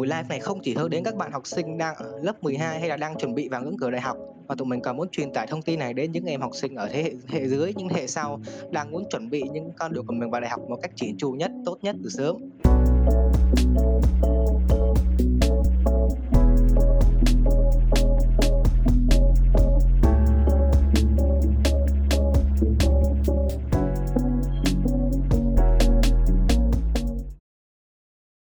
[0.00, 2.80] buổi live này không chỉ hướng đến các bạn học sinh đang ở lớp 12
[2.80, 4.16] hay là đang chuẩn bị vào ngưỡng cửa đại học
[4.48, 6.74] mà tụi mình còn muốn truyền tải thông tin này đến những em học sinh
[6.74, 8.40] ở thế hệ, hệ dưới những hệ sau
[8.70, 11.16] đang muốn chuẩn bị những con đường của mình vào đại học một cách chỉn
[11.18, 12.36] chu nhất tốt nhất từ sớm.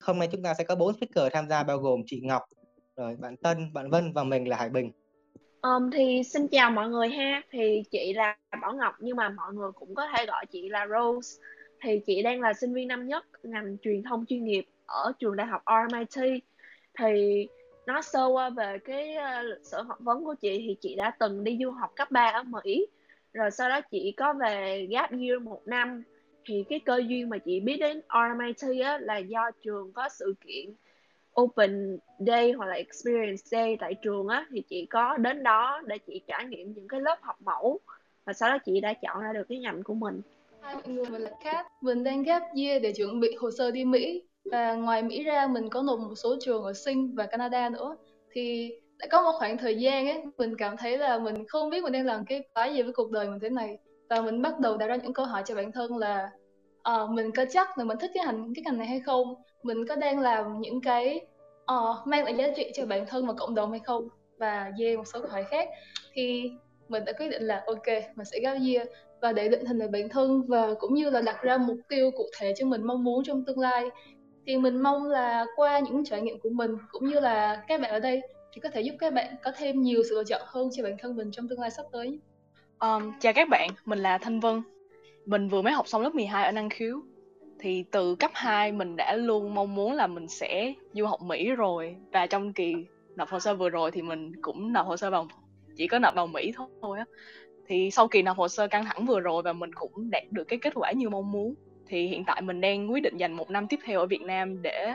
[0.04, 2.42] Hôm nay chúng ta sẽ có bốn speaker tham gia bao gồm chị Ngọc,
[2.96, 4.90] rồi bạn Tân, bạn Vân và mình là Hải Bình.
[5.62, 7.42] Um, thì xin chào mọi người ha.
[7.50, 10.86] Thì chị là Bảo Ngọc nhưng mà mọi người cũng có thể gọi chị là
[10.86, 11.42] Rose.
[11.82, 15.36] Thì chị đang là sinh viên năm nhất ngành truyền thông chuyên nghiệp ở trường
[15.36, 16.42] đại học RMIT.
[16.98, 17.46] Thì
[17.86, 21.16] nói sơ qua về cái uh, lịch sử học vấn của chị thì chị đã
[21.18, 22.86] từng đi du học cấp 3 ở Mỹ.
[23.32, 26.02] Rồi sau đó chị có về gap year một năm
[26.46, 30.34] thì cái cơ duyên mà chị biết đến RMIT á là do trường có sự
[30.46, 30.74] kiện
[31.40, 35.98] Open Day hoặc là Experience Day tại trường á thì chị có đến đó để
[35.98, 37.80] chị trải nghiệm những cái lớp học mẫu
[38.24, 40.20] và sau đó chị đã chọn ra được cái ngành của mình.
[40.60, 41.66] Hai mọi người, mình là Kat.
[41.80, 45.46] Mình đang gap year để chuẩn bị hồ sơ đi Mỹ và ngoài Mỹ ra
[45.46, 47.96] mình có nộp một số trường ở Sinh và Canada nữa.
[48.32, 51.82] Thì đã có một khoảng thời gian ấy mình cảm thấy là mình không biết
[51.82, 53.78] mình đang làm cái cái gì với cuộc đời mình thế này
[54.14, 56.30] và mình bắt đầu đặt ra những câu hỏi cho bản thân là
[56.90, 59.34] uh, mình có chắc là mình thích cái hành cái ngành này hay không?
[59.62, 61.20] Mình có đang làm những cái
[61.62, 64.08] uh, mang lại giá trị cho bản thân và cộng đồng hay không?
[64.38, 65.68] Và yeah một số câu hỏi khác.
[66.12, 66.50] Thì
[66.88, 68.88] mình đã quyết định là ok mình sẽ gap year
[69.20, 72.10] và để định hình lại bản thân và cũng như là đặt ra mục tiêu
[72.10, 73.84] cụ thể cho mình mong muốn trong tương lai
[74.46, 77.90] thì mình mong là qua những trải nghiệm của mình cũng như là các bạn
[77.90, 78.20] ở đây
[78.52, 80.96] thì có thể giúp các bạn có thêm nhiều sự lựa chọn hơn cho bản
[80.98, 82.18] thân mình trong tương lai sắp tới.
[82.84, 84.62] Um, chào các bạn, mình là Thanh Vân.
[85.26, 87.00] Mình vừa mới học xong lớp 12 ở năng khiếu.
[87.58, 91.50] Thì từ cấp 2 mình đã luôn mong muốn là mình sẽ du học Mỹ
[91.50, 92.74] rồi và trong kỳ
[93.16, 95.28] nộp hồ sơ vừa rồi thì mình cũng nộp hồ sơ vào
[95.76, 97.04] chỉ có nộp vào Mỹ thôi á.
[97.66, 100.44] Thì sau kỳ nộp hồ sơ căng thẳng vừa rồi và mình cũng đạt được
[100.44, 101.54] cái kết quả như mong muốn.
[101.86, 104.62] Thì hiện tại mình đang quyết định dành một năm tiếp theo ở Việt Nam
[104.62, 104.92] để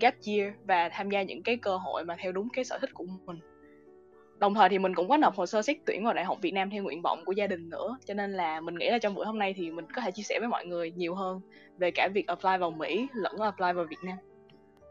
[0.00, 2.90] gap year và tham gia những cái cơ hội mà theo đúng cái sở thích
[2.94, 3.38] của mình
[4.38, 6.50] đồng thời thì mình cũng có nộp hồ sơ xét tuyển vào đại học Việt
[6.50, 9.14] Nam theo nguyện vọng của gia đình nữa cho nên là mình nghĩ là trong
[9.14, 11.40] buổi hôm nay thì mình có thể chia sẻ với mọi người nhiều hơn
[11.78, 14.16] về cả việc apply vào Mỹ lẫn apply vào Việt Nam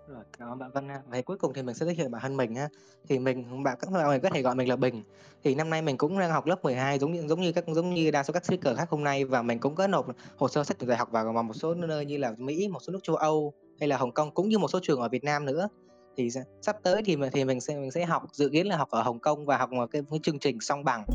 [0.08, 1.02] rồi cảm ơn bạn Vân ha.
[1.08, 2.70] Vậy cuối cùng thì mình sẽ giới thiệu bản thân mình ha.
[3.08, 5.04] Thì mình bạn các bạn có thể gọi mình là Bình.
[5.44, 7.94] Thì năm nay mình cũng đang học lớp 12 giống như giống như các giống
[7.94, 10.64] như đa số các speaker khác hôm nay và mình cũng có nộp hồ sơ
[10.64, 13.16] xét tuyển đại học vào một số nơi như là Mỹ, một số nước châu
[13.16, 15.68] Âu hay là Hồng Kông cũng như một số trường ở Việt Nam nữa
[16.18, 16.30] thì
[16.62, 19.02] sắp tới thì mình thì mình sẽ mình sẽ học dự kiến là học ở
[19.02, 21.06] Hồng Kông và học một cái, cái chương trình song bằng.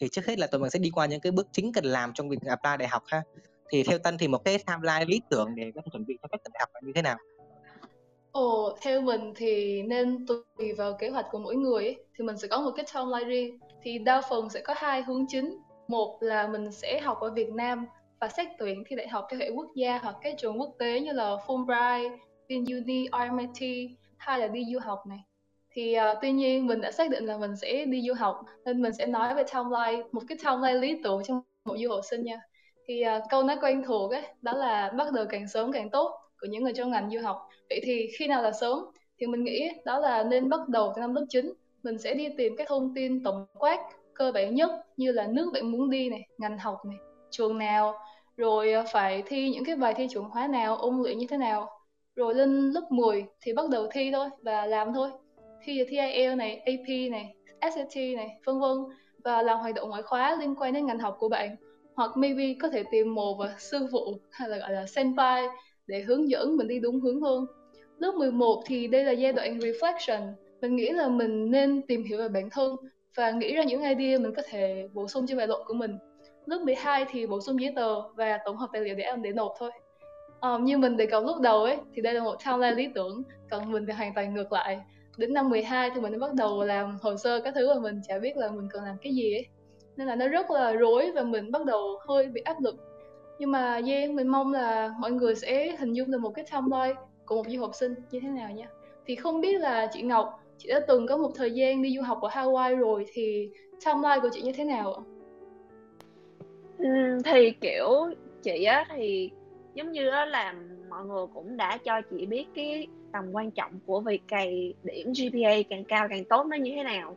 [0.00, 2.12] Thì trước hết là tụi mình sẽ đi qua những cái bước chính cần làm
[2.14, 3.22] trong việc apply đại học ha.
[3.70, 6.28] Thì theo tân thì một cái timeline lý tưởng để có thể chuẩn bị cho
[6.28, 7.16] các đại học là như thế nào?
[8.32, 12.38] Ồ, theo mình thì nên tùy vào kế hoạch của mỗi người ấy, thì mình
[12.38, 13.58] sẽ có một cái timeline riêng.
[13.82, 15.58] Thì đa phần sẽ có hai hướng chính.
[15.88, 17.86] Một là mình sẽ học ở Việt Nam
[18.20, 21.00] và xét tuyển thi đại học theo hệ quốc gia hoặc các trường quốc tế
[21.00, 22.16] như là Fulbright,
[22.48, 25.18] VinUni, RMIT hay là đi du học này.
[25.72, 28.82] Thì uh, tuy nhiên mình đã xác định là mình sẽ đi du học nên
[28.82, 32.24] mình sẽ nói về timeline, một cái timeline lý tưởng trong một du học sinh
[32.24, 32.40] nha.
[32.86, 36.12] Thì uh, câu nói quen thuộc ấy, đó là bắt đầu càng sớm càng tốt
[36.40, 37.48] của những người trong ngành du học.
[37.68, 38.78] Vậy thì khi nào là sớm?
[39.18, 41.52] Thì mình nghĩ đó là nên bắt đầu từ năm lớp 9.
[41.82, 43.78] Mình sẽ đi tìm các thông tin tổng quát
[44.14, 46.98] cơ bản nhất như là nước bạn muốn đi này, ngành học này,
[47.30, 47.94] trường nào
[48.36, 51.36] rồi à, phải thi những cái bài thi chuẩn hóa nào, ôn luyện như thế
[51.36, 51.68] nào.
[52.16, 55.10] Rồi lên lớp 10 thì bắt đầu thi thôi và làm thôi.
[55.64, 58.76] Thi thi IELTS này AP này SAT này, vân vân.
[59.24, 61.56] Và làm hoạt động ngoại khóa liên quan đến ngành học của bạn.
[61.94, 65.46] Hoặc maybe có thể tìm một sư phụ, hay là, gọi là, senpai
[65.86, 67.46] để hướng dẫn mình đi đúng hướng hơn.
[67.98, 70.32] Lớp 11 thì đây là giai đoạn reflection.
[70.60, 72.76] Mình nghĩ là mình nên tìm hiểu về bản thân
[73.16, 75.98] và nghĩ ra những idea mình có thể bổ sung cho bài luận của mình
[76.46, 79.32] lớp 12 thì bổ sung giấy tờ và tổng hợp tài liệu để em để
[79.32, 79.70] nộp thôi.
[80.40, 83.22] Um, như mình đề cập lúc đầu ấy thì đây là một timeline lý tưởng
[83.50, 84.80] còn mình thì hoàn toàn ngược lại.
[85.16, 88.18] Đến năm 12 thì mình bắt đầu làm hồ sơ các thứ và mình chả
[88.18, 89.46] biết là mình cần làm cái gì ấy.
[89.96, 92.76] Nên là nó rất là rối và mình bắt đầu hơi bị áp lực.
[93.38, 97.00] Nhưng mà yeah, mình mong là mọi người sẽ hình dung được một cái timeline
[97.26, 98.68] của một du học sinh như thế nào nha
[99.06, 102.02] thì không biết là chị Ngọc chị đã từng có một thời gian đi du
[102.02, 103.50] học ở Hawaii rồi thì
[103.84, 105.02] timeline của chị như thế nào ạ?
[106.82, 107.88] Ừ, thì kiểu
[108.42, 109.30] chị á thì
[109.74, 110.54] giống như á là
[110.88, 115.12] mọi người cũng đã cho chị biết cái tầm quan trọng của việc cày điểm
[115.12, 117.16] GPA càng cao càng tốt nó như thế nào.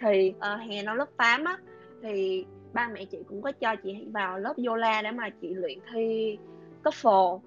[0.00, 1.58] Thì uh, hè năm lớp 8 á
[2.02, 5.78] thì ba mẹ chị cũng có cho chị vào lớp Yola để mà chị luyện
[5.92, 6.38] thi
[6.84, 7.40] TOEFL.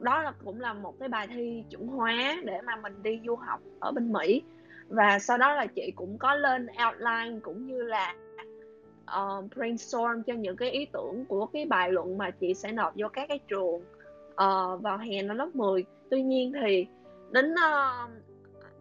[0.00, 3.36] Đó là cũng là một cái bài thi chuẩn hóa để mà mình đi du
[3.36, 4.42] học ở bên Mỹ.
[4.88, 8.14] Và sau đó là chị cũng có lên outline cũng như là
[9.04, 12.92] uh, brainstorm cho những cái ý tưởng của cái bài luận mà chị sẽ nộp
[12.96, 16.86] vô các cái trường uh, vào hè năm lớp 10 tuy nhiên thì
[17.30, 18.10] đến uh,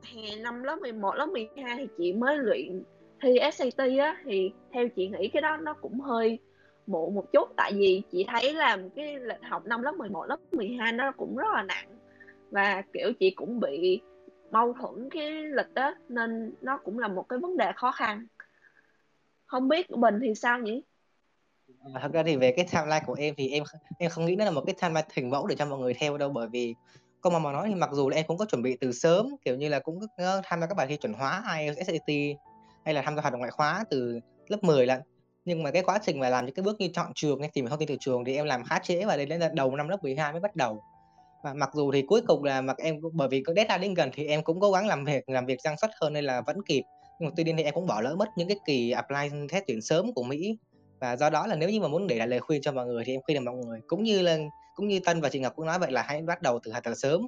[0.03, 2.83] hè năm lớp 11 lớp 12 thì chị mới luyện
[3.21, 6.39] thi SAT á thì theo chị nghĩ cái đó nó cũng hơi
[6.88, 7.50] muộn một chút.
[7.56, 11.35] Tại vì chị thấy là cái lịch học năm lớp 11 lớp 12 nó cũng
[11.35, 11.88] rất là nặng
[12.51, 14.01] và kiểu chị cũng bị
[14.51, 18.27] mâu thuẫn cái lịch đó nên nó cũng là một cái vấn đề khó khăn
[19.51, 20.81] không biết của Bình thì sao nhỉ?
[21.94, 23.63] À, thật ra thì về cái timeline của em thì em
[23.98, 26.18] em không nghĩ nó là một cái timeline hình mẫu để cho mọi người theo
[26.18, 26.75] đâu bởi vì
[27.21, 29.36] công mà mà nói thì mặc dù là em cũng có chuẩn bị từ sớm
[29.45, 32.15] kiểu như là cũng ờ, tham gia các bài thi chuẩn hóa IELTS SAT
[32.86, 35.01] hay là tham gia hoạt động ngoại khóa từ lớp 10 lận.
[35.45, 37.68] Nhưng mà cái quá trình mà làm những cái bước như chọn trường hay tìm
[37.68, 40.04] thông tin từ trường thì em làm khá trễ và đến đến đầu năm lớp
[40.04, 40.81] 12 mới bắt đầu.
[41.44, 44.09] Và mặc dù thì cuối cùng là mặc em bởi vì có deadline đến gần
[44.13, 46.57] thì em cũng cố gắng làm việc làm việc năng suất hơn nên là vẫn
[46.65, 46.83] kịp
[47.21, 49.63] nhưng mà tuy nhiên thì em cũng bỏ lỡ mất những cái kỳ apply test
[49.68, 50.57] tuyển sớm của Mỹ.
[51.00, 53.03] Và do đó là nếu như mà muốn để lại lời khuyên cho mọi người
[53.06, 54.38] thì em khuyên là mọi người cũng như là
[54.75, 56.94] cũng như Tân và chị Ngọc cũng nói vậy là hãy bắt đầu từ thật
[56.97, 57.27] sớm.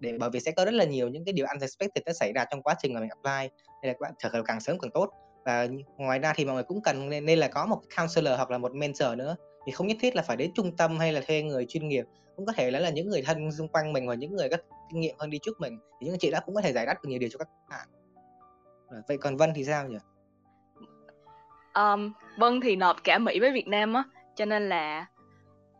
[0.00, 2.44] Để bởi vì sẽ có rất là nhiều những cái điều unexpected nó xảy ra
[2.50, 3.48] trong quá trình mà mình apply
[3.82, 5.10] nên là các bạn trở khởi càng sớm càng tốt.
[5.44, 8.50] Và ngoài ra thì mọi người cũng cần nên, nên là có một counselor hoặc
[8.50, 9.36] là một mentor nữa.
[9.66, 12.04] Thì không nhất thiết là phải đến trung tâm hay là thuê người chuyên nghiệp.
[12.36, 14.56] Cũng có thể là, là những người thân xung quanh mình hoặc những người có
[14.90, 15.78] kinh nghiệm hơn đi trước mình.
[16.00, 17.88] Thì những chị đã cũng có thể giải đáp được nhiều điều cho các bạn.
[18.90, 19.98] À, vậy còn Vân thì sao nhỉ?
[21.74, 24.04] Um, Vân thì nộp cả Mỹ với Việt Nam á
[24.34, 25.06] cho nên là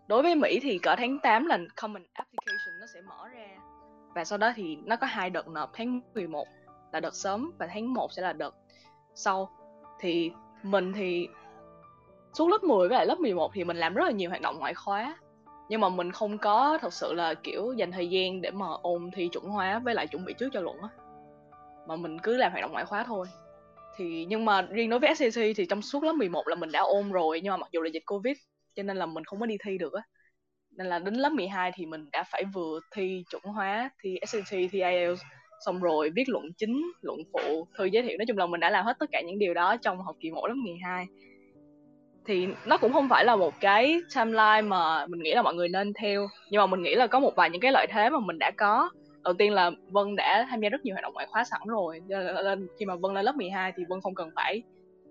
[0.07, 3.47] đối với Mỹ thì cỡ tháng 8 là common application nó sẽ mở ra.
[4.15, 6.47] Và sau đó thì nó có hai đợt nộp tháng 11
[6.93, 8.55] là đợt sớm và tháng 1 sẽ là đợt
[9.15, 9.51] sau.
[10.01, 10.31] Thì
[10.63, 11.29] mình thì
[12.35, 14.59] suốt lớp 10 với lại lớp 11 thì mình làm rất là nhiều hoạt động
[14.59, 15.17] ngoại khóa
[15.69, 19.11] nhưng mà mình không có thật sự là kiểu dành thời gian để mà ôn
[19.15, 20.89] thi chuẩn hóa với lại chuẩn bị trước cho luận á
[21.87, 23.27] mà mình cứ làm hoạt động ngoại khóa thôi.
[23.97, 26.81] Thì nhưng mà riêng đối với SCC thì trong suốt lớp 11 là mình đã
[26.81, 28.37] ôn rồi, nhưng mà mặc dù là dịch Covid,
[28.75, 30.03] cho nên là mình không có đi thi được á.
[30.77, 34.51] Nên là đến lớp 12 thì mình đã phải vừa thi chuẩn hóa, thi SCC
[34.51, 35.23] thi IELTS
[35.65, 38.19] xong rồi viết luận chính, luận phụ, thư giới thiệu.
[38.19, 40.31] Nói chung là mình đã làm hết tất cả những điều đó trong học kỳ
[40.31, 41.07] 1 lớp 12
[42.27, 45.69] thì nó cũng không phải là một cái timeline mà mình nghĩ là mọi người
[45.69, 48.19] nên theo, nhưng mà mình nghĩ là có một vài những cái lợi thế mà
[48.21, 48.91] mình đã có
[49.27, 52.01] đầu tiên là Vân đã tham gia rất nhiều hoạt động ngoại khóa sẵn rồi.
[52.45, 54.63] Nên khi mà Vân lên lớp 12 thì Vân không cần phải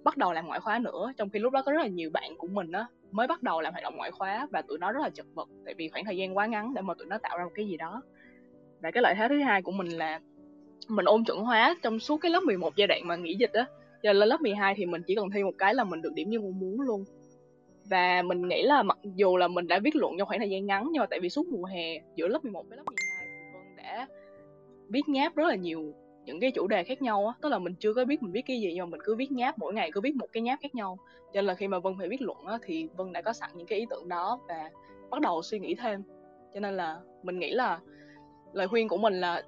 [0.03, 1.13] bắt đầu làm ngoại khóa nữa.
[1.17, 3.61] Trong khi lúc đó có rất là nhiều bạn của mình á, mới bắt đầu
[3.61, 5.49] làm hoạt động ngoại khóa và tụi nó rất là chật vật.
[5.65, 7.67] Tại vì khoảng thời gian quá ngắn để mà tụi nó tạo ra một cái
[7.67, 8.01] gì đó.
[8.81, 10.19] Và cái lợi thế thứ hai của mình là
[10.87, 13.65] mình ôn chuẩn hóa trong suốt cái lớp 11 giai đoạn mà nghỉ dịch á.
[14.03, 16.29] Giờ lên lớp 12 thì mình chỉ cần thi một cái là mình được điểm
[16.29, 17.03] như mong muốn luôn.
[17.89, 20.65] Và mình nghĩ là mặc dù là mình đã viết luận trong khoảng thời gian
[20.65, 23.04] ngắn nhưng mà tại vì suốt mùa hè giữa lớp 11 với lớp 12
[23.85, 24.07] đã
[24.89, 25.93] viết nháp rất là nhiều
[26.25, 27.33] những cái chủ đề khác nhau á.
[27.41, 29.31] Tức là mình chưa có biết mình viết cái gì, nhưng mà mình cứ viết
[29.31, 30.97] nháp, mỗi ngày cứ viết một cái nháp khác nhau.
[31.25, 33.49] Cho nên là khi mà vân phải viết luận á, thì vân đã có sẵn
[33.55, 34.69] những cái ý tưởng đó và
[35.09, 36.03] bắt đầu suy nghĩ thêm.
[36.53, 37.79] Cho nên là mình nghĩ là
[38.53, 39.43] lời khuyên của mình là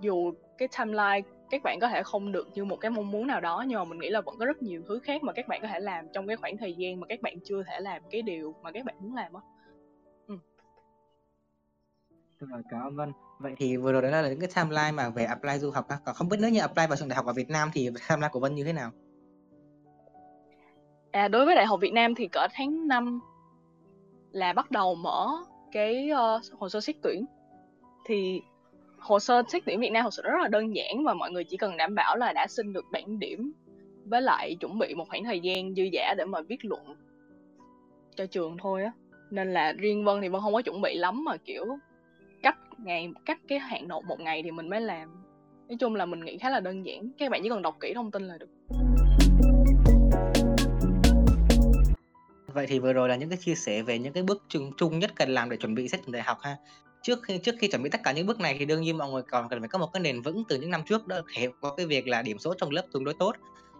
[0.00, 3.40] dù cái timeline các bạn có thể không được như một cái mong muốn nào
[3.40, 5.60] đó, nhưng mà mình nghĩ là vẫn có rất nhiều thứ khác mà các bạn
[5.62, 8.22] có thể làm trong cái khoảng thời gian mà các bạn chưa thể làm cái
[8.22, 9.40] điều mà các bạn muốn làm á.
[10.26, 10.38] Ừ.
[12.70, 13.12] cảm ơn Vân
[13.44, 16.14] vậy thì vừa rồi đó là những cái timeline mà về apply du học còn
[16.14, 18.40] không biết nếu như apply vào trường đại học ở Việt Nam thì timeline của
[18.40, 18.90] Vân như thế nào?
[21.10, 23.20] À đối với đại học Việt Nam thì cỡ tháng 5
[24.32, 25.28] là bắt đầu mở
[25.72, 27.24] cái uh, hồ sơ xét tuyển.
[28.06, 28.42] Thì
[28.98, 31.44] hồ sơ xét tuyển Việt Nam hồ sơ rất là đơn giản và mọi người
[31.44, 33.52] chỉ cần đảm bảo là đã xin được bảng điểm
[34.04, 36.96] với lại chuẩn bị một khoảng thời gian dư giả để mà viết luận
[38.16, 38.92] cho trường thôi á.
[39.30, 41.64] Nên là riêng Vân thì Vân không có chuẩn bị lắm mà kiểu
[42.44, 45.08] cách ngày, cách cái hạn nộp một ngày thì mình mới làm.
[45.68, 47.92] Nói chung là mình nghĩ khá là đơn giản, các bạn chỉ cần đọc kỹ
[47.94, 48.48] thông tin là được.
[52.46, 54.98] Vậy thì vừa rồi là những cái chia sẻ về những cái bước chung chung
[54.98, 56.56] nhất cần làm để chuẩn bị xét tuyển đại học ha.
[57.02, 59.10] Trước khi trước khi chuẩn bị tất cả những bước này thì đương nhiên mọi
[59.10, 61.48] người còn cần phải có một cái nền vững từ những năm trước đó, thể
[61.60, 63.36] có cái việc là điểm số trong lớp tương đối tốt.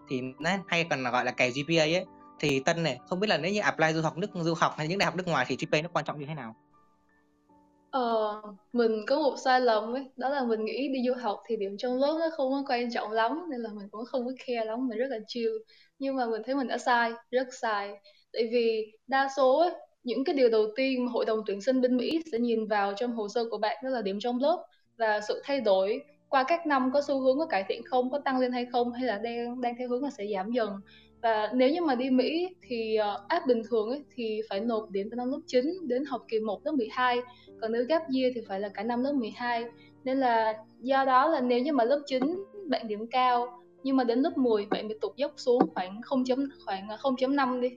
[0.09, 0.21] Thì
[0.67, 2.05] hay còn gọi là cày GPA ấy.
[2.39, 4.87] Thì tân này, không biết là nếu như apply du học nước, du học hay
[4.87, 6.55] những đại học nước ngoài thì GPA nó quan trọng như thế nào?
[7.95, 8.41] Ờ,
[8.73, 11.77] mình có một sai lầm ấy, đó là mình nghĩ đi du học thì điểm
[11.77, 14.65] trong lớp nó không có quan trọng lắm nên là mình cũng không có care
[14.65, 15.51] lắm, mình rất là chill.
[15.99, 17.91] Nhưng mà mình thấy mình đã sai, rất sai.
[18.33, 19.71] Tại vì đa số ấy,
[20.03, 22.93] những cái điều đầu tiên mà hội đồng tuyển sinh bên Mỹ sẽ nhìn vào
[22.93, 24.65] trong hồ sơ của bạn đó là điểm trong lớp
[24.97, 28.19] và sự thay đổi qua các năm có xu hướng có cải thiện không, có
[28.25, 30.69] tăng lên hay không hay là đang đang theo hướng là sẽ giảm dần
[31.25, 34.59] và nếu như mà đi Mỹ thì ờ, uh, áp bình thường ấy, thì phải
[34.59, 37.19] nộp điểm vào năm lớp 9 đến học kỳ 1 lớp 12
[37.61, 39.65] còn nếu gap year thì phải là cả năm lớp 12
[40.03, 44.03] nên là do đó là nếu như mà lớp 9 bạn điểm cao nhưng mà
[44.03, 46.23] đến lớp 10 bạn bị tụt dốc xuống khoảng 0.
[46.65, 47.69] khoảng ờ, 0.5 đi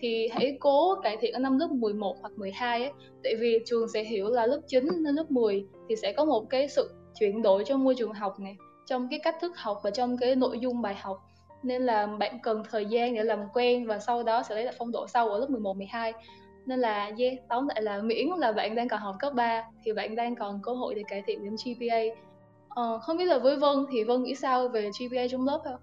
[0.00, 2.92] thì hãy cố cải thiện ở năm lớp 11 hoặc 12 ấy.
[3.24, 6.50] Tại vì trường sẽ hiểu là lớp 9 đến lớp 10 thì sẽ có một
[6.50, 9.90] cái sự chuyển đổi trong môi trường học này trong cái cách thức học và
[9.90, 11.16] trong cái nội dung bài học
[11.66, 14.74] nên là bạn cần thời gian để làm quen và sau đó sẽ lấy lại
[14.78, 16.12] phong độ sau ở lớp 11, 12
[16.66, 19.92] nên là yeah, tóm lại là miễn là bạn đang còn học cấp 3 thì
[19.92, 22.00] bạn đang còn cơ hội để cải thiện điểm GPA
[22.68, 25.80] ờ, không biết là với Vân thì Vân nghĩ sao về GPA trong lớp không?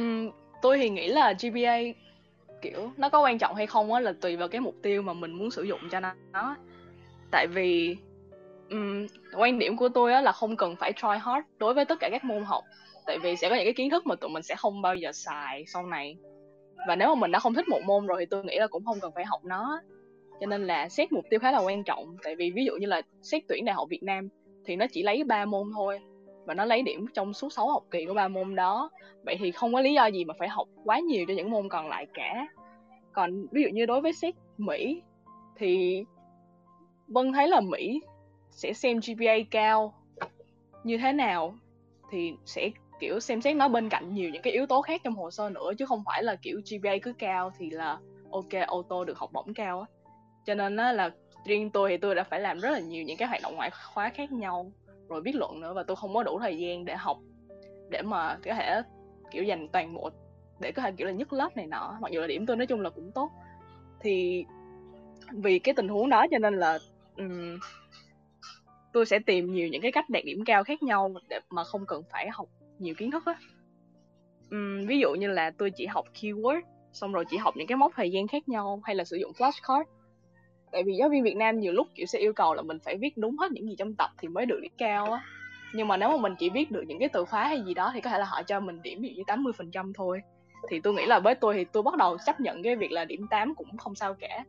[0.00, 0.30] Uhm,
[0.62, 1.78] tôi thì nghĩ là GPA
[2.62, 5.12] kiểu nó có quan trọng hay không á là tùy vào cái mục tiêu mà
[5.12, 6.56] mình muốn sử dụng cho nó
[7.32, 7.96] tại vì
[8.70, 9.06] um,
[9.36, 12.08] quan điểm của tôi á là không cần phải try hard đối với tất cả
[12.10, 12.64] các môn học
[13.06, 15.12] tại vì sẽ có những cái kiến thức mà tụi mình sẽ không bao giờ
[15.12, 16.16] xài sau này.
[16.88, 18.84] Và nếu mà mình đã không thích một môn rồi thì tôi nghĩ là cũng
[18.84, 19.80] không cần phải học nó.
[20.40, 22.16] Cho nên là xét mục tiêu khá là quan trọng.
[22.22, 24.28] Tại vì ví dụ như là xét tuyển đại học Việt Nam
[24.64, 26.00] thì nó chỉ lấy ba môn thôi
[26.44, 28.90] và nó lấy điểm trong suốt 6 học kỳ của ba môn đó.
[29.24, 31.68] Vậy thì không có lý do gì mà phải học quá nhiều cho những môn
[31.68, 32.46] còn lại cả.
[33.12, 35.02] Còn ví dụ như đối với xét Mỹ
[35.56, 36.04] thì
[37.08, 38.00] Vân thấy là Mỹ
[38.50, 39.94] sẽ xem GPA cao
[40.84, 41.54] như thế nào
[42.10, 42.70] thì sẽ
[43.02, 45.50] kiểu xem xét nó bên cạnh nhiều những cái yếu tố khác trong hồ sơ
[45.50, 47.98] nữa chứ không phải là kiểu GPA cứ cao thì là
[48.30, 49.86] ok ô tô được học bổng cao á.
[50.46, 51.10] Cho nên á là
[51.44, 53.70] riêng tôi thì tôi đã phải làm rất là nhiều những cái hoạt động ngoại
[53.70, 54.72] khóa khác nhau
[55.08, 57.18] rồi viết luận nữa và tôi không có đủ thời gian để học
[57.90, 58.82] để mà có thể
[59.30, 60.10] kiểu dành toàn bộ
[60.60, 61.98] để có thể kiểu là nhất lớp này nọ.
[62.00, 63.30] Mặc dù là điểm tôi nói chung là cũng tốt.
[64.00, 64.44] Thì
[65.32, 66.78] vì cái tình huống đó cho nên là
[67.16, 67.58] um,
[68.92, 71.86] tôi sẽ tìm nhiều những cái cách đạt điểm cao khác nhau để mà không
[71.86, 73.34] cần phải học nhiều kiến thức á.
[74.54, 76.60] Uhm, ví dụ như là tôi chỉ học keyword
[76.92, 79.32] xong rồi chỉ học những cái mốc thời gian khác nhau hay là sử dụng
[79.32, 79.84] flashcard.
[80.72, 82.96] Tại vì giáo viên Việt Nam nhiều lúc kiểu sẽ yêu cầu là mình phải
[82.96, 85.20] viết đúng hết những gì trong tập thì mới được điểm cao á.
[85.74, 87.90] Nhưng mà nếu mà mình chỉ viết được những cái từ khóa hay gì đó
[87.94, 90.20] thì có thể là họ cho mình điểm ví dụ như 80 phần trăm thôi.
[90.70, 93.04] Thì tôi nghĩ là với tôi thì tôi bắt đầu chấp nhận cái việc là
[93.04, 94.44] điểm 8 cũng không sao cả.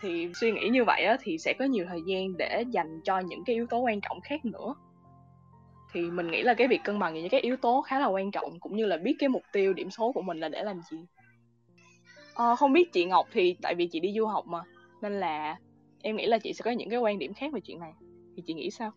[0.00, 3.18] Thì suy nghĩ như vậy á, thì sẽ có nhiều thời gian để dành cho
[3.18, 4.74] những cái yếu tố quan trọng khác nữa
[5.92, 8.30] thì mình nghĩ là cái việc cân bằng những cái yếu tố khá là quan
[8.30, 10.80] trọng cũng như là biết cái mục tiêu điểm số của mình là để làm
[10.90, 10.96] gì.
[12.34, 14.62] À, không biết chị Ngọc thì tại vì chị đi du học mà
[15.02, 15.56] nên là
[16.02, 17.92] em nghĩ là chị sẽ có những cái quan điểm khác về chuyện này.
[18.36, 18.92] Thì chị nghĩ sao?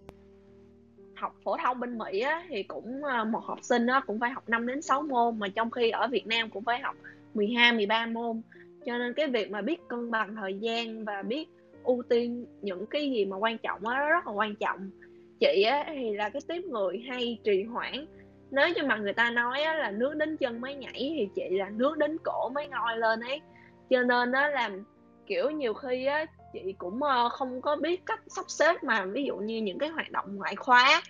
[1.16, 4.30] Học phổ thông bên Mỹ á, thì cũng ờ, một học sinh á, cũng phải
[4.30, 6.96] học 5 đến 6 môn mà trong khi ở Việt Nam cũng phải học
[7.34, 8.42] 12 13 môn.
[8.86, 11.48] Cho nên cái việc mà biết cân bằng thời gian và biết
[11.84, 14.90] ưu tiên những cái gì mà quan trọng á rất là quan trọng
[15.40, 18.06] chị á thì là cái tiếp người hay trì hoãn.
[18.52, 21.58] Nếu như mà người ta nói á, là nước đến chân mới nhảy thì chị
[21.58, 23.42] là nước đến cổ mới ngoi lên ấy.
[23.90, 24.84] Cho nên nó làm
[25.26, 29.24] kiểu nhiều khi á chị cũng ờ, không có biết cách sắp xếp mà ví
[29.24, 31.02] dụ như những cái hoạt động ngoại khóa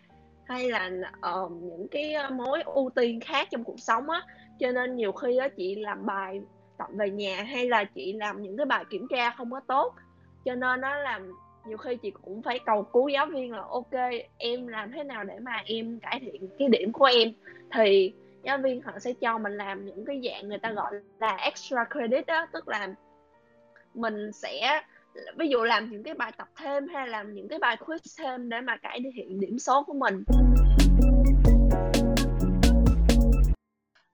[0.45, 0.89] hay là
[1.43, 4.21] uh, những cái ờ, mối ưu tiên khác trong cuộc sống á.
[4.59, 6.41] Cho nên nhiều khi á chị làm bài
[6.77, 9.93] tập về nhà hay là chị làm những cái bài kiểm tra không có tốt.
[10.45, 11.31] Cho nên nó làm
[11.67, 13.93] nhiều khi chị cũng phải cầu cứu giáo viên là, ok,
[14.37, 17.33] em làm thế nào để mà em cải thiện cái điểm của em?
[17.73, 21.35] Thì giáo viên họ sẽ cho mình làm những cái dạng người ta gọi là
[21.35, 22.87] extra credit đó tức là
[23.93, 24.81] mình sẽ,
[25.37, 28.49] ví dụ làm những cái bài tập thêm hay làm những cái bài quiz thêm
[28.49, 30.23] để mà cải thiện điểm số của mình.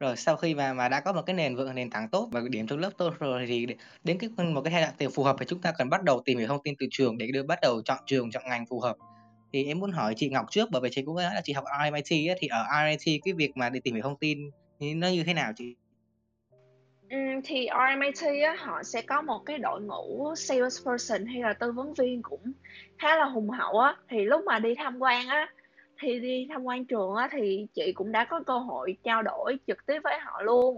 [0.01, 2.41] Rồi sau khi mà mà đã có một cái nền vững nền tảng tốt và
[2.49, 3.67] điểm trong lớp tốt rồi thì
[4.03, 6.37] đến cái một cái giai đoạn phù hợp thì chúng ta cần bắt đầu tìm
[6.37, 8.95] hiểu thông tin từ trường để đưa bắt đầu chọn trường chọn ngành phù hợp
[9.53, 11.63] thì em muốn hỏi chị Ngọc trước bởi vì chị cũng nói là chị học
[11.83, 14.37] RMIT ấy, thì ở RMIT cái việc mà để tìm hiểu thông tin
[14.79, 15.75] thì nó như thế nào chị?
[17.09, 21.71] Ừ, thì RMIT á, họ sẽ có một cái đội ngũ salesperson hay là tư
[21.71, 22.51] vấn viên cũng
[22.97, 25.47] khá là hùng hậu á thì lúc mà đi tham quan á
[26.01, 29.59] thì đi tham quan trường á, thì chị cũng đã có cơ hội trao đổi
[29.67, 30.77] trực tiếp với họ luôn.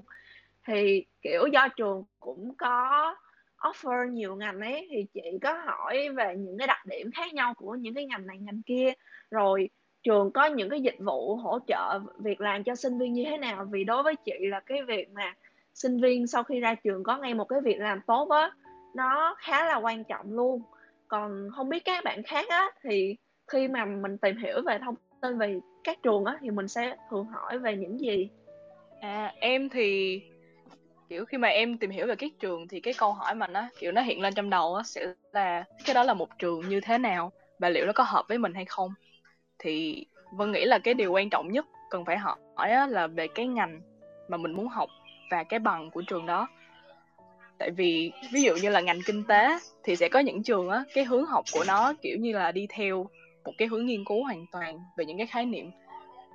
[0.67, 3.15] Thì, kiểu, do trường cũng có
[3.57, 7.53] offer nhiều ngành ấy, thì chị có hỏi về những cái đặc điểm khác nhau
[7.53, 8.93] của những cái ngành này, ngành kia.
[9.31, 9.69] Rồi,
[10.03, 13.37] trường có những cái dịch vụ hỗ trợ việc làm cho sinh viên như thế
[13.37, 13.67] nào?
[13.71, 15.33] Vì đối với chị là cái việc mà
[15.73, 18.51] sinh viên sau khi ra trường có ngay một cái việc làm tốt á,
[18.95, 20.61] nó khá là quan trọng luôn.
[21.07, 23.15] Còn không biết các bạn khác á, thì
[23.47, 26.95] khi mà mình tìm hiểu về thông tên về các trường á, thì mình sẽ
[27.09, 28.29] thường hỏi về những gì?
[29.01, 30.21] À em thì,
[31.09, 33.67] kiểu, khi mà em tìm hiểu về các trường thì cái câu hỏi mà nó,
[33.79, 36.79] kiểu, nó hiện lên trong đầu á sẽ là cái đó là một trường như
[36.79, 38.93] thế nào và liệu nó có hợp với mình hay không?
[39.59, 43.27] Thì vân nghĩ là cái điều quan trọng nhất cần phải hỏi á là về
[43.27, 43.81] cái ngành
[44.27, 44.89] mà mình muốn học
[45.31, 46.47] và cái bằng của trường đó.
[47.59, 50.83] Tại vì ví dụ như là ngành kinh tế thì sẽ có những trường á,
[50.93, 53.09] cái hướng học của nó kiểu như là đi theo
[53.45, 55.71] một cái hướng nghiên cứu hoàn toàn về những cái khái niệm.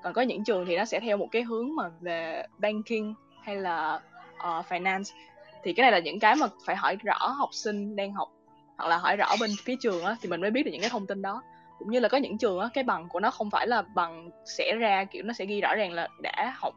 [0.03, 3.57] Còn có những trường thì nó sẽ theo một cái hướng mà về banking hay
[3.57, 4.01] là
[4.37, 5.15] uh, finance.
[5.63, 8.29] Thì cái này là những cái mà phải hỏi rõ học sinh đang học
[8.77, 10.91] hoặc là hỏi rõ bên phía trường á thì mình mới biết được những cái
[10.91, 11.43] thông tin đó.
[11.79, 14.31] Cũng như là có những trường á cái bằng của nó không phải là bằng
[14.45, 16.75] sẽ ra kiểu nó sẽ ghi rõ ràng là đã học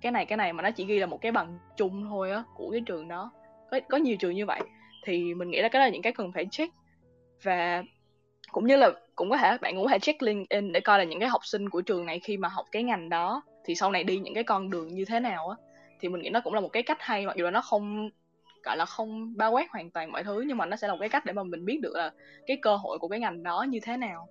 [0.00, 2.42] cái này cái này mà nó chỉ ghi là một cái bằng chung thôi á
[2.54, 3.30] của cái trường đó.
[3.70, 4.60] Có có nhiều trường như vậy.
[5.04, 6.74] Thì mình nghĩ là cái đó là những cái cần phải check.
[7.42, 7.82] Và
[8.52, 11.04] cũng như là cũng có thể bạn cũng có thể check LinkedIn để coi là
[11.04, 13.90] những cái học sinh của trường này khi mà học cái ngành đó thì sau
[13.90, 15.56] này đi những cái con đường như thế nào á.
[16.00, 18.10] Thì mình nghĩ nó cũng là một cái cách hay mặc dù là nó không
[18.64, 21.00] gọi là không bao quát hoàn toàn mọi thứ nhưng mà nó sẽ là một
[21.00, 22.12] cái cách để mà mình biết được là
[22.46, 24.28] cái cơ hội của cái ngành đó như thế nào.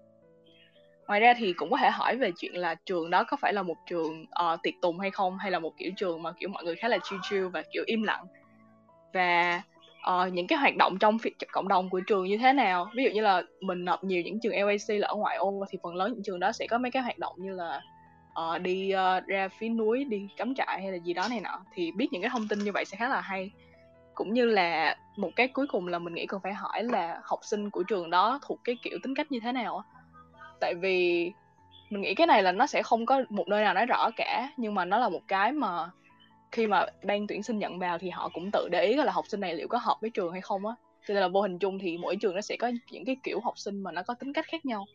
[1.08, 3.64] Ngoài ra thì cũng có thể hỏi về chuyện là trường đó có phải là
[3.64, 5.38] một trường uh, tiệc tùng hay không?
[5.38, 7.84] Hay là một kiểu trường mà kiểu mọi người khá là chill chill và kiểu
[7.86, 8.26] im lặng?
[9.14, 9.62] Và
[10.10, 11.18] uh, những cái hoạt động trong
[11.52, 12.90] cộng đồng của trường như thế nào?
[12.96, 15.78] Ví dụ như là mình nộp nhiều những trường LAC là ở ngoại ô thì
[15.84, 17.82] phần lớn những trường đó sẽ có mấy cái hoạt động như là
[18.40, 21.62] uh, đi uh, ra phía núi đi cắm trại hay là gì đó này nọ.
[21.74, 23.52] Thì biết những cái thông tin như vậy sẽ khá là hay.
[24.16, 27.40] Cũng như là một cái cuối cùng là mình nghĩ cần phải hỏi là học
[27.44, 29.84] sinh của trường đó thuộc cái kiểu tính cách như thế nào
[30.62, 31.32] tại vì
[31.90, 34.50] mình nghĩ cái này là nó sẽ không có một nơi nào nói rõ cả
[34.58, 35.90] nhưng mà nó là một cái mà
[36.52, 39.26] khi mà ban tuyển sinh nhận vào thì họ cũng tự để ý là học
[39.28, 40.76] sinh này liệu có hợp với trường hay không á.
[41.08, 43.40] Cho nên là vô hình chung thì mỗi trường nó sẽ có những cái kiểu
[43.40, 44.86] học sinh mà nó có tính cách khác nhau.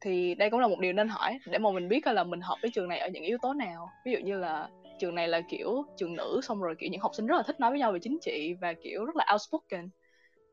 [0.00, 2.58] Thì đây cũng là một điều nên hỏi để mà mình biết là mình hợp
[2.62, 3.88] với trường này ở những yếu tố nào.
[4.04, 4.68] Ví dụ như là
[5.00, 7.60] trường này là kiểu trường nữ xong rồi kiểu những học sinh rất là thích
[7.60, 9.88] nói với nhau về chính trị và kiểu rất là outspoken.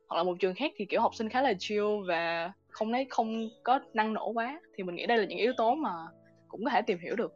[0.10, 3.06] Hoặc là một trường khác thì kiểu học sinh khá là chill và không lấy
[3.10, 4.60] không có năng nổ quá.
[4.78, 5.90] Thì mình nghĩ đây là những yếu tố mà
[6.48, 7.34] cũng có thể tìm hiểu được.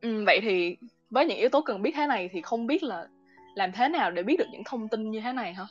[0.00, 0.76] Ừ, vậy thì
[1.12, 3.06] với những yếu tố cần biết thế này thì không biết là
[3.54, 5.64] làm thế nào để biết được những thông tin như thế này hả?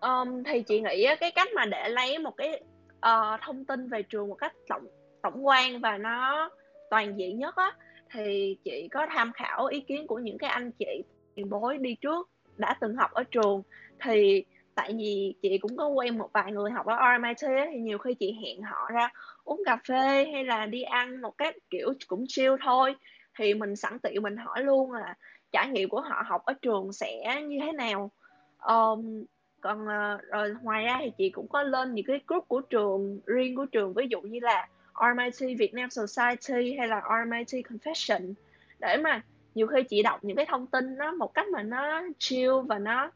[0.00, 2.62] Um, thì chị nghĩ cái cách mà để lấy một cái
[2.96, 4.86] uh, thông tin về trường một cách tổng
[5.22, 6.50] tổng quan và nó
[6.90, 7.72] toàn diện nhất á
[8.12, 11.02] thì chị có tham khảo ý kiến của những cái anh chị
[11.34, 13.62] tiền bối đi trước đã từng học ở trường
[14.00, 14.44] thì
[14.74, 17.98] tại vì chị cũng có quen một vài người học ở RMIT ấy, thì nhiều
[17.98, 19.10] khi chị hẹn họ ra
[19.44, 22.94] uống cà phê hay là đi ăn một cái kiểu cũng chill thôi.
[23.38, 25.14] Thì mình sẵn tiện mình hỏi luôn là
[25.52, 28.10] trải nghiệm của họ học ở trường sẽ như thế nào.
[28.58, 29.24] Um,
[29.60, 33.20] còn uh, rồi ngoài ra thì chị cũng có lên những cái group của trường
[33.26, 38.34] riêng của trường ví dụ như là RMIT Việt Nam Society hay là RMIT Confession.
[38.80, 39.22] Để mà
[39.54, 42.78] nhiều khi chị đọc những cái thông tin nó một cách mà nó chill và
[42.78, 43.10] nó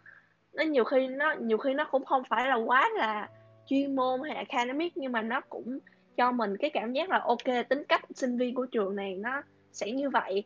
[0.52, 3.28] nó nhiều khi nó nhiều khi nó cũng không phải là quá là
[3.66, 5.78] chuyên môn hay academic nhưng mà nó cũng
[6.18, 9.42] cho mình cái cảm giác là ok tính cách sinh viên của trường này nó
[9.72, 10.44] sẽ như vậy.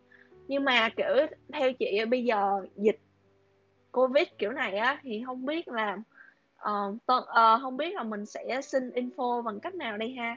[0.49, 3.01] Nhưng mà kiểu theo chị bây giờ dịch
[3.93, 5.97] covid kiểu này á thì không biết là
[6.55, 10.37] uh, t- uh, không biết là mình sẽ xin info bằng cách nào đây ha?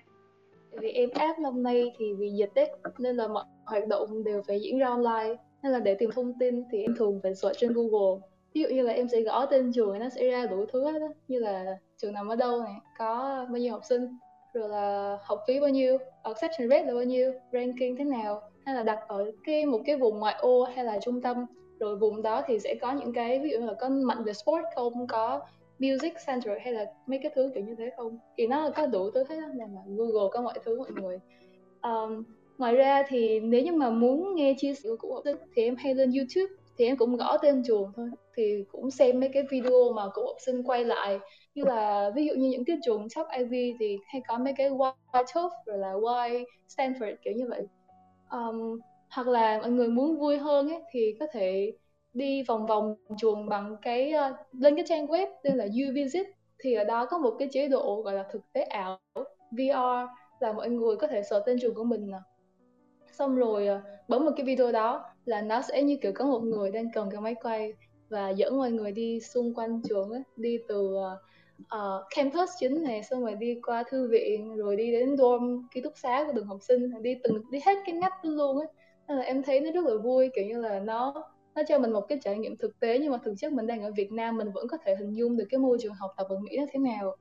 [0.71, 4.41] Vì em áp năm nay thì vì dịch ấy nên là mọi hoạt động đều
[4.47, 5.35] phải diễn ra online.
[5.63, 8.27] Nên là để tìm thông tin thì em thường phải search trên Google.
[8.53, 11.07] Ví dụ như là em sẽ gõ tên trường nó sẽ ra đủ thứ đó
[11.27, 14.17] như là trường nằm ở đâu này có bao nhiêu học sinh
[14.55, 18.75] rồi là học phí bao nhiêu acceptance rate là bao nhiêu ranking thế nào hay
[18.75, 21.45] là đặt ở cái một cái vùng ngoại ô hay là trung tâm.
[21.79, 24.33] Rồi vùng đó thì sẽ có những cái ví dụ như là có mạnh về
[24.33, 25.41] sport không có
[25.79, 28.17] music center hay là mấy cái thứ kiểu như thế không?
[28.37, 31.19] Thì nó có đủ thứ hết nên mà google có mọi thứ mọi người.
[31.81, 32.23] Um,
[32.57, 35.75] ngoài ra thì nếu như mà muốn nghe chia sẻ của học sinh thì em
[35.75, 39.43] hay lên youtube thì em cũng gõ tên trường thôi thì cũng xem mấy cái
[39.49, 41.19] video mà cậu học sinh quay lại
[41.55, 44.67] như là ví dụ như những cái trường top Ivy thì hay có mấy cái
[44.67, 44.73] Y
[45.13, 45.93] Tufts rồi là
[46.27, 47.67] Y Stanford kiểu như vậy.
[48.31, 51.73] Um, hoặc là mọi người muốn vui hơn ấy thì có thể
[52.13, 56.27] đi vòng vòng trường bằng cái uh, lên cái trang web tên là UVisit
[56.59, 58.99] thì ở đó có một cái chế độ gọi là thực tế ảo
[59.51, 62.17] VR là mọi người có thể sở tên trường của mình nè.
[63.11, 66.39] Xong rồi uh, bấm một cái video đó là nó sẽ như kiểu có một
[66.43, 67.73] người đang cầm cái máy quay
[68.09, 71.19] và dẫn mọi người đi xung quanh trường ấy, đi từ uh,
[71.67, 75.81] Ờ, campus chính này xong rồi đi qua thư viện rồi đi đến dorm ký
[75.81, 78.67] túc xá của từng học sinh đi từng đi hết cái ngách luôn ấy
[79.07, 81.13] nên là em thấy nó rất là vui kiểu như là nó
[81.55, 83.83] nó cho mình một cái trải nghiệm thực tế nhưng mà thực chất mình đang
[83.83, 86.27] ở Việt Nam mình vẫn có thể hình dung được cái môi trường học tập
[86.29, 87.15] ở Mỹ nó thế nào.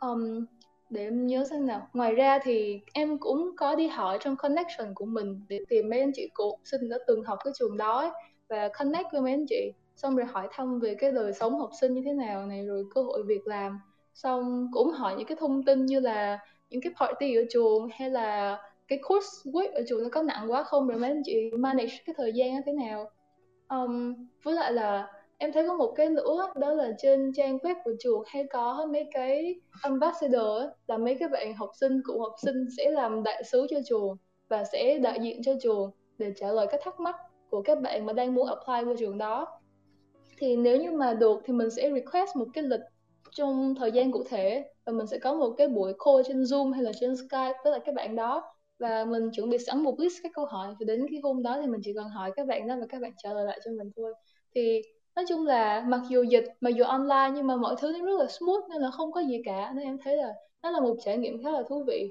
[0.00, 0.44] Um,
[0.90, 1.88] để em nhớ xem nào.
[1.92, 6.00] Ngoài ra thì em cũng có đi hỏi trong connection của mình để tìm mấy
[6.00, 8.10] anh chị cũ sinh đã từng học cái trường đó ấy,
[8.48, 11.70] và connect với mấy anh chị xong rồi hỏi thăm về cái đời sống học
[11.80, 13.80] sinh như thế nào này rồi cơ hội việc làm.
[14.14, 16.38] Xong cũng hỏi những cái thông tin như là
[16.70, 20.50] những cái party ở trường hay là cái course work ở trường nó có nặng
[20.50, 23.10] quá không rồi mấy anh chị manage cái thời gian như thế nào.
[23.68, 27.74] Um, với lại là em thấy có một cái nữa đó là trên trang web
[27.84, 32.32] của trường hay có mấy cái ambassador là mấy cái bạn học sinh cựu học
[32.42, 34.16] sinh sẽ làm đại sứ cho trường
[34.48, 37.16] và sẽ đại diện cho trường để trả lời các thắc mắc
[37.50, 39.61] của các bạn mà đang muốn apply vào trường đó
[40.42, 42.80] thì nếu như mà được thì mình sẽ request một cái lịch
[43.30, 46.72] trong thời gian cụ thể và mình sẽ có một cái buổi call trên Zoom
[46.72, 48.42] hay là trên Skype với lại các bạn đó.
[48.78, 50.68] Và mình chuẩn bị sẵn một list các câu hỏi.
[50.80, 53.00] Và đến cái hôm đó thì mình chỉ cần hỏi các bạn đó và các
[53.00, 54.14] bạn trả lời lại cho mình thôi.
[54.54, 54.82] Thì
[55.16, 58.18] nói chung là mặc dù dịch mặc dù online nhưng mà mọi thứ nó rất
[58.18, 59.72] là smooth nên là không có gì cả.
[59.74, 62.08] Nên em thấy là nó là một trải nghiệm khá là thú vị.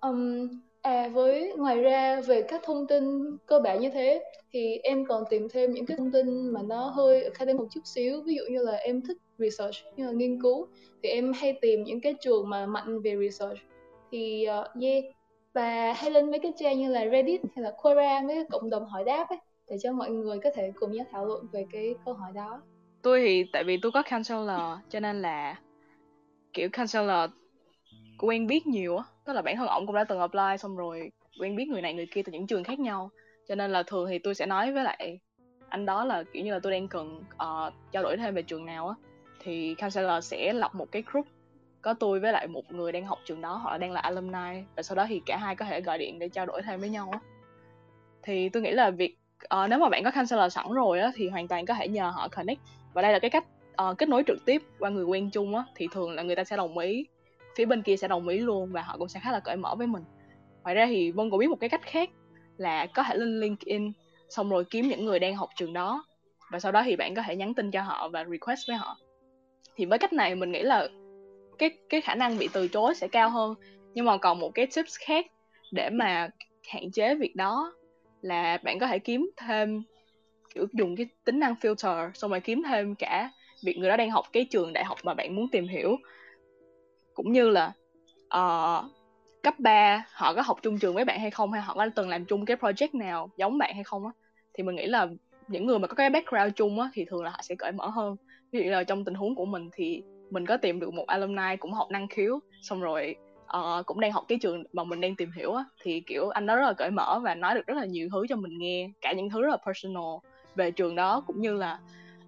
[0.00, 0.48] Um,
[0.82, 5.24] à với ngoài ra về các thông tin cơ bản như thế thì em còn
[5.30, 8.22] tìm thêm những cái thông tin mà nó hơi academic một chút xíu.
[8.22, 10.68] Ví dụ như là em thích research như là nghiên cứu
[11.02, 13.58] thì em hay tìm những cái trường mà mạnh về research.
[14.10, 15.04] Thì uh, yeah.
[15.54, 18.70] Và hay lên mấy cái trang như là Reddit hay là Quora mấy cái cộng
[18.70, 19.38] đồng hỏi đáp ấy
[19.68, 22.62] để cho mọi người có thể cùng nhau thảo luận về cái câu hỏi đó.
[23.02, 25.56] Tôi thì tại vì tôi có counselor cho nên là
[26.52, 27.30] kiểu counselor
[28.18, 31.10] quen biết nhiều á tức là bản thân ổng cũng đã từng apply xong rồi
[31.40, 33.10] quen biết người này người kia từ những trường khác nhau.
[33.48, 35.18] Cho nên là thường thì tôi sẽ nói với lại
[35.68, 38.66] anh đó là kiểu như là tôi đang cần uh, trao đổi thêm về trường
[38.66, 38.94] nào á
[39.40, 41.26] thì counselor sẽ lập một cái group
[41.82, 44.82] có tôi với lại một người đang học trường đó họ đang là alumni và
[44.82, 47.08] sau đó thì cả hai có thể gọi điện để trao đổi thêm với nhau
[47.12, 47.20] á.
[48.22, 51.28] Thì tôi nghĩ là việc uh, nếu mà bạn có counselor sẵn rồi á thì
[51.28, 52.60] hoàn toàn có thể nhờ họ connect.
[52.92, 53.44] Và đây là cái cách
[53.90, 56.44] uh, kết nối trực tiếp qua người quen chung á thì thường là người ta
[56.44, 57.06] sẽ đồng ý
[57.58, 59.74] phía bên kia sẽ đồng ý luôn và họ cũng sẽ khá là cởi mở
[59.78, 60.02] với mình.
[60.62, 62.10] Ngoài ra thì vân cũng biết một cái cách khác
[62.56, 63.92] là có thể lên linkedin
[64.28, 66.04] xong rồi kiếm những người đang học trường đó
[66.50, 68.96] và sau đó thì bạn có thể nhắn tin cho họ và request với họ.
[69.76, 70.88] Thì với cách này mình nghĩ là
[71.58, 73.54] cái cái khả năng bị từ chối sẽ cao hơn,
[73.94, 75.26] nhưng mà còn một cái tips khác
[75.72, 76.28] để mà
[76.68, 77.72] hạn chế việc đó
[78.22, 79.82] là bạn có thể kiếm thêm,
[80.54, 83.30] kiểu, dùng cái tính năng filter xong rồi kiếm thêm cả
[83.62, 85.96] việc người đó đang học cái trường đại học mà bạn muốn tìm hiểu
[87.18, 87.72] cũng như là
[88.26, 88.84] uh,
[89.42, 92.08] cấp 3 họ có học chung trường với bạn hay không hay họ có từng
[92.08, 94.12] làm chung cái project nào giống bạn hay không á.
[94.54, 95.06] Thì mình nghĩ là
[95.48, 97.88] những người mà có cái background chung á thì thường là họ sẽ cởi mở
[97.88, 98.16] hơn.
[98.52, 101.56] Ví dụ là trong tình huống của mình thì mình có tìm được một alumni
[101.58, 103.16] cũng học năng khiếu xong rồi
[103.58, 106.46] uh, cũng đang học cái trường mà mình đang tìm hiểu á thì kiểu anh
[106.46, 108.90] đó rất là cởi mở và nói được rất là nhiều thứ cho mình nghe
[109.00, 110.14] cả những thứ rất là personal
[110.54, 111.78] về trường đó cũng như là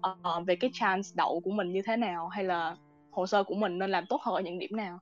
[0.09, 2.75] uh, về cái chance đậu của mình như thế nào hay là
[3.11, 4.99] hồ sơ của mình nên làm tốt hơn ở những điểm nào.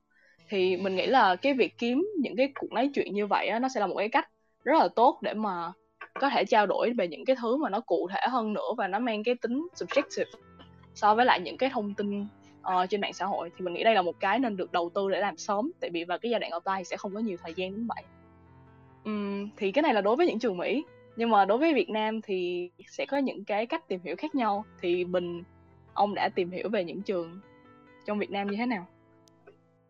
[0.48, 3.58] Thì mình nghĩ là cái việc kiếm những cái cuộc nói chuyện như vậy á,
[3.58, 4.28] nó sẽ là một cái cách
[4.64, 5.72] rất là tốt để mà
[6.20, 8.88] có thể trao đổi về những cái thứ mà nó cụ thể hơn nữa và
[8.88, 10.24] nó mang cái tính subjective
[10.94, 12.26] so với lại những cái thông tin
[12.60, 13.50] uh, trên mạng xã hội.
[13.56, 15.90] Thì mình nghĩ đây là một cái nên được đầu tư để làm sớm tại
[15.90, 18.04] vì vào cái giai đoạn apply thì sẽ không có nhiều thời gian đến vậy.
[19.04, 20.84] Um, thì cái này là đối với những trường Mỹ
[21.16, 24.34] nhưng mà đối với Việt Nam thì sẽ có những cái cách tìm hiểu khác
[24.34, 24.64] nhau.
[24.80, 25.42] Thì mình
[25.94, 27.40] ông đã tìm hiểu về những trường
[28.10, 28.86] trong Việt Nam như thế nào?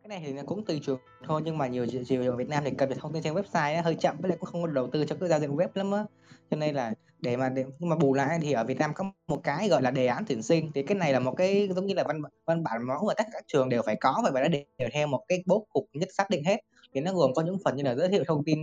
[0.02, 2.70] Cái này thì cũng tùy trường thôi nhưng mà nhiều trường ở Việt Nam thì
[2.70, 4.86] cập nhật thông tin trên website ấy, hơi chậm với lại cũng không có đầu
[4.92, 6.04] tư cho cái giao diện web lắm á.
[6.50, 9.12] Cho nên là để mà để nhưng mà bù lại thì ở Việt Nam có
[9.28, 11.86] một cái gọi là đề án tuyển sinh thì cái này là một cái giống
[11.86, 14.40] như là văn văn bản mẫu mà tất cả các trường đều phải có và
[14.40, 16.60] nó đều theo một cái bố cục nhất xác định hết.
[16.94, 18.58] Thì nó gồm có những phần như là giới thiệu thông tin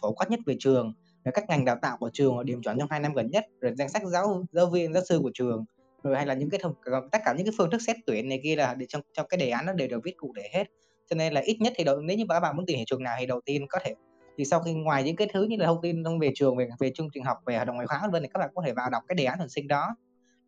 [0.00, 2.88] phổ quát nhất về trường rồi các ngành đào tạo của trường điểm chuẩn trong
[2.90, 5.64] hai năm gần nhất rồi danh sách giáo giáo viên giáo sư của trường
[6.06, 6.74] rồi hay là những cái thông
[7.12, 9.38] tất cả những cái phương thức xét tuyển này kia là để trong trong cái
[9.38, 10.64] đề án nó đều được viết cụ thể hết.
[11.10, 13.02] Cho nên là ít nhất thì đầu, nếu như các bạn muốn tìm hiểu trường
[13.02, 13.94] nào thì đầu tiên có thể,
[14.38, 16.90] thì sau khi ngoài những cái thứ như là thông tin về trường, về về
[16.94, 18.90] chương trình học, về hoạt động ngoại khóa vân thì các bạn có thể vào
[18.90, 19.96] đọc cái đề án tuyển sinh đó.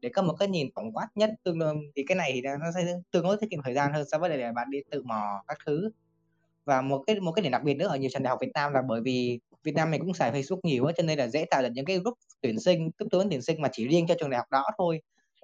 [0.01, 2.67] Để có một cái nhìn tổng quát nhất tương đương, thì cái này thì nó
[2.75, 5.43] sẽ tương đối tiết kiệm thời gian hơn so với để bạn đi tự mò
[5.49, 5.91] các thứ.
[6.65, 8.51] Và một cái một cái điểm đặc biệt nữa ở nhiều trường đại học Việt
[8.55, 11.29] Nam là bởi vì Việt Nam mình cũng xài Facebook nhiều quá cho nên là
[11.29, 14.07] dễ tạo ra những cái group tuyển sinh cấp vấn tuyển sinh mà chỉ riêng
[14.07, 15.01] cho trường đại học đó thôi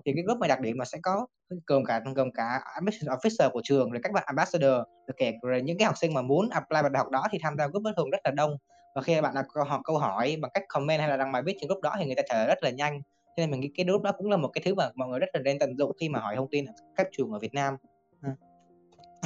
[0.06, 1.26] thì cái group này đặc điểm mà sẽ có
[1.66, 4.72] gồm cả gồm cả admission officer của trường rồi các bạn ambassador
[5.06, 7.38] rồi kể rồi những cái học sinh mà muốn apply vào đại học đó thì
[7.42, 8.56] tham gia group bất thường rất là đông.
[8.94, 11.42] Và khi bạn đặt câu hỏi, câu hỏi bằng cách comment hay là đăng bài
[11.42, 13.02] viết trên group đó thì người ta trả lời rất là nhanh.
[13.26, 15.18] Cho nên mình nghĩ cái group đó cũng là một cái thứ mà mọi người
[15.18, 16.64] rất là nên tận dụng khi mà hỏi thông tin
[16.96, 17.76] các trường ở Việt Nam.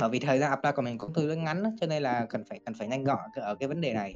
[0.01, 2.45] Bởi vì thời gian apply của mình cũng tương đối ngắn cho nên là cần
[2.51, 4.15] phải cần phải nhanh gọn ở cái vấn đề này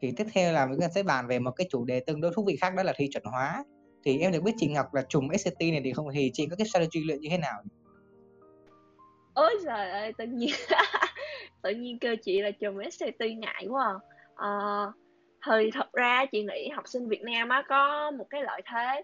[0.00, 2.32] thì tiếp theo là chúng ta sẽ bàn về một cái chủ đề tương đối
[2.34, 3.64] thú vị khác, đó là thi chuẩn hóa.
[4.04, 6.56] Thì em được biết chị Ngọc là trùng SCT này thì không, thì chị có
[6.56, 7.62] cái strategy luyện như thế nào
[9.34, 10.50] ôi trời ơi, tự nhiên
[11.62, 13.98] tự nhiên kêu chị là trùng SCT ngại quá
[14.36, 14.48] à.
[14.48, 14.86] à
[15.46, 19.02] thì thật ra chị nghĩ học sinh Việt Nam á có một cái lợi thế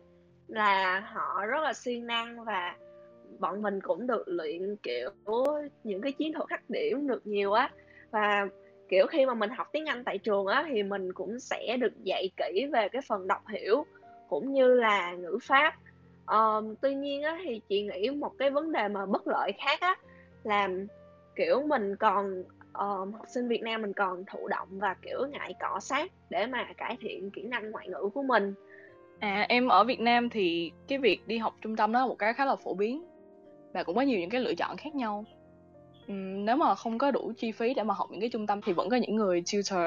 [0.49, 2.77] là họ rất là siêng năng và
[3.39, 5.11] bọn mình cũng được luyện, kiểu,
[5.85, 7.71] những cái chiến thuật khắc điểm được nhiều á.
[8.11, 8.47] Và
[8.89, 11.93] kiểu khi mà mình học tiếng Anh tại trường á thì mình cũng sẽ được
[12.05, 13.87] dạy kỹ về cái phần đọc hiểu
[14.29, 15.75] cũng như là ngữ pháp
[16.27, 19.81] um, tuy nhiên á thì chị nghĩ một cái vấn đề mà bất lợi khác
[19.81, 19.95] á
[20.45, 20.69] là
[21.37, 25.55] kiểu mình còn um, học sinh Việt Nam mình còn thụ động và kiểu ngại
[25.61, 28.55] cọ sát để mà cải thiện kỹ năng ngoại ngữ của mình
[29.21, 32.19] À em ở Việt Nam thì cái việc đi học trung tâm đó là một
[32.19, 33.05] cái khá là phổ biến
[33.73, 35.25] và cũng có nhiều những cái lựa chọn khác nhau.
[36.09, 38.73] Nếu mà không có đủ chi phí để mà học những cái trung tâm thì
[38.73, 39.85] vẫn có những người tutor,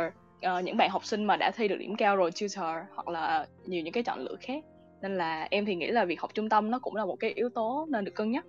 [0.58, 3.47] uh, những bạn học sinh mà đã thi được điểm cao rồi tutor hoặc là
[3.65, 4.63] nhiều những cái chọn lựa khác.
[5.01, 7.32] Nên là em thì nghĩ là việc học trung tâm nó cũng là một cái
[7.32, 8.45] yếu tố nên được cân nhắc.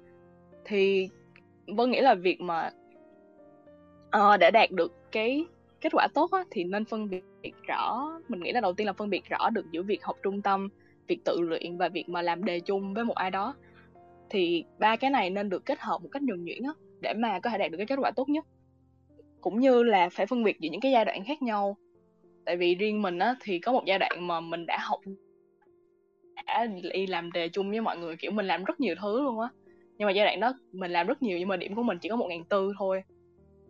[0.65, 1.09] Thì
[1.67, 2.71] Vân nghĩ là việc mà
[4.17, 5.45] uh, để đạt được cái
[5.81, 8.93] kết quả tốt á, thì nên phân biệt rõ mình nghĩ là đầu tiên là
[8.93, 10.69] phân biệt rõ được giữa việc học trung tâm
[11.07, 13.55] việc tự luyện và việc mà làm đề chung với một ai đó
[14.31, 17.41] thì ba cái này nên được kết hợp một cách nhuần nhuyễn á để mà
[17.41, 18.45] có thể đạt được cái kết quả tốt nhất.
[19.41, 21.77] Cũng như là phải phân biệt giữa những cái giai đoạn khác nhau.
[22.45, 25.01] Tại vì riêng mình á thì có một giai đoạn mà mình đã học
[26.47, 29.41] đã đi làm đề chung với mọi người kiểu mình làm rất nhiều thứ luôn
[29.41, 29.49] á.
[29.99, 32.09] Nhưng mà giai đoạn đó mình làm rất nhiều nhưng mà điểm của mình chỉ
[32.09, 33.03] có một ngàn tư thôi.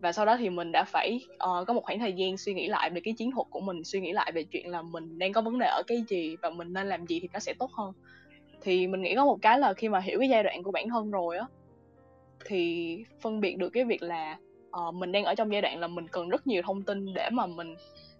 [0.00, 2.68] Và sau đó thì mình đã phải uh, có một khoảng thời gian suy nghĩ
[2.68, 5.32] lại về cái chiến thuật của mình suy nghĩ lại về chuyện là mình đang
[5.32, 7.70] có vấn đề ở cái gì và mình nên làm gì thì nó sẽ tốt
[7.72, 7.92] hơn.
[8.60, 10.88] Thì mình nghĩ có một cái là khi mà hiểu cái giai đoạn của bản
[10.88, 11.46] thân rồi á
[12.44, 14.38] thì phân biệt được cái việc là
[14.86, 17.28] uh, mình đang ở trong giai đoạn là mình cần rất nhiều thông tin để
[17.32, 17.74] mà mình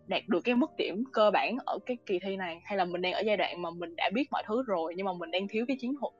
[0.06, 3.02] đạt được cái mức điểm cơ bản ở cái kỳ thi này hay là mình
[3.02, 5.48] đang ở giai đoạn mà mình đã biết mọi thứ rồi nhưng mà mình đang
[5.48, 6.12] thiếu cái chiến thuật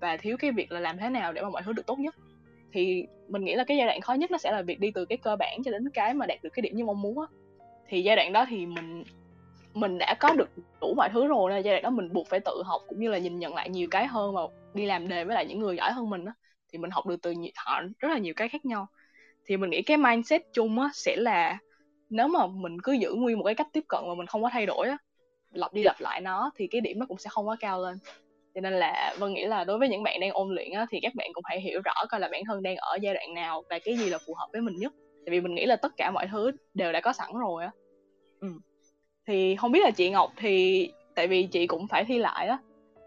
[0.00, 2.14] và thiếu cái việc là làm thế nào để mà mọi thứ được tốt nhất.
[2.72, 5.04] Thì mình nghĩ là cái giai đoạn khó nhất nó sẽ là việc đi từ
[5.04, 7.26] cái cơ bản cho đến cái mà đạt được cái điểm như mong muốn á.
[7.88, 9.04] Thì giai đoạn đó thì mình
[9.74, 10.48] mình đã có được
[10.80, 13.10] đủ mọi thứ rồi nên giai đoạn đó mình buộc phải tự học cũng như
[13.10, 14.42] là nhìn nhận lại nhiều cái hơn và
[14.74, 16.32] đi làm đề với lại những người giỏi hơn mình á
[16.72, 18.86] thì mình học được từ họ rất là nhiều cái khác nhau.
[19.46, 21.58] Thì mình nghĩ cái mindset chung á sẽ là
[22.10, 24.50] nếu mà mình cứ giữ nguyên một cái cách tiếp cận mà mình không có
[24.52, 24.96] thay đổi á
[25.52, 27.98] lặp đi lặp lại nó thì cái điểm nó cũng sẽ không quá cao lên.
[28.54, 31.00] Cho nên là vân nghĩ là đối với những bạn đang ôn luyện á, thì
[31.02, 33.62] các bạn cũng hãy hiểu rõ coi là bản thân đang ở giai đoạn nào
[33.70, 34.92] và cái gì là phù hợp với mình nhất.
[35.26, 37.70] Tại vì mình nghĩ là tất cả mọi thứ đều đã có sẵn rồi á.
[38.40, 38.48] Ừ.
[39.26, 42.58] thì không biết là chị ngọc thì tại vì chị cũng phải thi lại á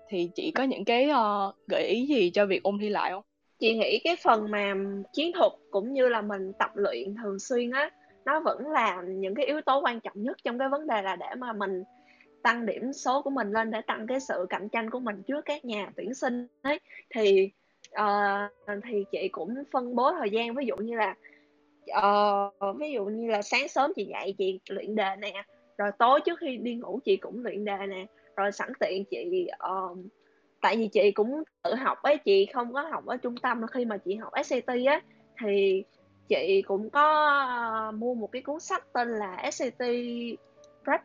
[0.10, 3.24] thì chị có những cái uh, gợi ý gì cho việc ôn thi lại không?
[3.60, 4.74] Chị nghĩ cái phần mà
[5.14, 7.90] chiến thuật cũng như là mình tập luyện thường xuyên á
[8.26, 11.16] nó vẫn là những cái yếu tố quan trọng nhất trong cái vấn đề là
[11.16, 11.84] để mà mình
[12.44, 15.46] tăng điểm số của mình lên để tăng cái sự cạnh tranh của mình trước
[15.46, 16.80] các nhà tuyển sinh ấy.
[17.16, 17.52] Thì
[18.02, 21.16] uh, thì chị cũng phân bố thời gian ví dụ như là
[21.98, 25.44] uh, ví dụ như là sáng sớm chị dậy chị luyện đề nè
[25.78, 29.48] rồi tối trước khi đi ngủ chị cũng luyện đề nè rồi sẵn tiện chị
[29.72, 29.98] uh,
[30.62, 33.62] tại vì chị cũng tự học ấy, chị không có học ở trung tâm.
[33.72, 35.02] Khi mà chị học SAT á,
[35.42, 35.84] thì
[36.28, 39.80] chị cũng có ờ, mua một cái cuốn sách tên là SAT
[40.84, 41.02] Prep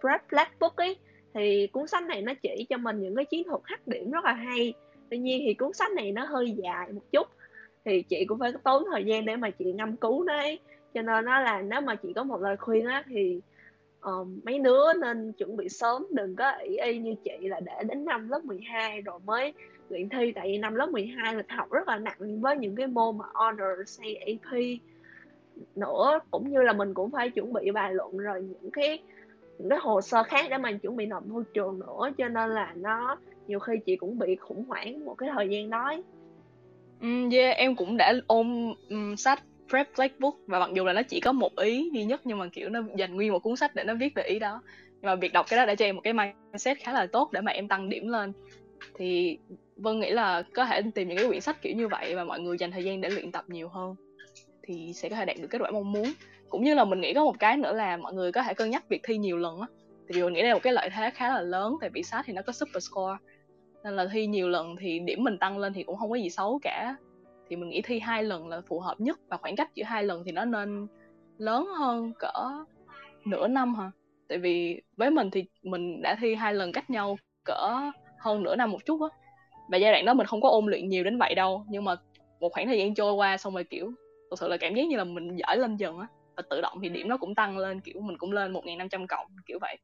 [0.00, 0.96] Prep Black Book ấy.
[1.34, 4.24] Thì cuốn sách này nó chỉ cho mình những cái chiến thuật hắc điểm rất
[4.24, 4.74] là hay.
[5.10, 7.26] Tuy nhiên thì cuốn sách này nó hơi dài một chút.
[7.84, 10.58] Thì chị cũng phải tốn thời gian để mà chị ngâm cứu nó ấy.
[10.94, 13.40] Cho nên nó là, nếu mà chị có một lời khuyên á, thì
[14.02, 17.82] um, mấy đứa nên chuẩn bị sớm đừng có ý y như chị là để
[17.88, 19.52] đến năm lớp 12 rồi mới
[19.88, 20.32] luyện thi.
[20.32, 23.24] Tại vì năm lớp 12 lịch học rất là nặng với những cái môn mà
[23.34, 24.60] honors hay AP
[25.76, 28.98] nữa cũng như là mình cũng phải chuẩn bị bài luận rồi những cái
[29.58, 32.10] những cái hồ sơ khác để mình chuẩn bị nộp môi trường nữa.
[32.18, 35.70] Cho nên là nó nhiều khi chị cũng bị khủng hoảng một cái thời gian
[35.70, 35.94] đó
[37.02, 40.14] um, yeah em cũng đã ôm um, sách prep black
[40.46, 42.82] và mặc dù là nó chỉ có một ý duy nhất, nhưng mà kiểu nó
[42.96, 44.62] dành nguyên một cuốn sách để nó viết về ý đó.
[44.92, 47.32] Nhưng mà việc đọc cái đó đã cho em một cái mindset khá là tốt
[47.32, 48.32] để mà em tăng điểm lên.
[48.94, 49.38] Thì
[49.76, 52.40] vân nghĩ là có thể tìm những cái quyển sách kiểu như vậy và mọi
[52.40, 53.94] người dành thời gian để luyện tập nhiều hơn
[54.62, 56.12] thì sẽ có thể đạt được kết quả mong muốn.
[56.48, 58.70] Cũng như là mình nghĩ có một cái nữa là mọi người có thể cân
[58.70, 59.66] nhắc việc thi nhiều lần á.
[60.08, 62.02] Tại vì mình nghĩ đây là một cái lợi thế khá là lớn, tại vì
[62.02, 63.16] sát thì nó có super score.
[63.84, 66.30] Nên là thi nhiều lần thì điểm mình tăng lên thì cũng không có gì
[66.30, 66.96] xấu cả
[67.52, 70.04] thì mình nghĩ thi hai lần là phù hợp nhất và khoảng cách giữa hai
[70.04, 70.86] lần thì nó nên
[71.38, 72.64] lớn hơn cỡ
[73.26, 73.90] nửa năm hả?
[74.28, 78.56] Tại vì với mình thì mình đã thi hai lần cách nhau cỡ hơn nửa
[78.56, 79.08] năm một chút á.
[79.70, 81.94] Và giai đoạn đó mình không có ôn luyện nhiều đến vậy đâu, nhưng mà
[82.40, 83.92] một khoảng thời gian trôi qua xong rồi, kiểu,
[84.30, 86.06] thực sự là cảm giác như là mình giỏi lên dần á.
[86.36, 89.26] Và tự động thì điểm nó cũng tăng lên, kiểu, mình cũng lên 1.500 cộng,
[89.46, 89.76] kiểu vậy.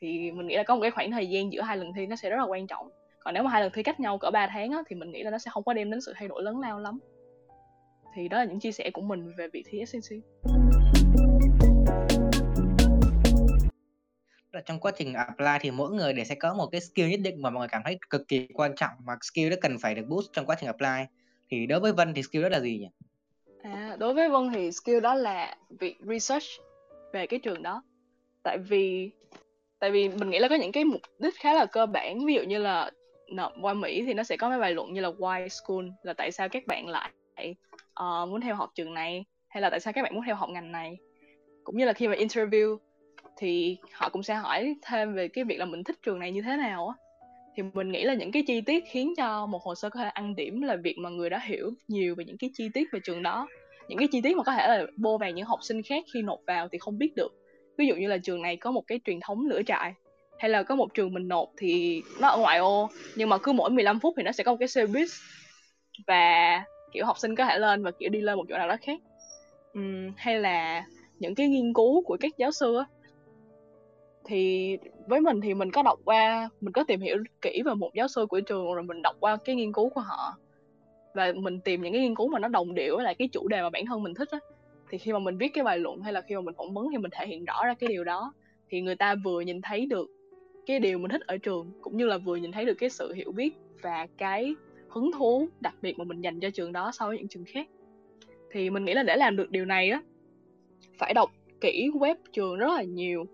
[0.00, 2.16] Thì mình nghĩ là có một cái khoảng thời gian giữa hai lần thi nó
[2.16, 2.90] sẽ rất là quan trọng
[3.28, 5.22] còn nếu mà hai lần thi cách nhau cỡ 3 tháng á, thì mình nghĩ
[5.22, 6.98] là nó sẽ không có đem đến sự thay đổi lớn lao lắm.
[8.14, 10.16] Thì đó là những chia sẻ của mình về việc thi SCC
[14.66, 17.42] trong quá trình apply thì mỗi người đều sẽ có một cái skill nhất định
[17.42, 20.04] mà mọi người cảm thấy cực kỳ quan trọng mà skill đó cần phải được
[20.08, 21.04] boost trong quá trình apply.
[21.50, 22.88] Thì đối với Vân thì skill đó là gì nhỉ?
[23.62, 26.46] À, đối với Vân thì skill đó là việc research
[27.12, 27.82] về cái trường đó.
[28.42, 29.10] Tại vì
[29.78, 32.26] tại vì mình nghĩ là có những cái mục đích khá là cơ bản.
[32.26, 32.90] Ví dụ như là
[33.30, 36.12] nộp qua Mỹ thì nó sẽ có mấy bài luận như là why school là
[36.12, 37.10] tại sao các bạn lại
[38.00, 40.50] uh, muốn theo học trường này hay là tại sao các bạn muốn theo học
[40.50, 40.98] ngành này.
[41.64, 42.78] Cũng như là khi mà interview
[43.36, 46.42] thì họ cũng sẽ hỏi thêm về cái việc là mình thích trường này như
[46.42, 46.94] thế nào á.
[47.56, 50.08] Thì mình nghĩ là những cái chi tiết khiến cho một hồ sơ có thể
[50.08, 53.00] ăn điểm là việc mà người đó hiểu nhiều về những cái chi tiết về
[53.04, 53.48] trường đó.
[53.88, 56.22] Những cái chi tiết mà có thể là bô vàng những học sinh khác khi
[56.22, 57.32] nộp vào thì không biết được.
[57.78, 59.94] Ví dụ như là trường này có một cái truyền thống lửa trại
[60.38, 63.52] hay là có một trường mình nộp thì nó ở ngoại ô nhưng mà cứ
[63.52, 65.08] mỗi 15 phút thì nó sẽ có một cái xe buýt
[66.06, 68.76] và kiểu học sinh có thể lên và kiểu đi lên một chỗ nào đó
[68.82, 69.00] khác.
[69.78, 70.84] Uhm, hay là
[71.18, 72.84] những cái nghiên cứu của các giáo sư á
[74.24, 77.94] thì với mình thì mình có đọc qua mình có tìm hiểu kỹ về một
[77.94, 80.36] giáo sư của trường rồi mình đọc qua cái nghiên cứu của họ.
[81.14, 83.48] Và mình tìm những cái nghiên cứu mà nó đồng điệu với lại cái chủ
[83.48, 84.38] đề mà bản thân mình thích á
[84.90, 86.86] thì khi mà mình viết cái bài luận hay là khi mà mình phỏng vấn
[86.92, 88.32] thì mình thể hiện rõ ra cái điều đó.
[88.70, 90.06] Thì người ta vừa nhìn thấy được
[90.68, 93.12] cái điều mình thích ở trường, cũng như là vừa nhìn thấy được cái sự
[93.12, 94.54] hiểu biết và cái
[94.88, 97.68] hứng thú đặc biệt mà mình dành cho trường đó so với những trường khác.
[98.50, 100.02] Thì mình nghĩ là để làm được điều này á,
[100.98, 103.26] phải đọc kỹ web trường rất là nhiều.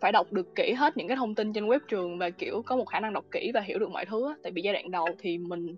[0.00, 2.76] Phải đọc được kỹ hết những cái thông tin trên web trường và, kiểu, có
[2.76, 4.34] một khả năng đọc kỹ và hiểu được mọi thứ á.
[4.42, 5.76] tại vì giai đoạn đầu thì mình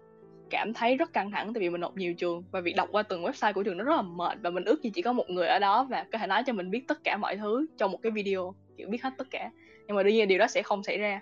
[0.51, 3.03] cảm thấy rất căng thẳng tại vì mình nộp nhiều trường và việc đọc qua
[3.03, 5.31] từng website của trường nó rất là mệt và mình ước gì chỉ có một
[5.31, 7.93] người ở đó và có thể nói cho mình biết tất cả mọi thứ trong
[7.93, 9.51] một cái video, kiểu, biết hết tất cả
[9.87, 11.21] nhưng mà đương nhiên điều đó sẽ không xảy ra.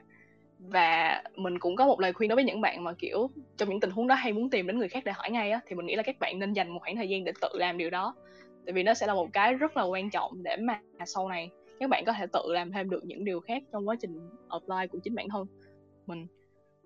[0.59, 3.81] Và mình cũng có một lời khuyên đối với những bạn mà, kiểu, trong những
[3.81, 5.87] tình huống đó hay muốn tìm đến người khác để hỏi ngay á, thì mình
[5.87, 8.15] nghĩ là các bạn nên dành một khoảng thời gian để tự làm điều đó.
[8.67, 11.51] Tại vì nó sẽ là một cái rất là quan trọng để mà sau này
[11.81, 14.87] các bạn có thể tự làm thêm được những điều khác trong quá trình apply
[14.93, 15.47] của chính bản thân
[16.07, 16.27] mình.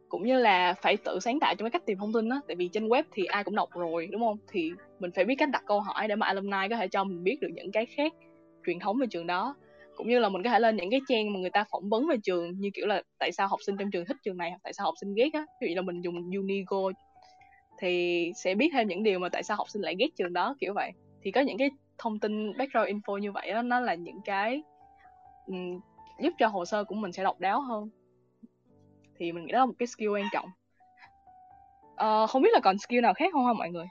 [0.09, 2.57] Cũng như là phải tự sáng tạo trong cái cách tìm thông tin đó tại
[2.57, 4.39] vì trên web thì ai cũng đọc rồi, đúng không?
[4.49, 7.25] Thì mình phải biết cách đặt câu hỏi để mà alumni có thể cho mình
[7.25, 8.13] biết được những cái khác
[8.67, 9.55] truyền thống về trường đó
[9.97, 12.07] cũng như là mình có thể lên những cái trang mà người ta phỏng vấn
[12.09, 14.73] về trường như kiểu là tại sao học sinh trong trường thích trường này tại
[14.73, 15.47] sao học sinh ghét á.
[15.61, 16.91] Ví dụ là mình dùng Unigo
[17.79, 20.55] thì sẽ biết thêm những điều mà tại sao học sinh lại ghét trường đó
[20.61, 20.91] kiểu vậy.
[21.23, 24.63] Thì có những cái thông tin background info như vậy đó nó là những cái
[25.47, 25.81] um,
[26.23, 27.89] giúp cho hồ sơ của mình sẽ độc đáo hơn.
[29.19, 30.49] Thì mình nghĩ đó là một cái skill quan trọng.
[31.95, 33.87] Uh, không biết là còn skill nào khác không hả mọi người?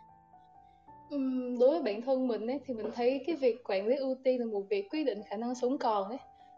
[1.59, 4.39] Đối với bản thân mình ấy, thì mình thấy cái việc quản lý ưu tiên
[4.39, 6.17] là một việc quyết định khả năng sống còn ấy.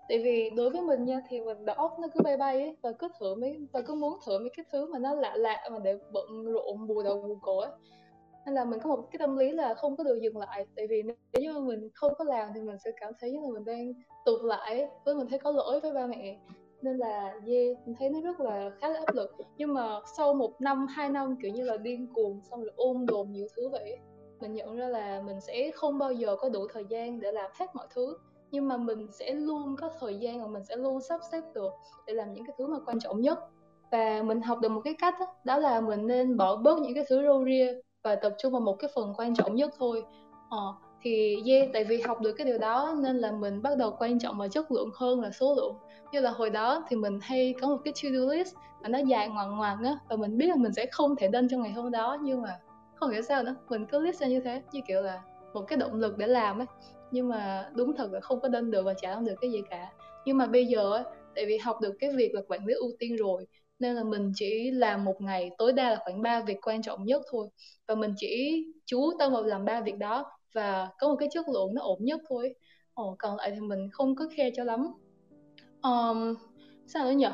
[0.10, 2.76] Tại vì đối với mình nha thì mình đầu óc nó cứ bay bay ấy
[2.82, 5.70] và cứ thử mấy và cứ muốn thử mấy cái thứ mà nó lạ lạ
[5.72, 7.72] mà để bận rộn bù đầu bù cổ ấy.
[8.46, 10.88] Nên là mình có một cái tâm lý là không có được dừng lại tại
[10.88, 13.66] vì nếu như mình không có làm thì mình sẽ cảm thấy như là mình
[13.66, 13.94] đang
[14.26, 16.38] tụt lại với mình thấy có lỗi với ba mẹ
[16.82, 20.34] nên là yeah mình thấy nó rất là khá là áp lực nhưng mà sau
[20.34, 23.70] một năm hai năm kiểu như là điên cuồng xong rồi ôm đồn nhiều thứ
[23.70, 23.98] vậy
[24.40, 27.52] mình nhận ra là mình sẽ không bao giờ có đủ thời gian để làm
[27.54, 28.18] hết mọi thứ
[28.52, 31.72] nhưng mà mình sẽ luôn có thời gian và mình sẽ luôn sắp xếp được
[32.08, 33.40] để làm những cái thứ mà quan trọng nhất.
[33.92, 36.96] Và mình học được một cái cách đó, đó là mình nên bỏ bớt những
[36.96, 37.74] cái thứ râu ria
[38.04, 40.04] và tập trung vào một cái phần quan trọng nhất thôi.
[40.50, 43.96] Ờ, thì yeah tại vì học được cái điều đó nên là mình bắt đầu
[44.00, 45.76] quan trọng vào chất lượng hơn là số lượng.
[46.12, 49.00] Như là hồi đó thì mình hay có một cái to do list mà nó
[49.00, 51.72] dài ngoằng ngoằng á và mình biết là mình sẽ không thể đân trong ngày
[51.72, 52.60] hôm đó nhưng mà
[53.00, 55.22] không hiểu sao nữa mình cứ list ra như thế như kiểu là
[55.54, 56.68] một cái động lực để làm ấy.
[57.12, 59.62] Nhưng mà đúng thật là không có đân được và chả làm được cái gì
[59.70, 59.92] cả.
[60.26, 61.04] Nhưng mà bây giờ ấy,
[61.36, 63.48] tại vì học được cái việc là quản lý ưu tiên rồi
[63.80, 67.06] nên là mình chỉ làm một ngày tối đa là khoảng 3 việc quan trọng
[67.06, 67.48] nhất thôi.
[67.88, 71.50] Và mình chỉ chú tâm vào làm ba việc đó và có một cái chất
[71.50, 72.56] lượng nó ổn nhất thôi.
[72.94, 74.88] Ồ, còn lại thì mình không có khe cho lắm.
[75.82, 76.36] Um,
[76.88, 77.28] sao nữa nhỉ?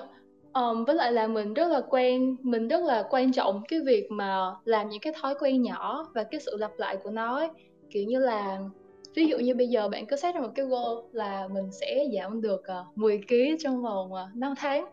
[0.54, 4.12] Um, với lại là mình rất là quen mình rất là quan trọng cái việc
[4.12, 7.50] mà làm những cái thói quen nhỏ và cái sự lặp lại của nó ấy.
[7.90, 8.60] kiểu như là
[9.16, 12.06] ví dụ như bây giờ bạn cứ xét ra một cái goal là mình sẽ
[12.16, 14.86] giảm được uh, 10 kg trong vòng ờ, uh, 5 tháng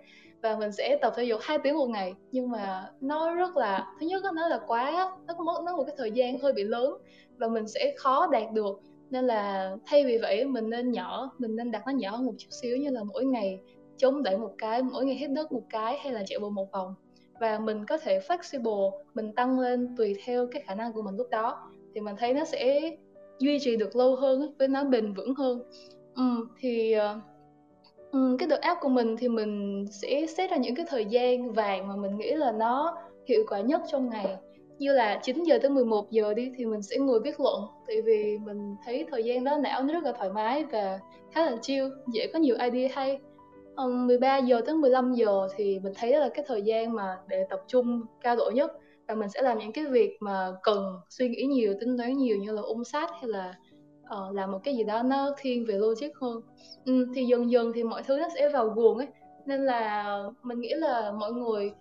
[0.42, 2.14] và mình sẽ tập thể dục 2 tiếng một ngày.
[2.32, 5.94] Nhưng mà nó rất là thứ nhất nó là quá nó mất nó một cái
[5.98, 6.94] thời gian hơi bị lớn
[7.38, 8.80] và mình sẽ khó đạt được.
[9.10, 12.34] Nên là thay vì vậy mình nên nhỏ mình nên đặt nó nhỏ hơn một
[12.38, 13.60] chút xíu như là mỗi ngày
[14.00, 16.72] chống đẩy một cái mỗi ngày hít đất một cái hay là chạy bộ một
[16.72, 16.94] vòng.
[17.40, 21.16] Và mình có thể flexible mình tăng lên tùy theo cái khả năng của mình
[21.16, 21.70] lúc đó.
[21.94, 22.90] Thì mình thấy nó sẽ
[23.38, 25.62] duy trì được lâu hơn với nó bền vững hơn.
[26.16, 26.94] Ừ, thì
[28.12, 31.52] um, cái đợt app của mình thì mình sẽ xét ra những cái thời gian
[31.52, 32.96] vàng mà mình nghĩ là nó
[33.26, 34.36] hiệu quả nhất trong ngày.
[34.78, 38.02] Như là 9 giờ tới 11 giờ đi thì mình sẽ ngồi viết luận tại
[38.02, 40.98] vì mình thấy thời gian đó não nó rất là thoải mái và
[41.32, 43.20] khá là chill dễ có nhiều idea hay
[43.84, 47.18] um, 13 giờ tới 15 giờ thì mình thấy đó là cái thời gian mà
[47.28, 48.72] để tập trung cao độ nhất
[49.08, 52.36] và mình sẽ làm những cái việc mà cần suy nghĩ nhiều tính toán nhiều
[52.36, 53.54] như là ôn sát hay là
[54.16, 56.40] uh, làm một cái gì đó nó thiên về logic hơn.
[56.84, 59.06] Ừ, thì dần dần thì mọi thứ nó sẽ vào guồng ấy.
[59.46, 61.72] Nên là mình nghĩ là mọi người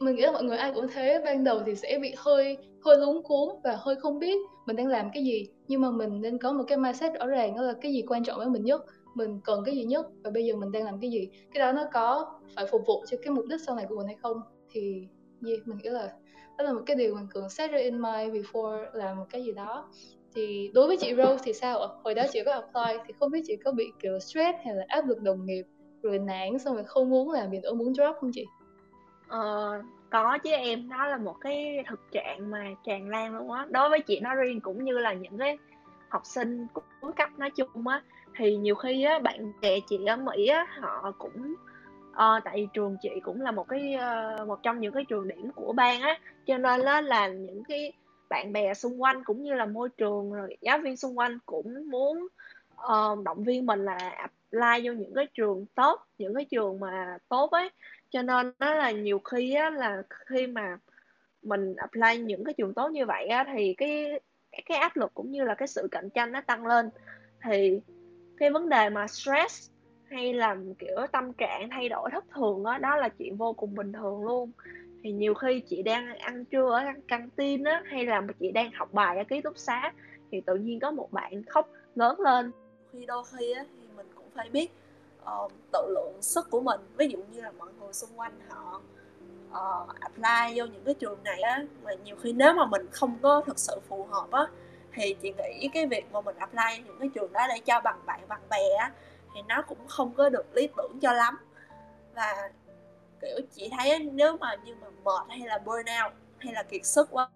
[0.00, 1.22] mình nghĩ là mọi người ai cũng thế.
[1.24, 4.36] Ban đầu thì sẽ bị hơi hơi lúng cuốn và hơi không biết
[4.66, 5.48] mình đang làm cái gì.
[5.68, 8.24] Nhưng mà mình nên có một cái mindset rõ ràng đó là cái gì quan
[8.24, 8.82] trọng với mình nhất
[9.14, 11.28] mình cần cái gì nhất và bây giờ mình đang làm cái gì?
[11.52, 14.06] Cái đó nó có phải phục vụ cho cái mục đích sau này của mình
[14.06, 14.40] hay không?
[14.70, 15.08] Thì
[15.46, 16.12] yeah, mình nghĩ là
[16.58, 19.44] đó là một cái điều mình cần set ra in mind before làm một cái
[19.44, 19.88] gì đó.
[20.34, 21.88] Thì đối với chị Rose thì sao ạ?
[22.04, 24.84] Hồi đó chị có apply thì không biết chị có bị kiểu stress hay là
[24.88, 25.64] áp lực đồng nghiệp
[26.02, 28.46] rồi nản xong rồi không muốn làm việc nữa muốn drop không chị?
[29.28, 30.88] Ờ, có chứ em.
[30.88, 33.66] Đó là một cái thực trạng mà tràn lan luôn á.
[33.70, 35.58] Đối với chị nó riêng cũng như là những cái
[36.08, 36.66] học sinh
[37.00, 38.02] cuối cấp nói chung á
[38.36, 41.54] thì nhiều khi á bạn bè chị ở Mỹ á họ cũng
[42.10, 45.28] uh, tại vì trường chị cũng là một cái ờ, một trong những cái trường
[45.28, 47.92] điểm của bang á cho nên đó là những cái
[48.30, 51.90] bạn bè xung quanh cũng như là môi trường rồi giáo viên xung quanh cũng
[51.90, 52.28] muốn
[52.74, 57.18] uh, động viên mình là apply vô những cái trường tốt những cái trường mà
[57.28, 57.70] tốt ấy.
[58.10, 60.78] Cho nên nó là nhiều khi á là khi mà
[61.42, 64.20] mình apply những cái trường tốt như vậy á thì cái
[64.66, 66.90] cái áp lực cũng như là cái sự cạnh tranh nó tăng lên.
[67.42, 67.80] Thì
[68.36, 69.70] cái vấn đề mà stress
[70.10, 73.74] hay là kiểu tâm trạng thay đổi thất thường đó, đó là chuyện vô cùng
[73.74, 74.50] bình thường luôn.
[75.02, 78.70] Thì nhiều khi chị đang ăn trưa ở căng tin á hay là chị đang
[78.72, 79.92] học bài ở ký túc xá
[80.30, 82.52] thì tự nhiên có một bạn khóc lớn lên.
[82.92, 84.70] Khi đôi khi á thì mình cũng phải biết
[85.22, 86.80] uh, tự lượng sức của mình.
[86.96, 88.80] Ví dụ như là mọi người xung quanh họ
[89.50, 93.18] uh, apply vô những cái trường này á mà nhiều khi nếu mà mình không
[93.22, 94.46] có thực sự phù hợp á
[94.94, 98.00] thì chị nghĩ cái việc mà mình apply những cái trường đó để cho bằng
[98.06, 98.92] bạn bằng bè á,
[99.34, 101.38] thì nó cũng không có được lý tưởng cho lắm.
[102.14, 102.50] Và,
[103.20, 107.08] kiểu, chị thấy nếu mà như mà mệt hay là burnout hay là kiệt sức
[107.10, 107.30] quá,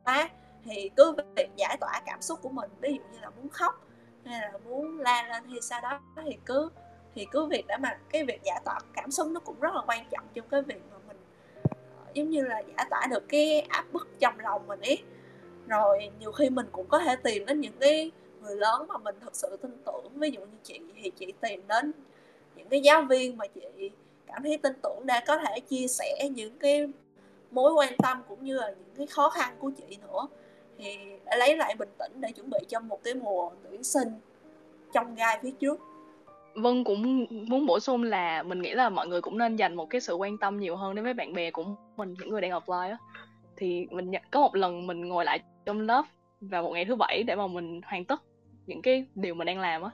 [0.65, 3.85] thì cứ việc giải tỏa cảm xúc của mình, ví dụ như là muốn khóc
[4.25, 6.71] hay là muốn la lên thì sau đó, thì cứ
[7.15, 9.81] thì cứ việc để mà cái việc giải tỏa cảm xúc nó cũng rất là
[9.87, 11.17] quan trọng trong cái việc mà mình
[11.71, 15.03] ờ, giống như là giải tỏa được cái áp bức trong lòng mình ấy
[15.69, 18.11] rồi, nhiều khi mình cũng có thể tìm đến những cái
[18.43, 20.05] người lớn mà mình thật sự tin tưởng.
[20.15, 21.93] Ví dụ như chị, thì chị tìm đến
[22.57, 23.91] những cái giáo viên mà chị
[24.27, 26.87] cảm thấy tin tưởng để có thể chia sẻ những cái
[27.51, 30.27] mối quan tâm cũng như là những cái khó khăn của chị nữa.
[30.79, 34.09] Thì đã lấy lại bình tĩnh để chuẩn bị cho một cái mùa tuyển sinh
[34.93, 35.81] trong gai phía trước.
[36.55, 39.91] Vân cũng muốn bổ sung là mình nghĩ là mọi người cũng nên dành một
[39.91, 41.65] cái sự quan tâm nhiều hơn đến với bạn bè của
[41.97, 42.99] mình, những người đang apply á
[43.59, 46.05] thì mình có một lần mình ngồi lại trong lớp
[46.41, 48.23] vào một ngày thứ bảy để mà mình hoàn tất
[48.67, 49.91] những cái điều mình đang làm á.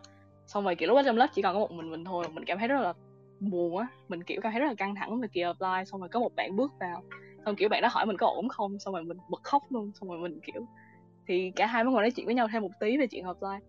[0.47, 2.45] Xong rồi, kiểu, lúc đó trong lớp chỉ còn có một mình mình thôi, mình
[2.45, 2.93] cảm thấy rất là
[3.41, 3.87] buồn á.
[4.09, 6.35] Mình, kiểu, cảm thấy rất là căng thẳng về kỳ apply, xong rồi có một
[6.37, 7.03] bạn bước vào.
[7.45, 8.79] Xong, kiểu, bạn đó hỏi mình có ổn không?
[8.79, 10.63] Xong rồi mình bật khóc luôn, xong rồi mình, kiểu,
[11.29, 13.67] thì cả hai mới ngồi nói chuyện với nhau thêm một tí về chuyện apply.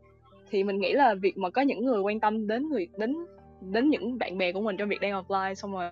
[0.49, 3.15] Thì mình nghĩ là việc mà có những người quan tâm đến người, đến
[3.61, 5.91] đến những bạn bè của mình trong việc đang apply, xong rồi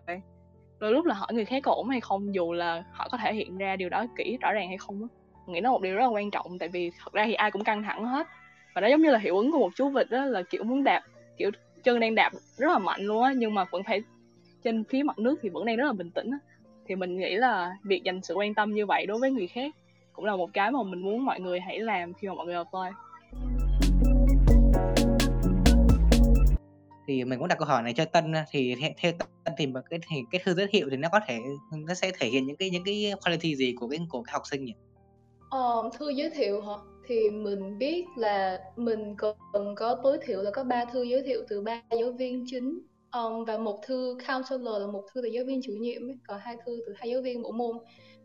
[0.83, 3.33] đôi lúc là hỏi người khác có ổn hay không, dù là họ có thể
[3.33, 5.07] hiện ra điều đó kỹ, rõ ràng hay không á.
[5.47, 7.63] Nghĩ nó một điều rất là quan trọng, tại vì thật ra thì ai cũng
[7.63, 8.27] căng thẳng hết.
[8.75, 10.83] Và nó giống như là hiệu ứng của một chú vịt đó là kiểu muốn
[10.83, 11.01] đạp,
[11.37, 11.51] kiểu
[11.83, 14.03] chân đang đạp rất là mạnh luôn á, nhưng mà vẫn phải
[14.63, 16.37] trên phía mặt nước thì vẫn đang rất là bình tĩnh á.
[16.87, 19.75] Thì mình nghĩ là việc dành sự quan tâm như vậy đối với người khác
[20.13, 22.55] cũng là một cái mà mình muốn mọi người hãy làm khi mà mọi người
[22.55, 22.97] apply.
[27.07, 29.11] Thì mình cũng đặt câu hỏi này cho Tân thì theo, theo
[29.43, 31.39] Tân thì cái thì cái thư giới thiệu thì nó có thể
[31.87, 34.41] nó sẽ thể hiện những cái những cái quality gì của cái của cái học
[34.51, 34.73] sinh nhỉ?
[35.49, 36.73] Ờ, thư giới thiệu hả?
[37.07, 39.15] Thì mình biết là mình
[39.53, 42.79] cần có tối thiểu là có ba thư giới thiệu từ ba giáo viên chính
[43.13, 46.55] um, và một thư counselor là một thư từ giáo viên chủ nhiệm còn hai
[46.65, 47.77] thư từ hai giáo viên bộ môn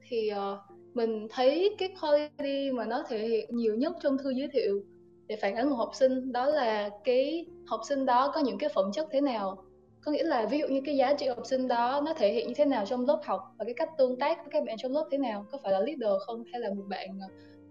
[0.09, 0.59] thì uh,
[0.95, 4.85] mình thấy cái quality mà nó thể hiện nhiều nhất trong thư giới thiệu
[5.29, 8.71] để phản ánh một học sinh đó là cái học sinh đó có những cái
[8.75, 9.65] phẩm chất thế nào?
[10.01, 12.49] Có nghĩa là ví dụ như cái giá trị học sinh đó nó thể hiện
[12.49, 14.93] như thế nào trong lớp học và cái cách tương tác với các bạn trong
[14.93, 15.47] lớp thế nào?
[15.53, 16.45] Có phải là leader không?
[16.53, 17.19] Hay là một bạn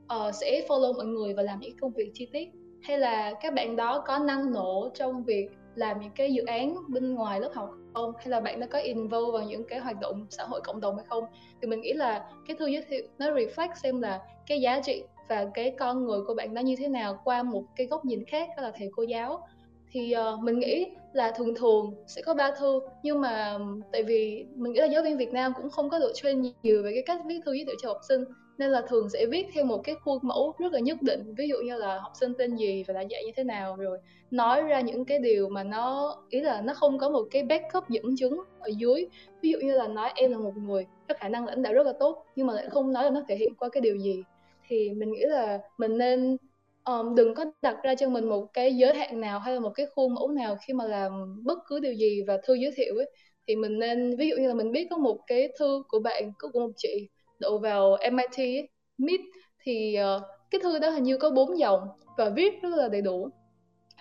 [0.04, 2.50] uh, sẽ follow mọi người và làm những công việc chi tiết?
[2.82, 6.76] Hay là các bạn đó có năng nổ trong việc làm những cái dự án
[6.88, 8.14] bên ngoài lớp học không?
[8.18, 10.96] Hay là bạn đã có involve vào những cái hoạt động xã hội cộng đồng
[10.96, 11.24] hay không?
[11.62, 15.04] Thì mình nghĩ là cái thư giới thiệu nó reflect xem là cái giá trị
[15.30, 18.26] và cái con người của bạn đó như thế nào qua một cái góc nhìn
[18.26, 19.48] khác đó là thầy cô giáo.
[19.92, 23.58] Thì uh, mình nghĩ là thường thường sẽ có ba thư nhưng mà
[23.92, 26.84] tại vì mình nghĩ là giáo viên Việt Nam cũng không có được train nhiều
[26.84, 28.24] về cái cách viết thư giới thiệu cho học sinh
[28.58, 31.48] nên là thường sẽ viết theo một cái khuôn mẫu rất là nhất định ví
[31.48, 33.98] dụ như là học sinh tên gì và đã dạy như thế nào rồi
[34.32, 37.90] nói ra những cái điều mà nó ý là nó không có một cái backup
[37.90, 39.06] dẫn chứng ở dưới.
[39.42, 41.86] Ví dụ như là nói em là một người có khả năng lãnh đạo rất
[41.86, 44.24] là tốt nhưng mà lại không nói là nó thể hiện qua cái điều gì
[44.68, 46.38] thì mình nghĩ là mình nên
[46.86, 49.72] um, đừng có đặt ra cho mình một cái giới hạn nào hay là một
[49.76, 52.96] cái khuôn mẫu nào khi mà làm bất cứ điều gì và thư giới thiệu
[52.98, 53.12] ấy.
[53.48, 56.32] Thì mình nên ví dụ như là mình biết có một cái thư của bạn
[56.40, 57.10] của một chị
[57.40, 59.22] đậu vào MIT ấy, MIT
[59.64, 61.88] thì uh, cái thư đó hình như có bốn dòng
[62.18, 63.30] và viết rất là đầy đủ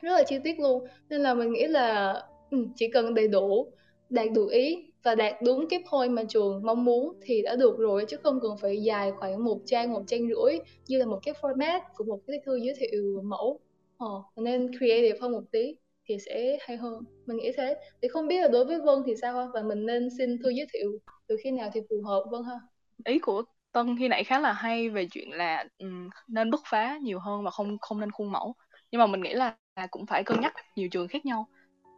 [0.03, 0.87] rất là chi tiết luôn.
[1.09, 2.15] Nên là mình nghĩ là
[2.51, 3.73] ừ, chỉ cần đầy đủ
[4.11, 7.79] đạt đủ ý và đạt đúng cái point mà trường mong muốn thì đã được
[7.79, 11.19] rồi chứ không cần phải dài khoảng một trang một trang rưỡi như là một
[11.23, 13.61] cái format của một cái thư giới thiệu mẫu.
[13.99, 15.77] Ờ, nên creative hơn một tí
[16.09, 17.01] thì sẽ hay hơn.
[17.27, 17.77] Mình nghĩ thế.
[18.03, 20.67] Thì không biết là đối với vân thì sao và mình nên xin thư giới
[20.73, 22.61] thiệu từ khi nào thì phù hợp vân ha?
[23.05, 23.43] Ý của
[23.73, 27.45] tân khi nãy khá là hay về chuyện là um, nên bứt phá nhiều hơn
[27.45, 28.55] và không không nên khuôn mẫu.
[28.91, 29.57] Nhưng mà mình nghĩ là
[29.91, 31.49] cũng phải cân nhắc nhiều trường khác nhau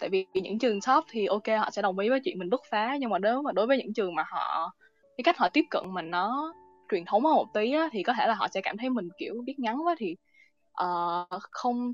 [0.01, 2.61] tại vì những trường top thì ok họ sẽ đồng ý với chuyện mình bứt
[2.71, 4.73] phá nhưng mà nếu mà đối với những trường mà họ
[5.17, 6.55] cái cách họ tiếp cận mình nó
[6.91, 9.09] truyền thống hơn một tí á, thì có thể là họ sẽ cảm thấy mình
[9.19, 10.17] kiểu biết ngắn quá thì
[10.85, 11.93] uh, không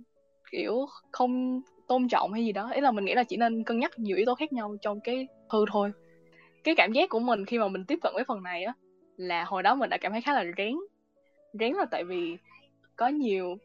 [0.51, 2.71] kiểu không tôn trọng hay gì đó.
[2.71, 5.01] Ý là mình nghĩ là chỉ nên cân nhắc nhiều yếu tố khác nhau trong
[5.01, 5.93] cái thư thôi.
[6.65, 8.73] Cái cảm giác của mình khi mà mình tiếp cận với phần này á
[9.17, 10.75] là hồi đó mình đã cảm thấy khá là rén.
[11.53, 12.37] Rén là tại vì
[12.97, 13.57] có nhiều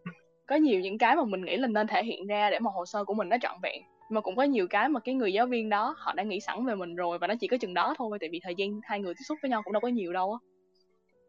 [0.48, 2.86] có nhiều những cái mà mình nghĩ là nên thể hiện ra để mà hồ
[2.86, 5.47] sơ của mình nó trọn vẹn mà cũng có nhiều cái mà cái người giáo
[5.47, 7.93] viên đó họ đã nghĩ sẵn về mình rồi và nó chỉ có chừng đó
[7.97, 10.14] thôi, tại vì thời gian hai người tiếp xúc với nhau cũng đâu có nhiều
[10.14, 10.39] đâu á.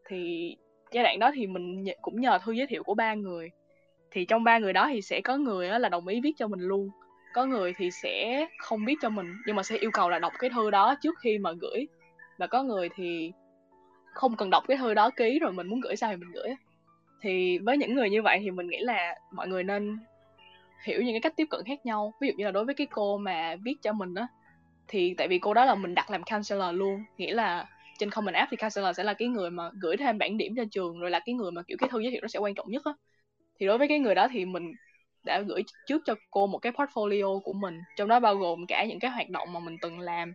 [0.07, 0.55] Thì
[0.91, 3.49] giai đoạn đó thì mình cũng nhờ thư giới thiệu của ba người.
[4.11, 6.59] Thì trong ba người đó thì sẽ có người là đồng ý viết cho mình
[6.59, 6.89] luôn.
[7.33, 10.33] Có người thì sẽ không biết cho mình, nhưng mà sẽ yêu cầu là đọc
[10.39, 11.87] cái thư đó trước khi mà gửi.
[12.37, 13.31] Và có người thì
[14.13, 16.55] không cần đọc cái thư đó ký rồi mình muốn gửi sao thì mình gửi
[17.21, 19.97] thì với những người như vậy thì mình nghĩ là mọi người nên
[20.85, 22.13] hiểu những cái cách tiếp cận khác nhau.
[22.21, 24.27] Ví dụ như là đối với cái cô mà viết cho mình á,
[24.87, 27.67] thì tại vì cô đó là mình đặt làm counselor luôn, nghĩa là
[27.99, 30.63] trên common app thì counselor sẽ là cái người mà gửi thêm bản điểm cho
[30.71, 32.71] trường, rồi là cái người mà kiểu cái thư giới thiệu nó sẽ quan trọng
[32.71, 32.91] nhất á.
[33.59, 34.71] Thì đối với cái người đó thì mình
[35.25, 38.85] đã gửi trước cho cô một cái portfolio của mình, trong đó bao gồm cả
[38.85, 40.33] những cái hoạt động mà mình từng làm,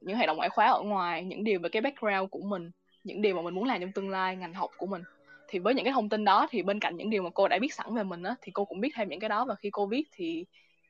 [0.00, 2.70] những hoạt động ngoại khóa ở ngoài, những điều về cái background của mình,
[3.04, 5.02] những điều mà mình muốn làm trong tương lai, ngành học của mình
[5.50, 7.58] thì với những cái thông tin đó thì bên cạnh những điều mà cô đã
[7.60, 9.70] biết sẵn về mình á thì cô cũng biết thêm những cái đó và khi
[9.70, 10.44] cô viết thì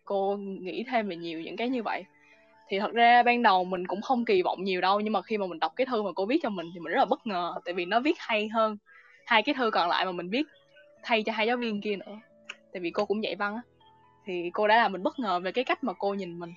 [0.05, 2.05] cô nghĩ thêm về nhiều những cái như vậy.
[2.69, 5.39] Thì thật ra ban đầu mình cũng không kỳ vọng nhiều đâu nhưng mà khi
[5.39, 7.27] mà mình đọc cái thư mà cô viết cho mình thì mình rất là bất
[7.27, 8.77] ngờ tại vì nó viết hay hơn
[9.27, 10.47] hai cái thư còn lại mà mình viết
[11.03, 12.19] thay cho hai giáo viên kia nữa.
[12.73, 13.63] Tại vì cô cũng dạy văn á
[14.27, 16.53] thì cô đã làm mình bất ngờ về cái cách mà cô nhìn mình.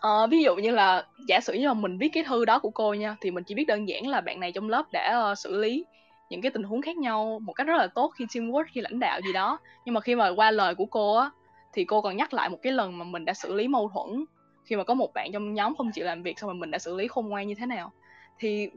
[0.00, 2.70] À, ví dụ như là giả sử như mà mình viết cái thư đó của
[2.70, 5.38] cô nha thì mình chỉ biết đơn giản là bạn này trong lớp đã uh,
[5.38, 5.84] xử lý
[6.30, 8.98] những cái tình huống khác nhau một cách rất là tốt khi teamwork, khi lãnh
[8.98, 9.58] đạo gì đó.
[9.84, 11.30] Nhưng mà khi mà qua lời của cô á,
[11.72, 14.24] thì cô còn nhắc lại một cái lần mà mình đã xử lý mâu thuẫn.
[14.64, 16.78] Khi mà có một bạn trong nhóm không chịu làm việc xong rồi mình đã
[16.78, 17.92] xử lý khôn ngoan như thế nào.
[18.38, 18.68] Thì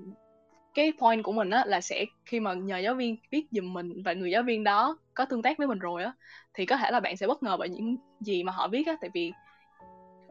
[0.74, 4.04] cái point của mình á là sẽ khi mà nhờ giáo viên viết giùm mình
[4.04, 6.14] và người giáo viên đó có tương tác với mình rồi á,
[6.54, 8.96] thì có thể là bạn sẽ bất ngờ bởi những gì mà họ viết á.
[9.02, 9.32] Tại vì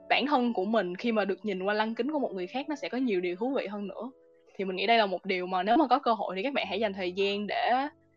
[0.09, 2.69] bản thân của mình khi mà được nhìn qua lăng kính của một người khác
[2.69, 4.11] nó sẽ có nhiều điều thú vị hơn nữa
[4.59, 6.53] thì mình nghĩ đây là một điều mà nếu mà có cơ hội thì các
[6.53, 7.73] bạn hãy dành thời gian để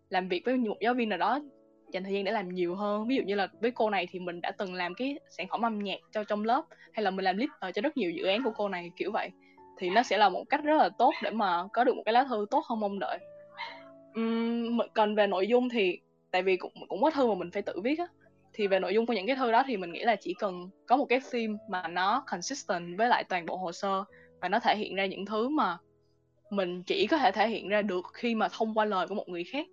[0.09, 1.39] làm việc với một giáo viên nào đó
[1.93, 3.07] dành thời gian để làm nhiều hơn.
[3.07, 5.65] Ví dụ như là với cô này thì mình đã từng làm cái sản phẩm
[5.65, 6.63] âm nhạc cho trong lớp
[6.93, 9.11] hay là mình làm leader ờ, cho rất nhiều dự án của cô này kiểu
[9.11, 9.29] vậy.
[9.77, 12.13] Thì nó sẽ là một cách rất là tốt để mà có được một cái
[12.13, 13.19] lá thư tốt hơn mong đợi.
[14.19, 15.99] Uhm, còn về nội dung thì
[16.31, 18.07] tại vì cũng cũng có thư mà mình phải tự viết á.
[18.53, 20.69] Thì về nội dung của những cái thư đó thì mình nghĩ là chỉ cần
[20.87, 24.03] có một cái theme mà nó consistent với lại toàn bộ hồ sơ
[24.41, 25.77] và nó thể hiện ra những thứ mà
[26.51, 29.29] mình chỉ có thể thể hiện ra được khi mà thông qua lời của một
[29.29, 29.67] người khác.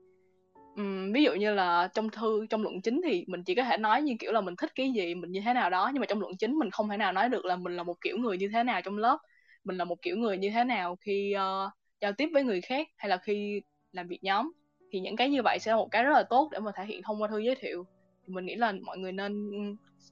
[0.76, 3.76] Ừm, ví dụ như là trong thư trong luận chính thì mình chỉ có thể
[3.76, 6.06] nói như kiểu là mình thích cái gì mình như thế nào đó nhưng mà
[6.06, 8.38] trong luận chính mình không thể nào nói được là mình là một kiểu người
[8.38, 9.18] như thế nào trong lớp
[9.64, 12.88] mình là một kiểu người như thế nào khi uh, giao tiếp với người khác
[12.96, 13.62] hay là khi
[13.92, 14.52] làm việc nhóm.
[14.92, 16.84] Thì những cái như vậy sẽ là một cái rất là tốt để mà thể
[16.84, 17.84] hiện thông qua thư giới thiệu.
[18.26, 19.50] Thì mình nghĩ là mọi người nên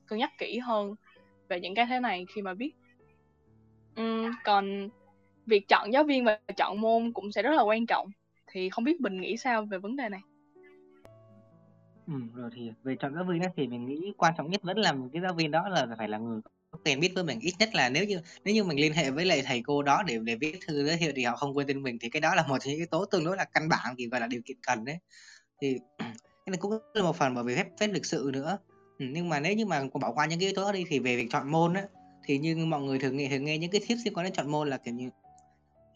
[0.07, 0.95] cân nhắc kỹ hơn
[1.49, 2.71] về những cái thế này khi mà viết.
[4.01, 4.89] Uhm, còn
[5.47, 8.09] việc chọn giáo viên và chọn môn cũng sẽ rất là quan trọng.
[8.47, 10.21] Thì không biết mình nghĩ sao về vấn đề này?
[12.07, 14.79] Ừ, rồi thì về chọn giáo viên đó thì mình nghĩ quan trọng nhất vẫn
[14.79, 16.41] là cái giáo viên đó là phải là người
[16.71, 17.39] có quen biết với mình.
[17.41, 20.03] Ít nhất là nếu như nếu như mình liên hệ với lại thầy cô đó
[20.07, 22.35] để để viết thư giới thiệu thì họ không quên tên mình thì cái đó
[22.35, 24.41] là một trong những yếu tố tương đối là căn bản thì gọi là điều
[24.45, 24.97] kiện cần đấy.
[25.61, 28.59] Thì cái này cũng là một phần bởi vì phép phép lịch sự nữa.
[28.99, 30.99] Ừ, nhưng mà nếu như mà bỏ qua những cái yếu tố đó đi thì
[30.99, 31.83] về việc chọn môn á
[32.25, 34.51] thì như mọi người thường nghe thường nghe những cái tips liên quan đến chọn
[34.51, 35.11] môn là kiểu như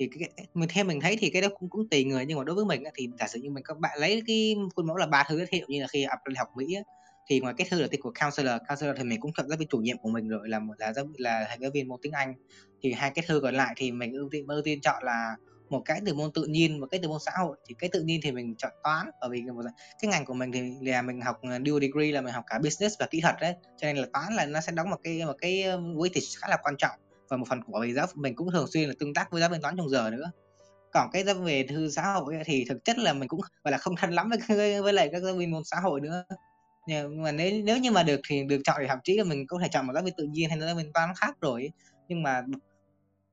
[0.00, 2.44] thì cái, mình theo mình thấy thì cái đó cũng cũng tùy người nhưng mà
[2.44, 4.96] đối với mình á, thì giả sử như mình các bạn lấy cái khuôn mẫu
[4.96, 6.82] là ba thứ giới thiệu như là khi apply học Mỹ á,
[7.26, 9.68] thì ngoài cái thư là tiên của counselor counselor thì mình cũng thật giáo viên
[9.68, 12.12] chủ nhiệm của mình rồi là một là giáo là thầy giáo viên môn tiếng
[12.12, 12.34] Anh.
[12.82, 15.36] Thì hai cái thư còn lại thì mình ưu tiên ưu tiên chọn là
[15.70, 17.56] một cái từ môn tự nhiên một cái từ môn xã hội.
[17.68, 19.42] Thì cái tự nhiên thì mình chọn toán bởi vì
[20.02, 22.58] cái ngành của mình thì là mình học ờ, dual degree là mình học cả
[22.58, 25.24] business và kỹ thuật đấy cho nên là toán là nó sẽ đóng một cái
[25.26, 25.62] một cái
[25.94, 28.88] weightage khá là quan trọng và một phần của về giáo mình cũng thường xuyên
[28.88, 30.30] là tương tác với giáo viên toán trong giờ nữa.
[30.92, 33.78] Còn cái giáo về thư xã hội thì thực chất là mình cũng, gọi là,
[33.78, 36.24] không thân lắm với với lại các giáo viên môn xã hội nữa.
[36.88, 39.46] Nhưng mà nếu nếu như mà được thì được chọn thì thậm chí là mình
[39.46, 41.70] có thể chọn một giáo viên tự nhiên hay là giáo viên toán khác rồi
[42.08, 42.42] nhưng mà,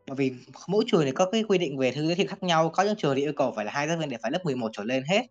[0.07, 0.33] bởi vì
[0.67, 2.95] mỗi trường thì có cái quy định về thư giới thiệu khác nhau, có những
[2.97, 5.03] trường thì yêu cầu phải là hai giáo viên để phải lớp 11 trở lên
[5.03, 5.21] hết.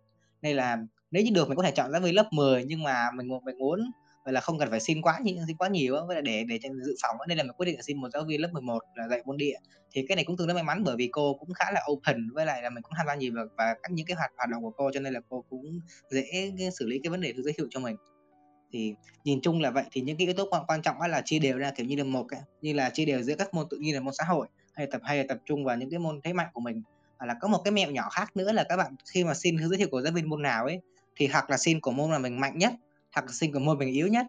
[0.42, 0.78] Nên là
[1.10, 3.58] nếu như được mình có thể chọn giáo viên lớp 10 nhưng mà mình mình
[3.58, 3.80] muốn
[4.26, 6.94] vậy là không cần phải xin quá nhiều xin quá nhiều với để để dự
[7.02, 9.22] phòng nên là mình quyết định là xin một giáo viên lớp 11 là dạy
[9.24, 9.56] môn địa.
[9.92, 12.30] Thì cái này cũng tương đối may mắn bởi vì cô cũng khá là open
[12.34, 14.50] với lại là mình cũng tham gia nhiều và, và các những cái hoạt hoạt
[14.50, 17.42] động của cô cho nên là cô cũng dễ xử lý cái vấn đề thư
[17.42, 17.96] giới thiệu cho mình.
[18.72, 21.38] Thì nhìn chung là vậy thì những cái yếu tố quan, quan trọng là chia
[21.38, 23.76] đều ra kiểu như là một cái như là chia đều giữa các môn tự
[23.76, 26.20] nhiên là môn xã hội hay tập hay là tập trung vào những cái môn
[26.24, 26.82] thế mạnh của mình.
[27.18, 29.68] Hoặc là có một cái mẹo nhỏ khác nữa là các bạn khi mà xin
[29.68, 30.80] giới thiệu của giáo viên môn nào ấy
[31.16, 32.72] thì hoặc là xin của môn là mình mạnh nhất
[33.16, 34.26] học sinh của môn mình yếu nhất.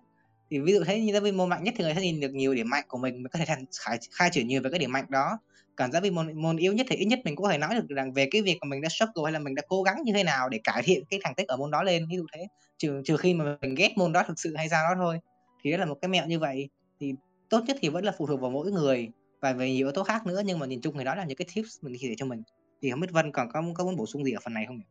[0.52, 2.34] Thì ví dụ thế như giáo viên môn mạnh nhất thì người sẽ nhìn được
[2.34, 4.80] nhiều điểm mạnh của mình mình có thể thành khai, khai triển nhiều về cái
[4.80, 5.40] điểm mạnh đó.
[5.76, 7.76] Còn giáo viên môn môn yếu nhất thì ít nhất mình cũng có thể nói
[7.76, 10.02] được rằng về cái việc mà mình đã struggle hay là mình đã cố gắng
[10.06, 12.08] như thế nào để cải thiện cái thành tích ở môn đó lên.
[12.10, 14.84] Ví dụ thế trừ trừ khi mà mình ghét môn đó thực sự hay sao
[14.90, 15.20] đó thôi.
[15.64, 16.70] Thì đó là một cái mẹo như vậy.
[17.00, 17.14] Thì
[17.50, 19.10] tốt nhất thì vẫn là phụ thuộc vào mỗi người
[19.42, 21.38] và về nhiều yếu tố khác nữa nhưng mà nhìn chung thì đó là những
[21.38, 22.44] cái tips mình chia sẻ cho mình.
[22.82, 24.78] Thì không biết Vân còn có có muốn bổ sung gì ở phần này không
[24.78, 24.84] nhỉ?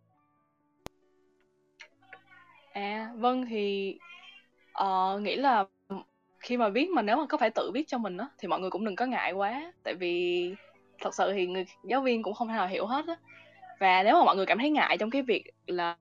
[2.76, 3.96] À, vâng thì
[4.82, 5.64] uh, nghĩ là
[6.40, 8.60] khi mà viết mà nếu mà có phải tự viết cho mình á thì mọi
[8.60, 9.72] người cũng đừng có ngại quá.
[9.84, 10.54] Tại vì
[11.00, 13.16] thật sự thì người giáo viên cũng không thể nào hiểu hết á.
[13.80, 15.96] Và nếu mà mọi người cảm thấy ngại trong cái việc là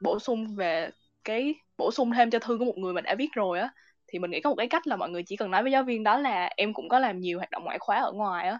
[0.00, 0.90] bổ sung về
[1.24, 3.68] cái bổ sung thêm cho thư của một người mình đã viết rồi á
[4.08, 5.82] thì mình nghĩ có một cái cách là mọi người chỉ cần nói với giáo
[5.82, 8.58] viên đó là em cũng có làm nhiều hoạt động ngoại khóa ở ngoài á.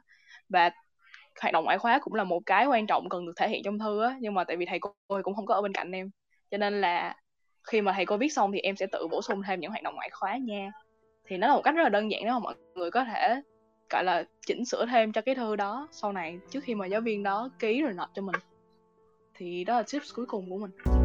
[0.48, 0.70] Và
[1.40, 3.78] hoạt động ngoại khóa cũng là một cái quan trọng cần được thể hiện trong
[3.78, 6.10] thư á nhưng mà tại vì thầy cô cũng không có ở bên cạnh em.
[6.50, 7.16] Cho nên là
[7.64, 9.82] khi mà thầy cô viết xong thì em sẽ tự bổ sung thêm những hoạt
[9.82, 10.72] động ngoại khóa nha.
[11.24, 13.42] Thì nó là một cách rất là đơn giản đó mà mọi người có thể,
[13.90, 17.00] gọi là, chỉnh sửa thêm cho cái thư đó sau này, trước khi mà giáo
[17.00, 18.36] viên đó ký rồi nộp cho mình.
[19.34, 21.03] Thì đó là tips cuối cùng của mình.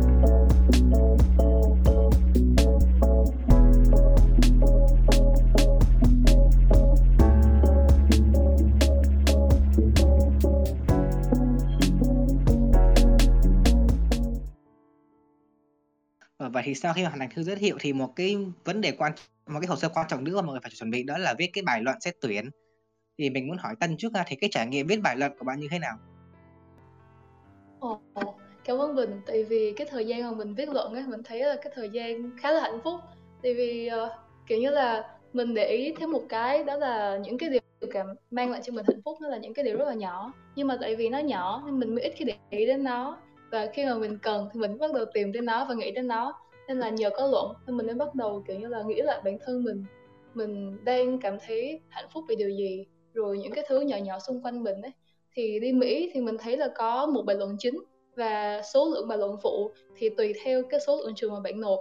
[16.49, 19.11] Vậy thì sau khi hoàn thành thư giới thiệu thì một cái vấn đề quan
[19.47, 21.33] một cái hồ sơ quan trọng nữa mà mọi người phải chuẩn bị đó là
[21.37, 22.49] viết cái bài luận xét tuyển.
[23.17, 25.45] Thì mình muốn hỏi Tân trước ra thì cái trải nghiệm viết bài luận của
[25.45, 25.97] bạn như thế nào?
[27.79, 28.01] Ồ,
[28.65, 29.21] cảm ơn Bình.
[29.25, 31.89] Tại vì cái thời gian mà mình viết luận ấy, mình thấy là cái thời
[31.89, 32.99] gian khá là hạnh phúc.
[33.43, 34.11] Tại vì uh,
[34.47, 38.07] kiểu như là mình để ý thêm một cái đó là những cái điều cảm
[38.31, 40.67] mang lại cho mình hạnh phúc nó là những cái điều rất là nhỏ nhưng
[40.67, 43.17] mà tại vì nó nhỏ nên mình mới ít khi để ý đến nó
[43.51, 46.07] và khi mà mình cần thì mình bắt đầu tìm đến nó và nghĩ đến
[46.07, 46.33] nó.
[46.67, 49.21] Nên là nhờ có luận nên mình mới bắt đầu kiểu như là nghĩ lại
[49.23, 49.85] bản thân mình.
[50.33, 54.19] Mình đang cảm thấy hạnh phúc vì điều gì rồi những cái thứ nhỏ nhỏ
[54.19, 54.91] xung quanh mình ấy.
[55.33, 57.79] Thì đi Mỹ thì mình thấy là có một bài luận chính
[58.15, 61.61] và số lượng bài luận phụ thì tùy theo cái số lượng trường mà bạn
[61.61, 61.79] nộp.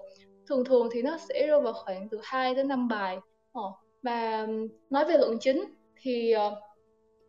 [0.49, 3.19] Thường thường thì nó sẽ rơi vào khoảng từ 2 đến 5 bài.
[3.53, 3.62] Ờ,
[4.03, 4.47] và
[4.91, 5.64] nói về luận chính
[6.03, 6.53] thì uh,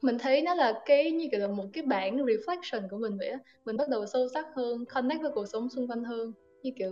[0.01, 3.27] mình thấy nó là cái như kiểu là một cái bản reflection của mình vậy
[3.29, 3.39] á.
[3.65, 6.33] Mình bắt đầu sâu sắc hơn connect với cuộc sống xung quanh hơn.
[6.63, 6.91] Như kiểu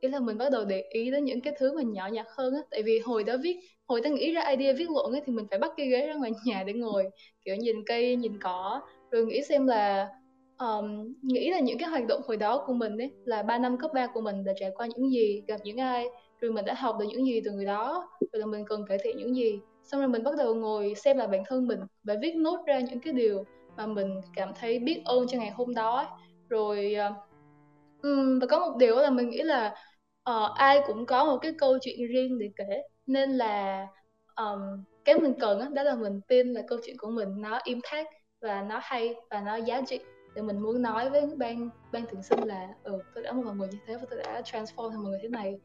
[0.00, 2.54] ý là mình bắt đầu để ý đến những cái thứ mà nhỏ nhặt hơn
[2.54, 2.60] á.
[2.70, 5.46] Tại vì hồi đó viết hồi ta nghĩ ra idea viết luận ấy thì mình
[5.50, 7.04] phải bắt cái ghế ra ngoài nhà để ngồi.
[7.44, 8.80] Kiểu nhìn cây nhìn cỏ
[9.10, 10.08] rồi nghĩ xem là
[10.58, 13.78] um, nghĩ là những cái hoạt động hồi đó của mình ấy là ba năm
[13.78, 16.06] cấp 3 của mình đã trải qua những gì gặp những ai
[16.40, 18.98] rồi mình đã học được những gì từ người đó rồi là mình cần cải
[19.04, 22.14] thiện những gì xong rồi mình bắt đầu ngồi xem lại bản thân mình và
[22.22, 23.44] viết nốt ra những cái điều
[23.76, 26.18] mà mình cảm thấy biết ơn cho ngày hôm đó
[26.48, 26.96] rồi
[28.02, 29.74] um, và có một điều là mình nghĩ là
[30.30, 32.82] uh, ai cũng có một cái câu chuyện riêng để kể.
[33.06, 33.86] Nên là
[34.36, 34.60] um,
[35.04, 38.08] cái mình cần đó, đó là mình tin là câu chuyện của mình nó impact
[38.40, 39.98] và nó hay và nó giá trị.
[40.34, 43.68] Để mình muốn nói với ban ban tuyển sinh là ừ tôi đã một người
[43.68, 45.60] như thế và tôi đã transform thành một người thế này.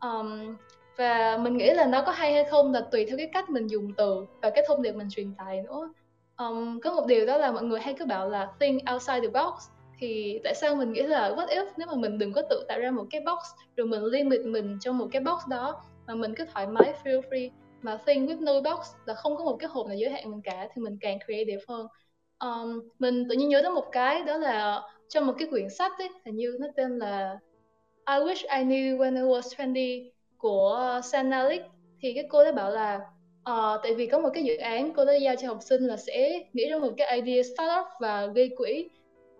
[0.00, 0.56] Um,
[0.98, 3.66] và mình nghĩ là nó có hay hay không là tùy theo cái cách mình
[3.66, 5.92] dùng từ và cái thông điệp mình truyền tải nữa.
[6.36, 9.28] Um, có một điều đó là mọi người hay cứ bảo là think outside the
[9.28, 9.68] box.
[9.98, 12.80] Thì tại sao mình nghĩ là what if nếu mà mình đừng có tự tạo
[12.80, 13.38] ra một cái box
[13.76, 17.20] rồi mình limit mình trong một cái box đó mà mình cứ thoải mái feel
[17.20, 17.50] free
[17.82, 20.40] mà think with no box là không có một cái hộp nào giới hạn mình
[20.44, 21.86] cả thì mình càng creative hơn.
[22.38, 25.92] Um, mình tự nhiên nhớ tới một cái đó là trong một cái quyển sách
[25.98, 27.38] ấy hình như nó tên là
[28.08, 31.62] I wish I knew when I was 20 của Sanalik
[32.00, 33.00] thì cái cô đã bảo là
[33.50, 35.96] uh, tại vì có một cái dự án cô đã giao cho học sinh là
[35.96, 38.88] sẽ nghĩ ra một cái idea startup và gây quỹ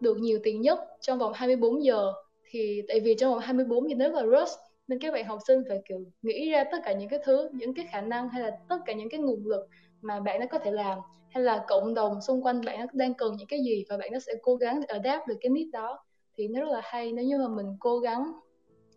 [0.01, 2.13] được nhiều tiền nhất trong vòng 24 giờ.
[2.51, 5.63] Thì tại vì trong vòng 24 giờ nếu là rush nên các bạn học sinh
[5.69, 8.51] phải kiểu nghĩ ra tất cả những cái thứ những cái khả năng hay là
[8.69, 9.69] tất cả những cái nguồn lực
[10.01, 10.99] mà bạn nó có thể làm
[11.31, 14.19] hay là cộng đồng xung quanh bạn đang cần những cái gì và bạn nó
[14.19, 16.05] sẽ cố gắng để adapt được cái need đó.
[16.37, 18.33] Thì nó rất là hay nếu như mà mình cố gắng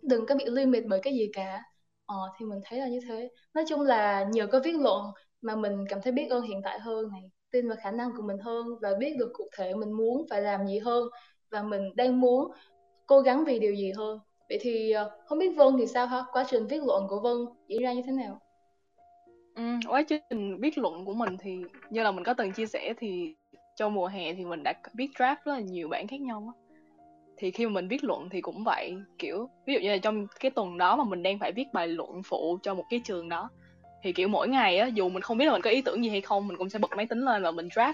[0.01, 1.63] đừng có bị limit bởi cái gì cả
[2.11, 3.29] ờ, thì mình thấy là như thế.
[3.53, 5.05] Nói chung là nhờ có viết luận
[5.41, 8.23] mà mình cảm thấy biết ơn hiện tại hơn này tin vào khả năng của
[8.23, 11.07] mình hơn và biết được cụ thể mình muốn phải làm gì hơn
[11.51, 12.51] và mình đang muốn
[13.05, 14.19] cố gắng vì điều gì hơn.
[14.49, 16.23] Vậy thì ờ, không biết Vân thì sao ha?
[16.31, 17.37] Quá trình viết luận của Vân
[17.67, 18.39] diễn ra như thế nào?
[19.55, 21.57] Ừ, quá trình viết luận của mình thì
[21.89, 23.35] như là mình có từng chia sẻ thì
[23.75, 26.60] trong mùa hè thì mình đã viết draft rất là nhiều bản khác nhau á
[27.41, 30.27] thì khi mà mình viết luận thì cũng vậy, kiểu, ví dụ như là trong
[30.39, 33.29] cái tuần đó mà mình đang phải viết bài luận phụ cho một cái trường
[33.29, 33.49] đó,
[34.03, 36.09] thì, kiểu, mỗi ngày á, dù mình không biết là mình có ý tưởng gì
[36.09, 37.93] hay không, mình cũng sẽ bật máy tính lên và mình draft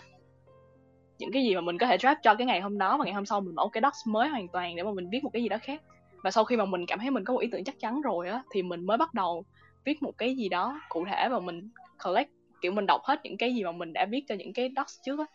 [1.20, 2.98] những cái gì mà mình có thể draft cho cái ngày hôm đó.
[2.98, 5.24] Và ngày hôm sau mình mở cái docs mới hoàn toàn để mà mình viết
[5.24, 5.82] một cái gì đó khác.
[6.24, 8.30] Và sau khi mà mình cảm thấy mình có một ý tưởng chắc chắn rồi
[8.30, 9.44] á, thì mình mới bắt đầu
[9.86, 11.70] viết một cái gì đó cụ thể và mình
[12.04, 12.30] collect,
[12.62, 14.94] kiểu, mình đọc hết những cái gì mà mình đã viết cho những cái docs
[15.06, 15.26] trước á.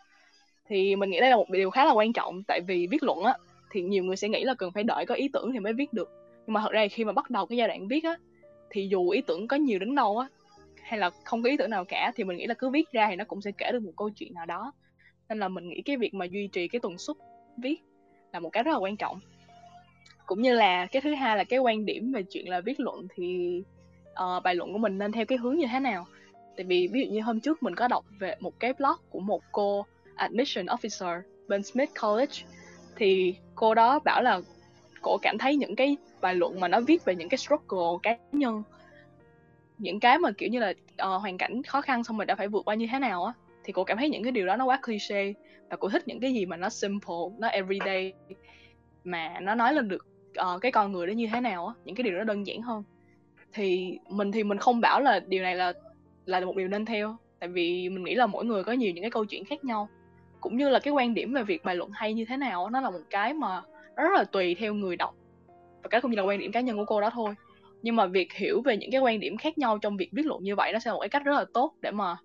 [0.68, 3.18] Thì mình nghĩ đây là một điều khá là quan trọng, tại vì viết luận
[3.24, 3.34] á
[3.72, 5.92] thì nhiều người sẽ nghĩ là cần phải đợi có ý tưởng thì mới viết
[5.92, 6.10] được.
[6.46, 8.16] Nhưng mà thật ra khi mà bắt đầu cái giai đoạn viết á
[8.70, 10.28] thì dù ý tưởng có nhiều đến đâu á
[10.82, 13.06] hay là không có ý tưởng nào cả thì mình nghĩ là cứ viết ra
[13.10, 14.72] thì nó cũng sẽ kể được một câu chuyện nào đó.
[15.28, 17.16] Nên là mình nghĩ cái việc mà duy trì cái tuần suất
[17.62, 17.80] viết
[18.32, 19.20] là một cái rất là quan trọng.
[20.26, 23.06] Cũng như là cái thứ hai là cái quan điểm về chuyện là viết luận
[23.14, 23.62] thì
[24.10, 26.06] uh, bài luận của mình nên theo cái hướng như thế nào?
[26.56, 29.20] Tại vì ví dụ như hôm trước mình có đọc về một cái blog của
[29.20, 32.34] một cô admission officer bên Smith College
[33.02, 34.40] thì cô đó bảo là
[35.00, 38.16] cô cảm thấy những cái bài luận mà nó viết về những cái struggle cá
[38.32, 38.62] nhân
[39.78, 42.48] những cái mà kiểu như là uh, hoàn cảnh khó khăn xong rồi đã phải
[42.48, 43.32] vượt qua như thế nào á
[43.64, 45.32] thì cô cảm thấy những cái điều đó nó quá cliché
[45.70, 48.12] và cô thích những cái gì mà nó simple nó everyday
[49.04, 50.06] mà nó nói lên được
[50.54, 52.62] uh, cái con người đó như thế nào á những cái điều đó đơn giản
[52.62, 52.82] hơn.
[53.52, 55.72] Thì mình thì mình không bảo là điều này là
[56.26, 59.04] là một điều nên theo tại vì mình nghĩ là mỗi người có nhiều những
[59.04, 59.88] cái câu chuyện khác nhau
[60.42, 62.80] cũng như là cái quan điểm về việc bài luận hay như thế nào nó
[62.80, 63.62] là một cái mà
[63.96, 65.14] nó rất là tùy theo người đọc.
[65.82, 67.34] Và cái cũng như là quan điểm cá nhân của cô đó thôi.
[67.82, 70.42] Nhưng mà việc hiểu về những cái quan điểm khác nhau trong việc viết luận
[70.42, 72.16] như vậy nó sẽ là một cái cách rất là tốt để mà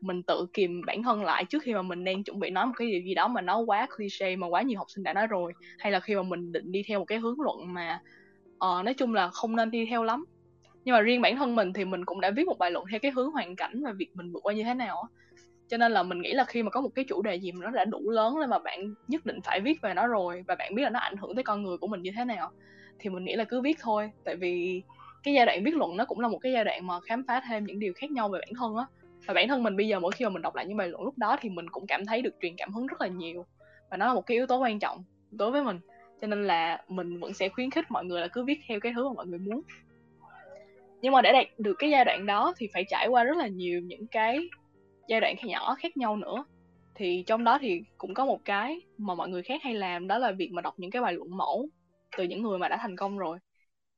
[0.00, 2.72] mình tự kìm bản thân lại trước khi mà mình đang chuẩn bị nói một
[2.76, 5.26] cái điều gì đó mà nó quá cliché mà quá nhiều học sinh đã nói
[5.26, 5.52] rồi.
[5.78, 8.00] Hay là khi mà mình định đi theo một cái hướng luận mà
[8.54, 10.24] uh, nói chung là không nên đi theo lắm.
[10.84, 13.00] Nhưng mà riêng bản thân mình thì mình cũng đã viết một bài luận theo
[13.00, 15.08] cái hướng hoàn cảnh và việc mình vượt qua như thế nào
[15.68, 17.64] cho nên là mình nghĩ là khi mà có một cái chủ đề gì mà
[17.64, 20.54] nó đã đủ lớn lên mà bạn nhất định phải viết về nó rồi và
[20.54, 22.50] bạn biết là nó ảnh hưởng tới con người của mình như thế nào,
[22.98, 24.10] thì mình nghĩ là cứ viết thôi.
[24.24, 24.82] Tại vì
[25.22, 27.42] cái giai đoạn viết luận nó cũng là một cái giai đoạn mà khám phá
[27.48, 28.84] thêm những điều khác nhau về bản thân á.
[29.26, 31.02] Và bản thân mình bây giờ mỗi khi mà mình đọc lại những bài luận
[31.02, 33.46] lúc đó thì mình cũng cảm thấy được truyền cảm hứng rất là nhiều.
[33.90, 35.78] Và nó là một cái yếu tố quan trọng đối với mình.
[36.20, 38.92] Cho nên là mình vẫn sẽ khuyến khích mọi người là cứ viết theo cái
[38.96, 39.60] thứ mà mọi người muốn.
[41.02, 43.46] Nhưng mà để đạt được cái giai đoạn đó thì phải trải qua rất là
[43.46, 44.48] nhiều những cái
[45.08, 46.44] giai đoạn nhỏ khác nhau nữa.
[46.94, 50.18] Thì trong đó thì cũng có một cái mà mọi người khác hay làm đó
[50.18, 51.68] là việc mà đọc những cái bài luận mẫu
[52.16, 53.38] từ những người mà đã thành công rồi.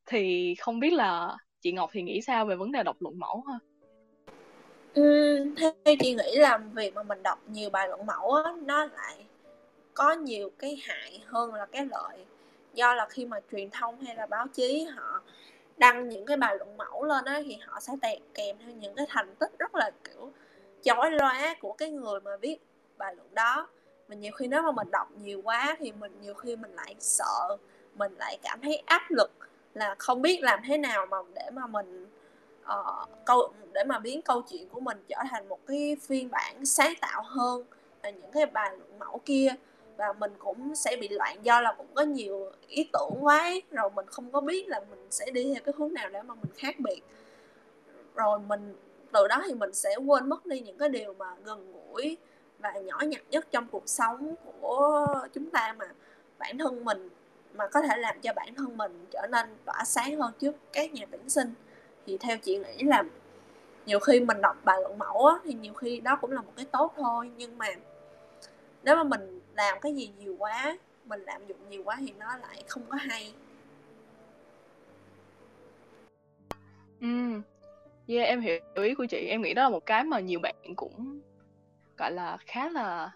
[0.07, 3.45] Thì không biết là chị Ngọc thì nghĩ sao về vấn đề đọc luận mẫu
[3.49, 3.59] ha?
[4.95, 8.85] Ừ, theo chị nghĩ là việc mà mình đọc nhiều bài luận mẫu á, nó
[8.85, 9.25] lại
[9.95, 12.25] có nhiều cái hại hơn là cái lợi.
[12.75, 15.23] Do là khi mà truyền thông hay là báo chí họ
[15.77, 18.95] đăng những cái bài luận mẫu lên á thì họ sẽ tẹt kèm theo những
[18.95, 20.33] cái thành tích rất là kiểu
[20.83, 22.57] chói lóa của cái người mà viết
[22.99, 23.69] bài luận đó.
[24.09, 26.95] Mà nhiều khi nếu mà mình đọc nhiều quá thì mình nhiều khi mình lại
[26.99, 27.57] sợ
[27.95, 29.31] mình lại cảm thấy áp lực
[29.75, 32.07] là không biết làm thế nào mà để mà mình
[32.63, 36.67] uh, câu để mà biến câu chuyện của mình trở thành một cái phiên bản
[36.67, 37.65] sáng tạo hơn
[38.03, 39.55] là những cái bài luận mẫu kia.
[39.97, 43.63] Và mình cũng sẽ bị loạn do là cũng có nhiều ý tưởng quá ấy,
[43.71, 46.35] rồi mình không có biết là mình sẽ đi theo cái hướng nào để mà
[46.35, 47.01] mình khác biệt.
[48.15, 48.77] Rồi mình
[49.13, 52.17] từ đó thì mình sẽ quên mất đi những cái điều mà gần gũi
[52.59, 55.87] và nhỏ nhặt nhất trong cuộc sống của chúng ta mà
[56.39, 57.09] bản thân mình
[57.55, 60.93] mà có thể làm cho bản thân mình trở nên tỏa sáng hơn trước các
[60.93, 61.55] nhà tuyển sinh.
[62.07, 63.05] Thì theo chị nghĩ là
[63.87, 66.53] nhiều khi mình đọc bài luận mẫu á, thì nhiều khi đó cũng là một
[66.57, 67.31] cái tốt thôi.
[67.37, 67.67] Nhưng mà
[68.83, 72.37] nếu mà mình làm cái gì nhiều quá mình lạm dụng nhiều quá thì nó
[72.37, 73.35] lại không có hay.
[77.01, 77.07] Ừ
[78.11, 79.27] Yeah, em hiểu ý của chị.
[79.27, 81.21] Em nghĩ đó là một cái mà nhiều bạn cũng
[81.99, 83.11] gọi là khá là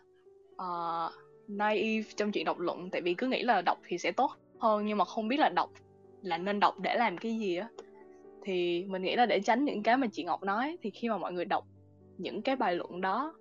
[0.55, 1.13] uh,
[1.49, 4.87] naive trong chuyện đọc luận tại vì cứ nghĩ là đọc thì sẽ tốt hơn
[4.87, 5.71] nhưng mà không biết là đọc
[6.23, 7.69] là nên đọc để làm cái gì á
[8.43, 11.19] thì mình nghĩ là để tránh những cái mà chị Ngọc nói thì khi mà
[11.19, 11.65] mọi người đọc
[12.19, 13.35] những cái bài luận đó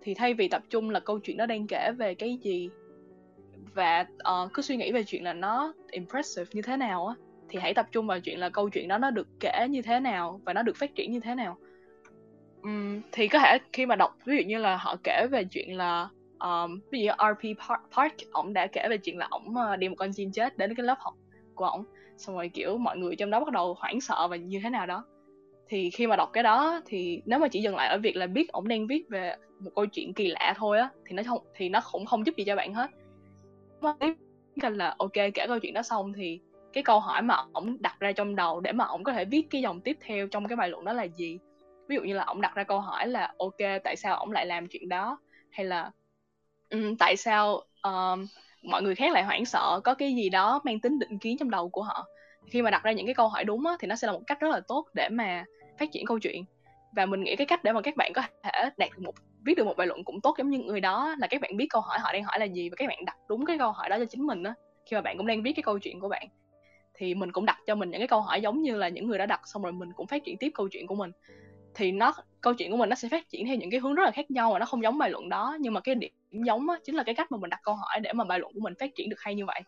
[0.00, 2.70] thì thay vì tập trung là câu chuyện nó đang kể về cái gì
[3.74, 4.06] và
[4.44, 7.14] uh, cứ suy nghĩ về chuyện là nó impressive như thế nào á
[7.50, 10.00] thì hãy tập trung vào chuyện là câu chuyện đó nó được kể như thế
[10.00, 11.56] nào và nó được phát triển như thế nào.
[12.62, 15.76] Um, thì có thể khi mà đọc ví dụ như là họ kể về chuyện
[15.76, 17.58] là um, ví dụ RP
[17.96, 20.74] Park ổng đã kể về chuyện là ổng ờ, đi một con chim chết đến
[20.74, 21.14] cái lớp học
[21.54, 21.84] của ổng.
[22.16, 24.86] Xong rồi kiểu mọi người trong đó bắt đầu hoảng sợ và như thế nào
[24.86, 25.04] đó.
[25.68, 28.26] Thì khi mà đọc cái đó thì nếu mà chỉ dừng lại ở việc là
[28.26, 31.44] biết ổng đang viết về một câu chuyện kỳ lạ thôi á thì nó không
[31.54, 32.90] thì nó cũng không giúp gì cho bạn hết.
[34.60, 36.40] Cái là ok kể câu chuyện đó xong thì
[36.72, 39.46] cái câu hỏi mà ổng đặt ra trong đầu để mà ổng có thể viết
[39.50, 41.38] cái dòng tiếp theo trong cái bài luận đó là gì?
[41.88, 44.46] Ví dụ như là ổng đặt ra câu hỏi là ok tại sao ổng lại
[44.46, 45.18] làm chuyện đó?
[45.50, 45.90] Hay là
[46.70, 48.26] um, tại sao um,
[48.62, 51.50] mọi người khác lại hoảng sợ có cái gì đó mang tính định kiến trong
[51.50, 52.06] đầu của họ?
[52.46, 54.22] Khi mà đặt ra những cái câu hỏi đúng á, thì nó sẽ là một
[54.26, 55.44] cách rất là tốt để mà
[55.78, 56.44] phát triển câu chuyện.
[56.96, 59.14] Và mình nghĩ cái cách để mà các bạn có thể đạt được một
[59.44, 61.66] viết được một bài luận cũng tốt giống như người đó là các bạn biết
[61.70, 63.88] câu hỏi họ đang hỏi là gì và các bạn đặt đúng cái câu hỏi
[63.88, 64.54] đó cho chính mình á
[64.86, 66.28] khi mà bạn cũng đang viết cái câu chuyện của bạn
[67.00, 69.18] thì mình cũng đặt cho mình những cái câu hỏi giống như là những người
[69.18, 71.10] đã đặt xong rồi mình cũng phát triển tiếp câu chuyện của mình.
[71.74, 74.04] Thì nó câu chuyện của mình nó sẽ phát triển theo những cái hướng rất
[74.04, 75.56] là khác nhau và nó không giống bài luận đó.
[75.60, 78.00] Nhưng mà cái điểm giống á, chính là cái cách mà mình đặt câu hỏi
[78.00, 79.60] để mà bài luận của mình phát triển được hay như vậy.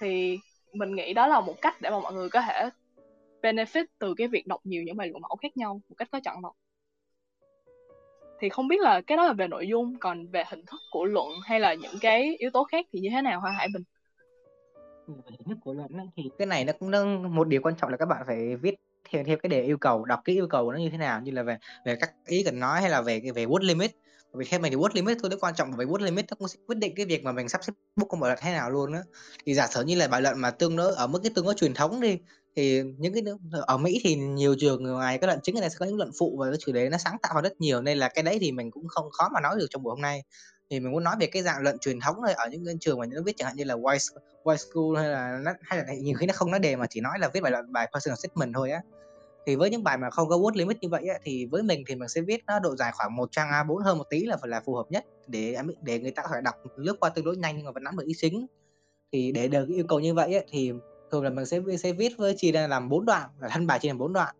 [0.00, 0.38] Thì
[0.72, 2.70] mình nghĩ đó là một cách để mà mọi người có thể
[3.42, 6.20] benefit từ cái việc đọc nhiều những bài luận mẫu khác nhau một cách có
[6.24, 6.56] chọn lọc.
[8.40, 11.04] Thì không biết là cái đó là về nội dung còn về hình thức của
[11.04, 13.82] luận hay là những cái yếu tố khác thì như thế nào hoa hải bình?
[15.44, 18.06] Nhất của luận thì cái này nó cũng nâng một điều quan trọng là các
[18.06, 18.74] bạn phải viết
[19.10, 21.30] theo theo cái đề yêu cầu, đọc cái yêu cầu nó như thế nào, như
[21.30, 23.90] là về về các ý cần nói hay là về về word limit.
[24.34, 26.36] Vì theo mình thì word limit thôi, nó quan trọng bởi vì word limit nó
[26.38, 28.52] cũng sẽ quyết định cái việc mà mình sắp xếp book công bài luận thế
[28.52, 29.00] nào luôn á.
[29.46, 31.54] Thì giả sử như là bài luận mà tương đối, ở mức cái tương đối
[31.54, 32.18] truyền thống đi,
[32.56, 33.22] thì những cái
[33.66, 36.36] ở Mỹ thì nhiều trường ngoài các luận chính này sẽ có những luận phụ
[36.40, 38.70] và cái chủ đề nó sáng tạo rất nhiều, nên là cái đấy thì mình
[38.70, 40.22] cũng không khó mà nói được trong buổi hôm nay
[40.70, 42.98] thì mình muốn nói về cái dạng luận truyền thống thôi ở những cái trường
[42.98, 45.94] mà nó viết chẳng hạn như là white white school hay là nó, hay là
[45.94, 48.16] nhiều khi nó không nói đề mà chỉ nói là viết bài luận bài personal
[48.16, 48.80] statement thôi á.
[49.46, 51.84] Thì với những bài mà không có word limit như vậy á, thì với mình
[51.86, 54.36] thì mình sẽ viết nó độ dài khoảng một trang A4 hơn một tí là
[54.36, 57.10] phải là phù hợp nhất để à, để người ta có thể đọc lướt qua
[57.10, 58.46] tương đối nhanh nhưng mà vẫn nắm được ý chính.
[59.12, 60.72] Thì để được yêu cầu như vậy á, thì
[61.10, 63.78] thường là mình sẽ sẽ viết với chia ra làm bốn đoạn là thân bài
[63.78, 64.34] chia làm bốn đoạn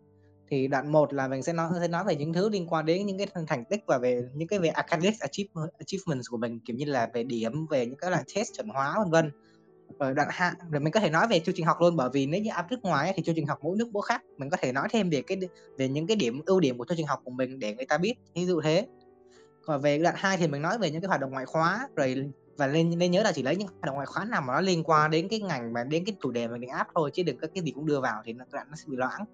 [0.49, 3.05] thì đoạn một là mình sẽ nói sẽ nói về những thứ liên quan đến
[3.05, 6.85] những cái thành tích và về những cái về academic achievements của mình, kiểu như
[6.85, 9.31] là về điểm, về những cái là test chuẩn hóa, vân vân.
[9.99, 12.25] Rồi đoạn hạ rồi mình có thể nói về chương trình học luôn, bởi vì
[12.25, 14.21] nếu như áp nước ngoài thì chương trình học mỗi nước mỗi khác.
[14.37, 15.37] Mình có thể nói thêm về cái
[15.77, 17.97] về những cái điểm, ưu điểm của chương trình học của mình để người ta
[17.97, 18.87] biết, ví dụ thế.
[19.65, 22.31] Còn về đoạn 2 thì mình nói về những cái hoạt động ngoại khóa, rồi
[22.57, 24.61] và nên nên nhớ là chỉ lấy những hoạt động ngoại khóa nào mà nó
[24.61, 27.23] liên quan đến cái ngành và đến cái chủ đề mà mình áp thôi, chứ
[27.23, 29.25] đừng có cái gì cũng đưa vào thì nó, đoạn nó sẽ bị loãng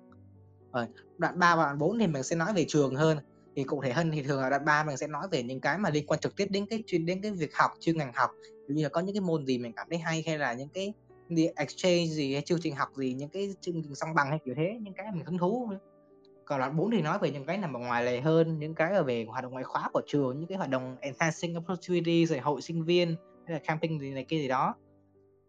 [0.76, 0.86] rồi,
[1.18, 3.18] đoạn 3 và đoạn 4 thì mình sẽ nói về trường hơn.
[3.56, 5.78] Thì cụ thể hơn thì thường là đoạn 3 mình sẽ nói về những cái
[5.78, 8.30] mà liên quan trực tiếp đến cái chuyên, đến cái việc học, chuyên ngành học.
[8.68, 10.94] Như là có những cái môn gì mình cảm thấy hay hay là những cái
[11.30, 14.40] đi exchange gì hay chương trình học gì, những cái chương trình song bằng hay
[14.46, 15.70] kiểu thế, những cái mình hứng thú
[16.46, 18.94] còn đoạn 4 thì nói về những cái nằm ở ngoài lề hơn, những cái
[18.94, 22.40] ở về hoạt động ngoại khóa của trường, những cái hoạt động enhancing opportunity rồi
[22.40, 23.16] hội sinh viên,
[23.46, 24.76] hay là camping gì này kia gì đó.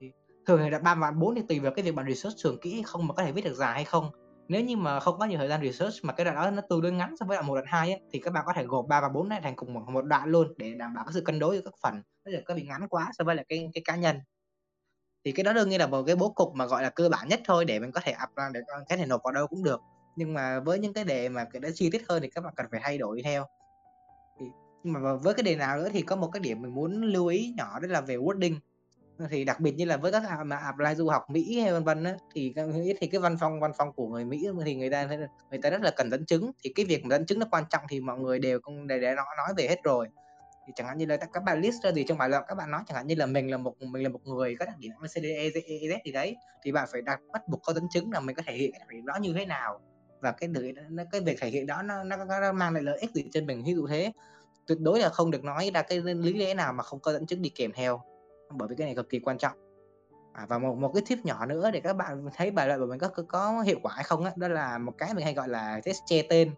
[0.00, 0.10] Thì
[0.46, 2.58] thường thì đoạn 3 và đoạn 4 thì tùy vào cái việc bạn research trường
[2.60, 4.10] kỹ hay không mà có thể viết được dài hay không
[4.48, 6.82] nếu như mà không có nhiều thời gian research mà cái đoạn đó nó tương
[6.82, 8.86] đối ngắn so với đoạn một đoạn hai ấy, thì các bạn có thể gộp
[8.88, 11.20] 3 và 4 này thành cùng một, một đoạn luôn để đảm bảo cái sự
[11.20, 12.02] cân đối giữa các phần.
[12.24, 14.16] Nó đừng có bị ngắn quá so với là cái cái cá nhân.
[15.24, 17.28] Thì cái đó đương nhiên là một cái bố cục mà gọi là cơ bản
[17.28, 19.64] nhất thôi để mình có thể ập ra để có thể nộp vào đâu cũng
[19.64, 19.80] được.
[20.16, 22.54] Nhưng mà với những cái đề mà cái đã chi tiết hơn thì các bạn
[22.56, 23.44] cần phải thay đổi theo.
[24.40, 24.46] Thì,
[24.82, 27.26] nhưng mà với cái đề nào nữa thì có một cái điểm mình muốn lưu
[27.26, 28.58] ý nhỏ đó là về wording
[29.30, 32.04] thì đặc biệt như là với các mà apply du học Mỹ hay vân vân
[32.04, 32.54] á thì
[33.00, 35.04] thì cái văn phòng văn phòng của người Mỹ thì người ta
[35.50, 36.50] người ta rất là cần dẫn chứng.
[36.62, 39.00] Thì cái việc mà dẫn chứng nó quan trọng thì mọi người đều cũng để
[39.00, 40.08] để nói nói về hết rồi.
[40.66, 42.70] Thì chẳng hạn như là các bạn list ra gì trong bài luận các bạn
[42.70, 44.92] nói chẳng hạn như là mình là một mình là một người có đặc điểm
[45.00, 48.36] ABCDEZ e, gì đấy thì bạn phải đặt bắt buộc có dẫn chứng là mình
[48.36, 49.80] có thể hiện cái đặc điểm đó như thế nào.
[50.20, 50.72] Và cái được
[51.12, 53.64] cái việc thể hiện đó nó, nó, nó mang lại lợi ích gì trên mình.
[53.66, 54.12] Ví dụ thế
[54.66, 57.26] tuyệt đối là không được nói ra cái lý lẽ nào mà không có dẫn
[57.26, 58.00] chứng đi kèm theo
[58.50, 59.52] bởi vì cái này cực kỳ quan trọng.
[60.32, 62.86] À, và một một cái tip nhỏ nữa để các bạn thấy bài luận của
[62.86, 65.34] mình có có hiệu quả hay không á đó, đó là một cái mình hay
[65.34, 66.54] gọi là test che tên.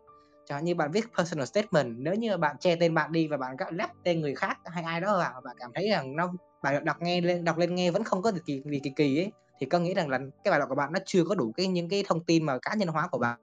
[0.47, 3.57] Chẳng như bạn viết personal statement nếu như bạn che tên bạn đi và bạn
[3.57, 6.33] các lắp tên người khác hay ai đó vào bạn cảm thấy rằng nó
[6.63, 9.19] bài đọc nghe lên đọc lên nghe vẫn không có gì kỳ gì kỳ kỳ
[9.19, 11.53] ấy thì có nghĩa rằng là cái bài đọc của bạn nó chưa có đủ
[11.53, 13.39] cái những cái thông tin mà cá nhân hóa của bạn.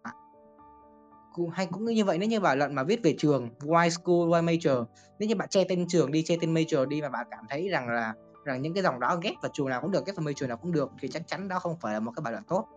[1.33, 4.15] Cũng hay cũng như vậy nếu như bài luận mà viết về trường why school
[4.15, 4.85] why major
[5.19, 7.69] nếu như bạn che tên trường đi che tên major đi mà bạn cảm thấy
[7.69, 8.13] rằng là
[8.45, 10.57] rằng những cái dòng đó ghép vào trường nào cũng được ghép vào major nào
[10.57, 12.67] cũng được thì chắc chắn đó không phải là một cái bài luận tốt.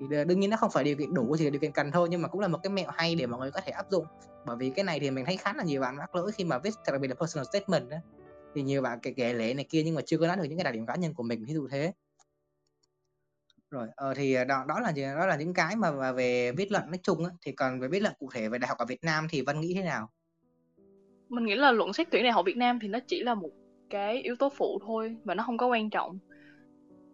[0.00, 2.08] Thì đương nhiên nó không phải điều kiện đủ chỉ là điều kiện cần thôi
[2.10, 4.06] nhưng mà cũng là một cái mẹo hay để mọi người có thể áp dụng.
[4.46, 6.58] Bởi vì cái này thì mình thấy khá là nhiều bạn mắc lỗi khi mà
[6.58, 7.96] viết đặc biệt là personal statement đó
[8.54, 10.58] thì nhiều bạn kể kể lễ này kia nhưng mà chưa có nói được những
[10.58, 11.92] cái đặc điểm cá nhân của mình ví dụ thế.
[13.70, 15.02] Rồi ờ, thì ờ, đó đó là gì?
[15.02, 17.30] Đó là những cái mà, mà về viết luận nói chung á.
[17.42, 19.60] thì còn về viết luận cụ thể về đại học ở Việt Nam thì Vân
[19.60, 20.10] nghĩ thế nào?
[21.28, 23.50] Mình nghĩ là luận xét tuyển đại học Việt Nam thì nó chỉ là một
[23.90, 26.18] cái yếu tố phụ thôi và nó không có quan trọng.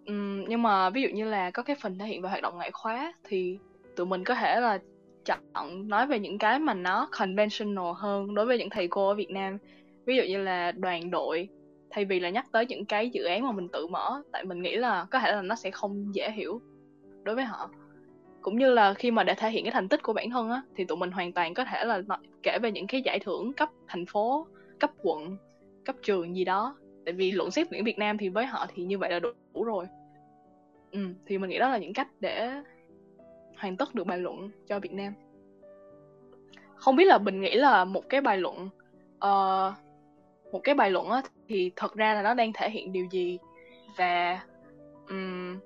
[0.06, 2.56] Ừm, nhưng mà ví dụ như là có cái phần thể hiện về hoạt động
[2.56, 3.58] ngoại khóa thì
[3.96, 4.78] tụi mình có thể là
[5.24, 9.14] chọn nói về những cái mà nó conventional hơn đối với những thầy cô ở
[9.14, 9.58] Việt Nam.
[10.06, 11.48] Ví dụ như là đoàn đội
[11.90, 14.62] thay vì là nhắc tới những cái dự án mà mình tự mở tại mình
[14.62, 16.60] nghĩ là có thể là nó sẽ không dễ hiểu
[17.22, 17.70] đối với họ.
[18.42, 20.62] Cũng như là khi mà để thể hiện cái thành tích của bản thân á
[20.76, 22.02] thì tụi mình hoàn toàn có thể là
[22.42, 24.46] kể về những cái giải thưởng cấp thành phố
[24.80, 25.36] cấp quận
[25.86, 26.76] cấp trường gì đó.
[27.04, 29.64] Tại vì luận xét tuyển Việt Nam thì với họ thì như vậy là đủ,
[29.64, 29.86] rồi.
[30.90, 32.50] Ừ, thì mình nghĩ đó là những cách để
[33.58, 35.12] hoàn tất được bài luận cho Việt Nam.
[36.76, 38.68] Không biết là mình nghĩ là một cái bài luận
[39.16, 39.74] uh,
[40.52, 43.38] một cái bài luận á thì thật ra là nó đang thể hiện điều gì?
[43.98, 44.40] Và
[45.08, 45.58] um,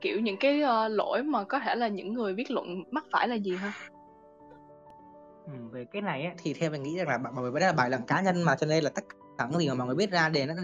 [0.00, 3.28] kiểu những cái uh, lỗi mà có thể là những người viết luận mắc phải
[3.28, 3.72] là gì ha?
[5.46, 7.72] Ừ, về cái này á, thì theo mình nghĩ rằng là mọi người vẫn là
[7.72, 9.04] bài luận cá nhân mà cho nên là tất
[9.38, 10.54] thẳng gì mà mọi người biết ra để nó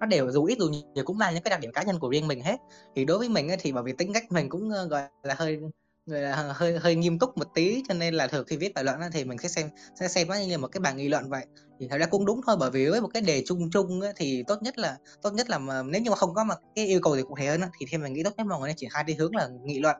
[0.00, 2.08] nó đều dù ít dù nhiều cũng là những cái đặc điểm cá nhân của
[2.08, 2.56] riêng mình hết.
[2.96, 5.60] Thì đối với mình thì bởi vì tính cách mình cũng ờ, gọi là hơi
[6.06, 8.84] người là hơi hơi nghiêm túc một tí cho nên là thường khi viết bài
[8.84, 9.68] luận thì mình sẽ xem
[10.00, 11.44] sẽ xem nó như là một cái bài nghị luận vậy.
[11.80, 14.44] Thì thật ra cũng đúng thôi bởi vì với một cái đề chung chung thì
[14.46, 17.00] tốt nhất là tốt nhất là mà, nếu như mà không có mà cái yêu
[17.02, 18.88] cầu gì cụ thể hơn thì theo mình nghĩ tốt nhất mọi người nên chỉ
[18.90, 19.96] hai đi hướng là nghị luận.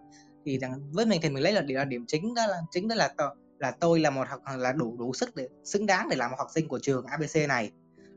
[0.46, 2.88] Thì rằng với mình thì mình lấy là điểm, là điểm chính đó là chính
[2.88, 3.14] đó là
[3.58, 6.36] là tôi là một học là đủ đủ sức để xứng đáng để làm một
[6.38, 7.70] học sinh của trường ABC này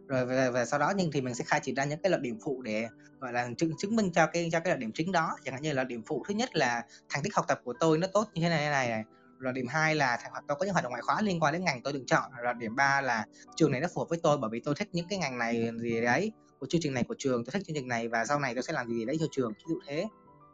[0.07, 2.21] rồi và, và sau đó nhưng thì mình sẽ khai triển ra những cái luận
[2.21, 2.87] điểm phụ để
[3.19, 5.31] gọi là chứng chứng minh cho cái cho cái luận điểm chính đó.
[5.43, 7.97] Chẳng hạn như là điểm phụ thứ nhất là thành tích học tập của tôi
[7.97, 9.03] nó tốt như thế này thế này, này.
[9.39, 11.81] rồi điểm hai là tôi có những hoạt động ngoại khóa liên quan đến ngành
[11.81, 12.31] tôi được chọn.
[12.41, 13.25] Rồi điểm ba là
[13.55, 15.71] trường này nó phù hợp với tôi bởi vì tôi thích những cái ngành này
[15.77, 18.39] gì đấy của chương trình này của trường tôi thích chương trình này và sau
[18.39, 19.53] này tôi sẽ làm gì đấy cho trường.
[19.57, 20.07] Ví dụ thế.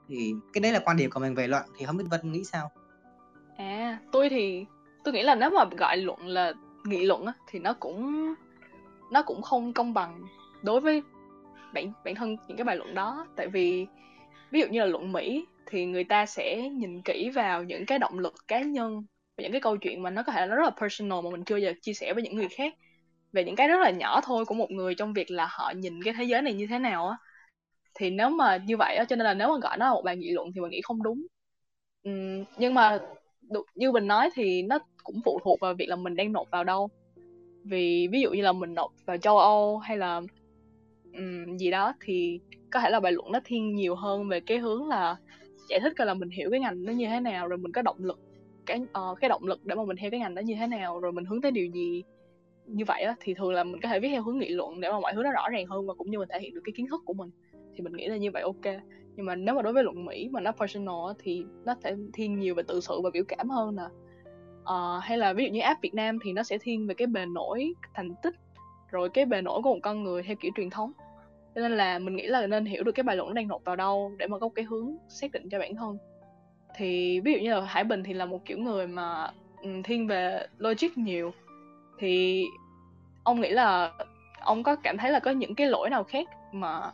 [0.09, 2.43] Thì cái đấy là quan điểm của mình về luận thì không biết vân nghĩ
[2.43, 2.71] sao?
[3.57, 4.65] À tôi thì
[5.03, 6.53] tôi nghĩ là nếu mà gọi luận là
[6.85, 8.33] nghị luận á, thì nó cũng
[9.11, 10.21] nó cũng không công bằng
[10.63, 11.01] đối với
[11.73, 13.27] bản bản thân những cái bài luận đó.
[13.35, 13.85] Tại vì
[14.51, 17.99] ví dụ như là luận Mỹ thì người ta sẽ nhìn kỹ vào những cái
[17.99, 19.03] động lực cá nhân
[19.37, 21.29] và những cái câu chuyện mà nó có thể là nó rất là personal mà
[21.29, 22.73] mình chưa giờ chia sẻ với những người khác.
[23.33, 26.03] Về những cái rất là nhỏ thôi của một người trong việc là họ nhìn
[26.03, 27.17] cái thế giới này như thế nào á.
[27.95, 30.01] Thì nếu mà như vậy á cho nên là nếu mà gọi nó là một
[30.05, 31.25] bài nghị luận thì mình nghĩ không đúng.
[32.09, 32.99] Uhm, nhưng mà
[33.75, 36.63] như mình nói thì nó cũng phụ thuộc vào việc là mình đang nộp vào
[36.63, 36.89] đâu
[37.63, 40.21] vì ví dụ như là mình nộp vào châu Âu hay là
[41.13, 42.39] um, gì đó thì
[42.71, 45.15] có thể là bài luận nó thiên nhiều hơn về cái hướng là
[45.69, 47.81] giải thích coi là mình hiểu cái ngành nó như thế nào rồi mình có
[47.81, 48.19] động lực
[48.65, 50.99] cái uh, cái động lực để mà mình theo cái ngành đó như thế nào
[50.99, 52.03] rồi mình hướng tới điều gì
[52.65, 54.89] như vậy á thì thường là mình có thể viết theo hướng nghị luận để
[54.89, 56.73] mà mọi thứ nó rõ ràng hơn và cũng như mình thể hiện được cái
[56.75, 57.29] kiến thức của mình.
[57.75, 58.81] Thì mình nghĩ là như vậy ok.
[59.15, 62.39] Nhưng mà nếu mà đối với luận Mỹ mà nó personal thì nó sẽ thiên
[62.39, 63.83] nhiều về tự sự và biểu cảm hơn nè
[64.71, 67.07] uh, hay là ví dụ như app Việt Nam thì nó sẽ thiên về cái
[67.07, 68.35] bề nổi thành tích
[68.91, 70.91] rồi cái bề nổi của một con người theo kiểu truyền thống.
[71.55, 73.63] Cho nên là mình nghĩ là nên hiểu được cái bài luận nó đang nộp
[73.65, 75.97] vào đâu để mà có cái hướng xác định cho bản thân.
[76.75, 80.07] Thì ví dụ như là Hải Bình thì là một kiểu người mà ừ, thiên
[80.07, 81.31] về logic nhiều.
[81.99, 82.45] Thì
[83.23, 83.91] ông nghĩ là
[84.39, 86.91] ông có cảm thấy là có những cái lỗi nào khác mà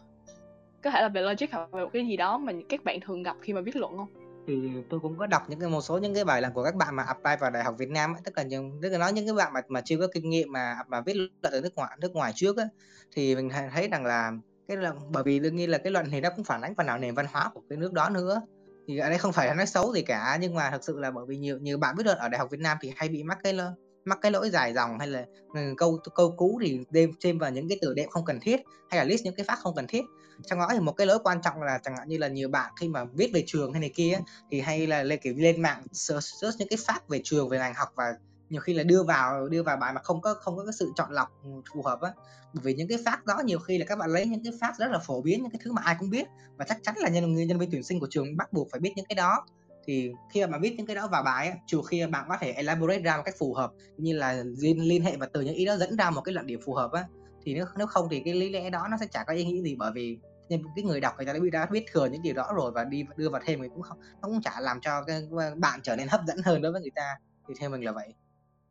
[0.84, 3.24] có thể là về logic hoặc về một cái gì đó mà các bạn thường
[3.24, 4.27] gặp khi mà viết luận không?
[4.48, 6.76] Thì tôi cũng có đọc những cái một số những cái bài làm của các
[6.76, 9.14] bạn mà apply vào đại học Việt Nam ấy, tức là những tức là nói
[9.14, 11.76] những cái bạn mà mà chưa có kinh nghiệm mà mà viết luận ở nước
[11.76, 12.68] ngoài nước ngoài trước ấy,
[13.12, 14.32] thì mình thấy rằng là
[14.68, 16.86] cái là bởi vì đương nhiên là cái luận thì nó cũng phản ánh phần
[16.86, 18.42] nào nền văn hóa của cái nước đó nữa.
[18.88, 21.12] Thì ở đây không phải là nói xấu gì cả nhưng mà thực sự là
[21.12, 23.24] bởi vì nhiều nhiều bạn viết luận ở đại học Việt Nam thì hay bị
[23.24, 23.58] mắc cái
[24.06, 27.52] mắc cái lỗi dài dòng hay là ừ, câu câu cú thì đem thêm vào
[27.52, 29.88] những cái từ đệm không cần thiết hay là list những cái phát không cần
[29.88, 30.02] thiết
[30.46, 32.74] trong đó thì một cái lỗi quan trọng là chẳng hạn như là nhiều bạn
[32.80, 34.20] khi mà viết về trường hay này kia
[34.52, 37.74] thì hay là lên kiểu lên mạng search, những cái phát về trường về ngành
[37.74, 38.14] học và
[38.50, 40.92] nhiều khi là đưa vào đưa vào bài mà không có không có cái sự
[40.96, 42.12] chọn lọc ừ, phù hợp á.
[42.54, 44.74] Bởi vì những cái phát đó nhiều khi là các bạn lấy những cái phát
[44.78, 46.28] rất là phổ biến những cái thứ mà ai cũng biết
[46.58, 48.94] và chắc chắn là nhân nhân viên tuyển sinh của trường bắt buộc phải biết
[48.96, 49.46] những cái đó.
[49.86, 52.52] Thì khi mà viết những cái đó vào bài ấy, trừ khi bạn có thể
[52.52, 55.66] elaborate ra một cách phù hợp như là liên, liên hệ và từ những ý
[55.66, 57.06] đó dẫn ra một cái luận điểm phù hợp á
[57.48, 59.62] thì nếu nếu không thì cái lý lẽ đó nó sẽ chả có ý nghĩa
[59.62, 60.18] gì bởi vì
[60.50, 62.72] nhưng cái người đọc người ta đã biết đã biết thừa những điều đó rồi
[62.72, 65.22] và đi đưa vào thêm thì cũng không nó cũng chả làm cho cái
[65.56, 67.16] bạn trở nên hấp dẫn hơn đối với người ta
[67.48, 68.14] thì theo mình là vậy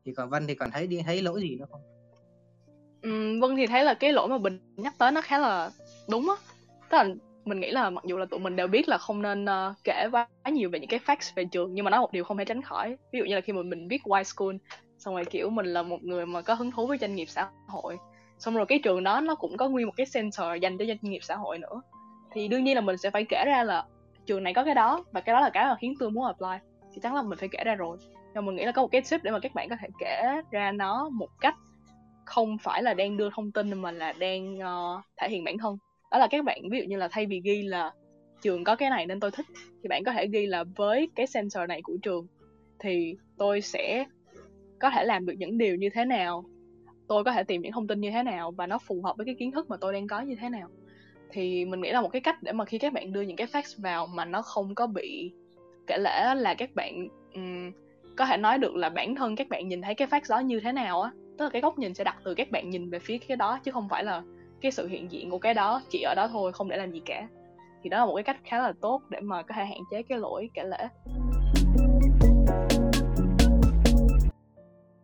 [0.04, 1.80] thì còn Vân thì còn thấy đi thấy lỗi gì nữa không
[3.02, 5.70] Ừm, Vân thì thấy là cái lỗi mà Bình nhắc tới nó khá là
[6.08, 6.36] đúng á.
[6.90, 7.08] Tức là
[7.44, 10.08] mình nghĩ là mặc dù là tụi mình đều biết là không nên uh, kể
[10.12, 12.44] quá nhiều về những cái facts về trường nhưng mà nó một điều không thể
[12.44, 12.96] tránh khỏi.
[13.12, 14.56] Ví dụ như là khi mà mình biết Why School
[14.98, 17.50] xong rồi kiểu mình là một người mà có hứng thú với doanh nghiệp xã
[17.68, 17.96] hội
[18.38, 20.98] xong rồi cái trường đó nó cũng có nguyên một cái center dành cho doanh
[21.02, 21.82] nghiệp xã hội nữa.
[22.32, 23.84] Thì đương nhiên là mình sẽ phải kể ra là
[24.26, 26.68] trường này có cái đó và cái đó là cái mà khiến tôi muốn apply.
[26.94, 27.98] Thì chắc là mình phải kể ra rồi.
[28.34, 30.22] Nhưng mình nghĩ là có một cái tip để mà các bạn có thể kể
[30.50, 31.54] ra nó một cách
[32.24, 35.76] không phải là đang đưa thông tin mà là đang uh, thể hiện bản thân.
[36.10, 37.92] Đó là các bạn ví dụ như là thay vì ghi là
[38.42, 39.46] trường có cái này nên tôi thích
[39.82, 42.26] thì bạn có thể ghi là với cái sensor này của trường
[42.78, 44.04] thì tôi sẽ
[44.80, 46.44] có thể làm được những điều như thế nào
[47.08, 49.26] tôi có thể tìm những thông tin như thế nào và nó phù hợp với
[49.26, 50.68] cái kiến thức mà tôi đang có như thế nào.
[51.30, 53.46] Thì mình nghĩ là một cái cách để mà khi các bạn đưa những cái
[53.46, 55.32] facts vào mà nó không có bị
[55.86, 57.72] kể lẽ là các bạn um,
[58.16, 60.60] có thể nói được là bản thân các bạn nhìn thấy cái facts đó như
[60.60, 61.10] thế nào á.
[61.38, 63.58] Tức là cái góc nhìn sẽ đặt từ các bạn nhìn về phía cái đó
[63.64, 64.22] chứ không phải là
[64.60, 67.00] cái sự hiện diện của cái đó chỉ ở đó thôi không để làm gì
[67.04, 67.28] cả.
[67.82, 70.02] Thì đó là một cái cách khá là tốt để mà có thể hạn chế
[70.02, 70.88] cái lỗi kể lễ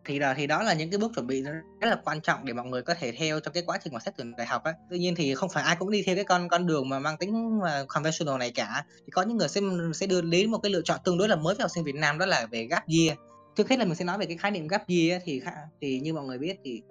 [0.05, 2.53] thì là, thì đó là những cái bước chuẩn bị rất là quan trọng để
[2.53, 4.73] mọi người có thể theo trong cái quá trình mà xét tuyển đại học á.
[4.91, 7.17] Tuy nhiên thì không phải ai cũng đi theo cái con con đường mà mang
[7.17, 8.85] tính mà conventional này cả.
[9.07, 9.61] Thì có những người sẽ
[9.95, 11.95] sẽ đưa đến một cái lựa chọn tương đối là mới với học sinh Việt
[11.95, 13.19] Nam, đó là về gap year.
[13.57, 15.43] Trước hết là mình sẽ nói về cái khái niệm gap year thì
[15.81, 16.83] thì như mọi người biết thì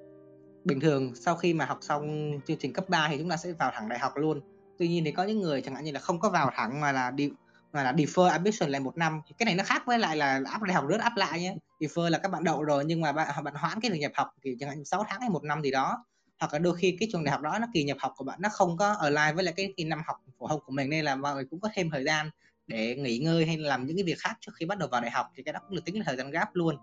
[0.64, 3.52] bình thường sau khi mà học xong chương trình cấp 3 thì chúng ta sẽ
[3.52, 4.42] vào thẳng đại học luôn.
[4.80, 6.92] Tuy nhiên thì có những người chẳng hạn như là không có vào thẳng mà
[6.92, 7.30] là đi
[7.74, 9.22] mà là defer admission lại một năm.
[9.38, 12.10] Cái này nó khác với lại là áp đại học rớt áp lại nhé defer
[12.10, 14.56] là các bạn đậu rồi nhưng mà bạn bạn hoãn cái việc nhập học thì
[14.60, 16.06] chẳng hạn 6 tháng hay một năm gì đó.
[16.40, 18.40] Hoặc là đôi khi cái trường đại học đó, nó kỳ nhập học của bạn
[18.42, 20.90] nó không có ở lại với lại cái kỳ năm học phổ thông của mình
[20.90, 22.30] nên là mọi người cũng có thêm thời gian
[22.68, 25.12] để nghỉ ngơi hay làm những cái việc khác trước khi bắt đầu vào đại
[25.12, 26.76] học thì cái đó cũng được tính là thời gian gap luôn.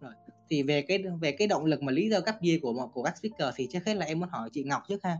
[0.00, 0.12] Rồi,
[0.50, 3.02] thì về cái về cái động lực mà lý do gap year của một, của
[3.02, 5.16] các speaker thì trước hết là em muốn hỏi chị Ngọc trước ha.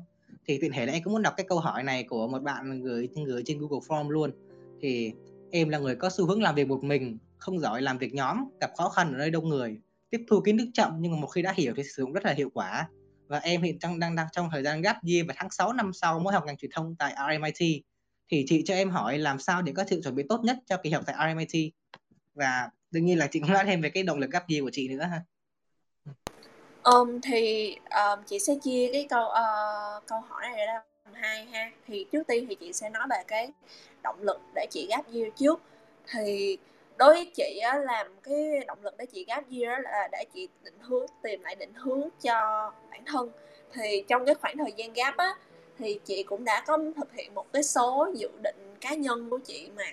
[0.46, 2.82] Thì tiện thể là em cũng muốn đọc cái câu hỏi này của một bạn
[2.82, 4.47] gửi gửi trên Google Form luôn
[4.80, 5.12] thì
[5.50, 8.44] em là người có xu hướng làm việc một mình không giỏi làm việc nhóm
[8.60, 11.26] gặp khó khăn ở nơi đông người tiếp thu kiến thức chậm nhưng mà một
[11.26, 12.88] khi đã hiểu thì sử dụng rất là hiệu quả.
[13.26, 15.92] Và em hiện đang đang đang trong thời gian gap year và tháng 6 năm
[15.92, 17.82] sau mới học ngành truyền thông tại RMIT
[18.30, 20.76] thì chị cho em hỏi làm sao để có sự chuẩn bị tốt nhất cho
[20.76, 21.72] kỳ học tại RMIT
[22.34, 24.70] và đương nhiên là chị cũng nói thêm về cái động lực gap year của
[24.72, 25.22] chị nữa ha.
[26.82, 30.72] Um, thì um, chị sẽ chia cái câu uh, câu hỏi này ra
[31.04, 31.70] làm hai ha.
[31.86, 33.50] Thì trước tiên thì chị sẽ nói về cái
[34.02, 35.60] động lực để chị gap year trước.
[36.12, 36.58] Thì
[36.96, 40.48] đối với chị á, làm cái động lực để chị gap year là để chị
[40.64, 43.30] định hướng tìm lại định hướng cho bản thân.
[43.72, 45.34] Thì trong cái khoảng thời gian gap á
[45.78, 49.38] thì chị cũng đã có thực hiện một cái số dự định cá nhân của
[49.38, 49.84] chị mà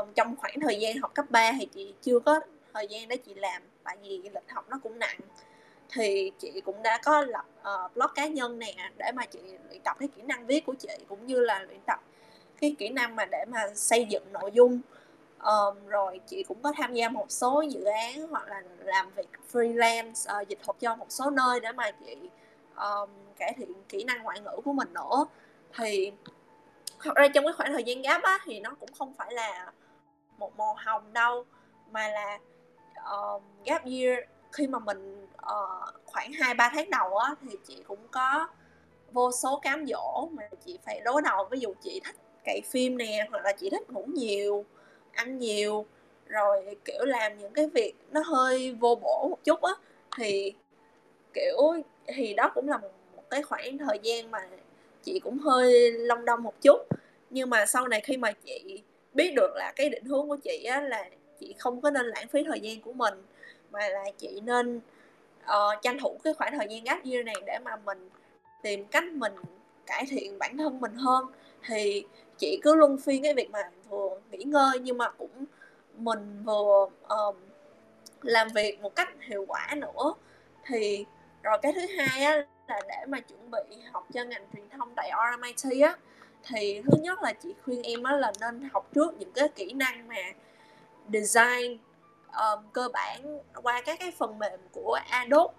[0.00, 2.40] uh, trong khoảng thời gian học cấp 3 thì chị chưa có
[2.74, 5.18] thời gian để chị làm tại vì lịch học nó cũng nặng.
[5.90, 9.80] Thì chị cũng đã có lập uh, blog cá nhân nè để mà chị luyện
[9.84, 12.00] tập cái kỹ năng viết của chị cũng như là luyện tập
[12.64, 14.80] cái kỹ năng mà để mà xây dựng nội dung.
[15.44, 19.28] Um, rồi chị cũng có tham gia một số dự án hoặc là làm việc
[19.52, 22.16] freelance uh, dịch thuật cho một số nơi để mà chị
[22.76, 25.26] um, cải thiện kỹ năng ngoại ngữ của mình nữa.
[25.76, 26.12] Thì
[27.00, 29.72] thật ra trong cái khoảng thời gian gap á thì nó cũng không phải là
[30.38, 31.44] một màu hồng đâu
[31.90, 32.38] mà là
[33.10, 34.18] um, gap year.
[34.52, 38.48] Khi mà mình uh, khoảng hai ba tháng đầu á thì chị cũng có
[39.12, 41.48] vô số cám dỗ mà chị phải đối đầu.
[41.50, 44.64] Ví dụ chị thích cày phim nè hoặc là chị thích ngủ nhiều
[45.12, 45.86] ăn nhiều
[46.26, 49.72] rồi kiểu làm những cái việc nó hơi vô bổ một chút á
[50.16, 50.52] thì
[51.34, 51.56] kiểu
[52.06, 52.90] thì đó cũng là một,
[53.30, 54.38] cái khoảng thời gian mà
[55.02, 56.78] chị cũng hơi long đong một chút.
[57.30, 58.82] Nhưng mà sau này khi mà chị
[59.14, 61.08] biết được là cái định hướng của chị á là
[61.40, 63.14] chị không có nên lãng phí thời gian của mình
[63.70, 64.80] mà là chị nên
[65.44, 68.08] uh, tranh thủ cái khoảng thời gian gấp như này để mà mình
[68.62, 69.32] tìm cách mình
[69.86, 71.26] cải thiện bản thân mình hơn
[71.66, 72.04] thì
[72.38, 75.44] chị cứ luân phiên cái việc mà vừa nghỉ ngơi nhưng mà cũng
[75.96, 77.36] mình vừa um,
[78.22, 80.14] làm việc một cách hiệu quả nữa.
[80.66, 81.04] Thì
[81.42, 84.94] rồi cái thứ hai á là để mà chuẩn bị học cho ngành truyền thông
[84.96, 85.96] tại RMIT á
[86.48, 89.72] thì thứ nhất là chị khuyên em á là nên học trước những cái kỹ
[89.72, 90.16] năng mà
[91.12, 91.78] design
[92.32, 95.54] um, cơ bản qua các cái phần mềm của Adobe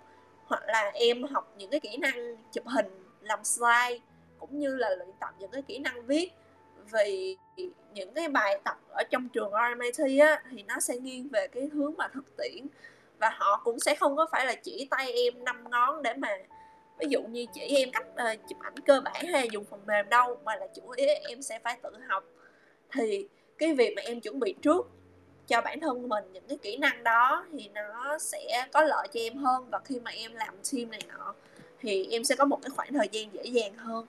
[0.45, 3.99] hoặc là em học những cái kỹ năng chụp hình làm slide
[4.39, 6.31] cũng như là luyện tập những cái kỹ năng viết
[6.91, 7.37] vì
[7.93, 11.69] những cái bài tập ở trong trường RMIT á thì nó sẽ nghiêng về cái
[11.73, 12.67] hướng mà thực tiễn.
[13.19, 16.37] Và họ cũng sẽ không có phải là chỉ tay em năm ngón để mà
[16.99, 20.09] ví dụ như chỉ em cách uh, chụp ảnh cơ bản hay dùng phần mềm
[20.09, 22.23] đâu mà là chủ yếu em sẽ phải tự học.
[22.91, 24.87] Thì cái việc mà em chuẩn bị trước
[25.47, 29.19] cho bản thân mình những cái kỹ năng đó thì nó sẽ có lợi cho
[29.19, 29.69] em hơn.
[29.71, 31.33] Và khi mà em làm team này nọ
[31.79, 34.05] thì em sẽ có một cái khoảng thời gian dễ dàng hơn.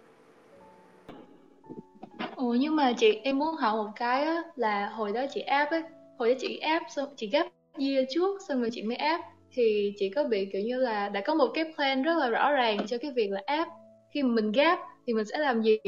[2.36, 5.70] Ồ nhưng mà chị em muốn hỏi một cái á, là hồi đó chị áp
[5.70, 5.82] ấy,
[6.18, 7.47] hồi đó chị áp xong chị gấp
[7.78, 9.20] year trước xong rồi chị mới áp.
[9.52, 12.52] Thì chị có bị kiểu như là đã có một cái plan rất là rõ
[12.52, 13.68] ràng cho cái việc là áp.
[14.14, 15.78] Khi mà mình gap thì mình sẽ làm gì?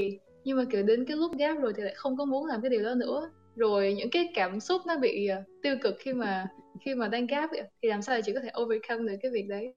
[0.45, 2.71] Nhưng mà kiểu đến cái lúc gap rồi thì lại không có muốn làm cái
[2.71, 3.31] điều đó nữa.
[3.57, 6.47] Rồi những cái cảm xúc nó bị ờ, tiêu cực khi mà
[6.85, 9.31] khi mà đang gap ấy, thì làm sao để chị có thể overcome được cái
[9.31, 9.75] việc đấy?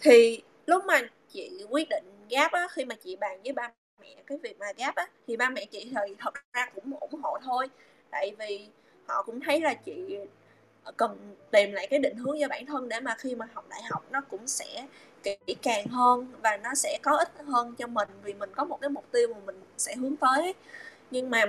[0.00, 1.00] Thì lúc mà
[1.32, 4.66] chị quyết định gap á khi mà chị bàn với ba mẹ cái việc mà
[4.76, 7.68] gáp á thì ba mẹ chị thì thật ra cũng ủng hộ thôi.
[8.10, 8.68] Tại vì
[9.06, 10.18] họ cũng thấy là chị
[10.96, 13.82] cần tìm lại cái định hướng cho bản thân để mà khi mà học đại
[13.90, 14.86] học nó cũng sẽ
[15.22, 18.80] kỹ càng hơn và nó sẽ có ích hơn cho mình vì mình có một
[18.80, 20.54] cái mục tiêu mà mình sẽ hướng tới.
[21.10, 21.44] Nhưng mà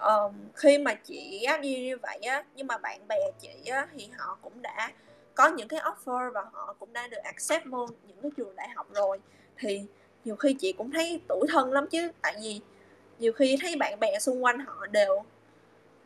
[0.00, 3.88] um, khi mà chị á, như như vậy á nhưng mà bạn bè chị á,
[3.96, 4.92] thì họ cũng đã
[5.34, 8.68] có những cái offer và họ cũng đã được accept vô những cái trường đại
[8.68, 9.20] học rồi.
[9.58, 9.86] Thì
[10.26, 12.60] nhiều khi chị cũng thấy tủi thân lắm chứ, tại vì
[13.18, 15.22] nhiều khi thấy bạn bè xung quanh họ đều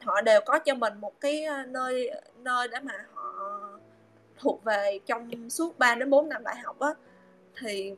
[0.01, 3.33] họ đều có cho mình một cái ờ, nơi nơi để mà họ
[4.39, 6.89] thuộc về trong suốt 3 đến 4 năm đại học á.
[7.61, 7.95] Thì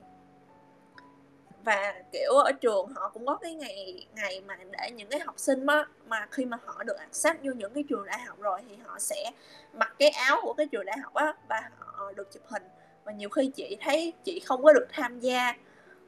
[1.64, 5.34] và, kiểu, ở trường họ cũng có cái ngày ngày mà để những cái học
[5.38, 8.60] sinh á, mà khi mà họ được accept vô những cái trường đại học rồi
[8.68, 9.30] thì họ sẽ
[9.72, 12.62] mặc cái áo của cái trường đại học á, và họ được chụp hình.
[13.04, 15.54] Và nhiều khi chị thấy chị không có được tham gia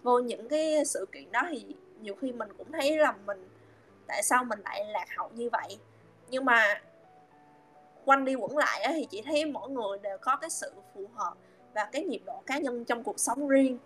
[0.05, 1.65] vô những cái sự kiện đó thì
[2.01, 3.49] nhiều khi mình cũng thấy là mình
[4.07, 5.79] tại sao mình lại lạc hậu như vậy?
[6.31, 6.81] Nhưng mà
[8.05, 11.35] quanh đi quẩn lại thì chị thấy mỗi người đều có cái sự phù hợp
[11.75, 13.79] và cái nhịp độ cá nhân trong cuộc sống riêng.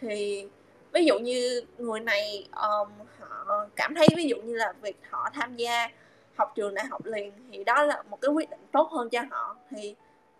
[0.00, 0.48] Thì
[0.92, 2.88] ví dụ như người này um,
[3.18, 5.88] họ cảm thấy ví dụ như là việc họ tham gia
[6.36, 9.20] học trường đại học liền thì đó là một cái quyết định tốt hơn cho
[9.30, 9.56] họ.
[9.70, 9.94] Thì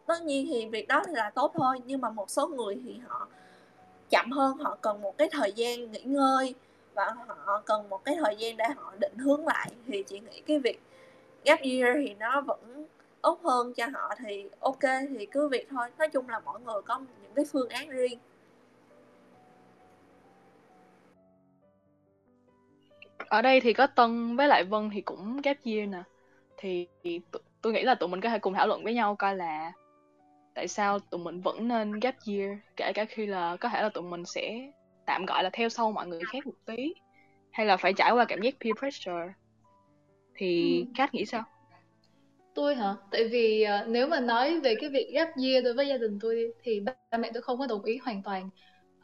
[0.06, 3.00] tất nhiên thì việc đó thì là tốt thôi nhưng mà một số người thì
[3.06, 3.28] họ
[4.12, 6.54] chậm hơn, họ cần một cái thời gian nghỉ ngơi
[6.94, 7.14] và
[7.44, 9.70] họ cần một cái thời gian để họ định hướng lại.
[9.86, 10.80] Thì chị nghĩ cái việc
[11.44, 12.86] gap year thì nó vẫn
[13.22, 14.82] tốt hơn cho họ thì ok,
[15.18, 15.88] thì cứ việc thôi.
[15.98, 18.18] Nói chung là mọi người có những cái phương án riêng.
[23.18, 26.02] Ở đây thì có Tân với lại Vân thì cũng gap year nè.
[26.56, 26.88] Thì
[27.62, 29.72] tôi nghĩ là tụi mình có thể cùng thảo luận với nhau coi là
[30.54, 33.88] tại sao tụi mình vẫn nên gap year kể cả khi là có thể là
[33.88, 34.70] tụi mình sẽ
[35.06, 36.94] tạm gọi là theo sau mọi người khác một tí
[37.50, 39.32] hay là phải trải qua cảm giác peer pressure?
[40.34, 40.92] Thì ừ.
[40.96, 41.44] Kat nghĩ sao?
[42.54, 42.94] Tôi hả?
[43.10, 46.18] Tại vì uh, nếu mà nói về cái việc gap year đối với gia đình
[46.20, 48.50] tôi thì ba, ba mẹ tôi không có đồng ý hoàn toàn.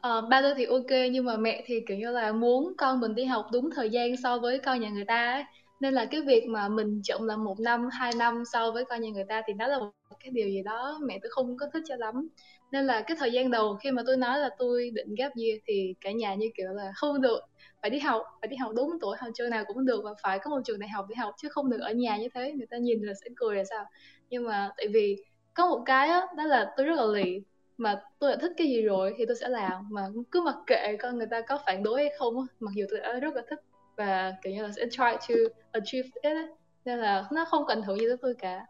[0.07, 3.15] Uh, ba tôi thì ok nhưng mà mẹ thì kiểu như là muốn con mình
[3.15, 5.43] đi học đúng thời gian so với con nhà người ta ấy
[5.79, 9.01] nên là cái việc mà mình chậm là một năm hai năm so với con
[9.01, 11.67] nhà người ta thì đó là một cái điều gì đó mẹ tôi không có
[11.73, 12.27] thích cho lắm.
[12.71, 15.59] Nên là cái thời gian đầu khi mà tôi nói là tôi định gap year
[15.65, 17.39] thì cả nhà như kiểu là không được
[17.81, 20.39] phải đi học phải đi học đúng tuổi học trường nào cũng được và phải
[20.39, 22.51] có một trường đại học đi học chứ không được ở nhà như thế.
[22.51, 23.85] Người ta nhìn là sẽ cười là sao?
[24.29, 25.23] Nhưng mà tại vì
[25.53, 27.41] có một cái đó, đó là tôi rất là lì.
[27.77, 29.87] Mà tôi đã thích cái gì rồi thì tôi sẽ làm.
[29.91, 32.99] Mà cứ mặc kệ con người ta có phản đối hay không mặc dù tôi
[32.99, 33.59] đã rất là thích
[33.99, 35.35] và kiểu như là sẽ try to
[35.71, 36.47] achieve it ấy.
[36.85, 38.65] nên là nó không cần thử gì tới tôi cả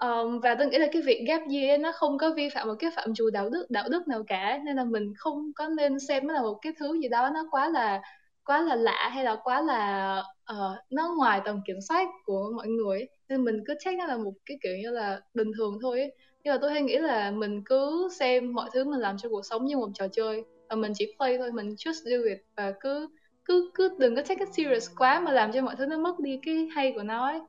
[0.00, 2.74] um, và tôi nghĩ là cái việc gap year nó không có vi phạm một
[2.78, 6.00] cái phạm trù đạo đức đạo đức nào cả nên là mình không có nên
[6.00, 8.02] xem nó là một cái thứ gì đó nó quá là
[8.44, 10.16] quá là lạ hay là quá là
[10.52, 13.08] uh, nó ngoài tầm kiểm soát của mọi người ấy.
[13.28, 16.12] nên mình cứ check nó là một cái kiểu như là bình thường thôi ấy.
[16.44, 19.46] nhưng mà tôi hay nghĩ là mình cứ xem mọi thứ mình làm trong cuộc
[19.46, 22.72] sống như một trò chơi và mình chỉ play thôi mình just do it và
[22.80, 23.08] cứ
[23.48, 26.20] cứ cứ đừng có take it serious quá mà làm cho mọi thứ nó mất
[26.20, 27.40] đi cái hay của nó ấy.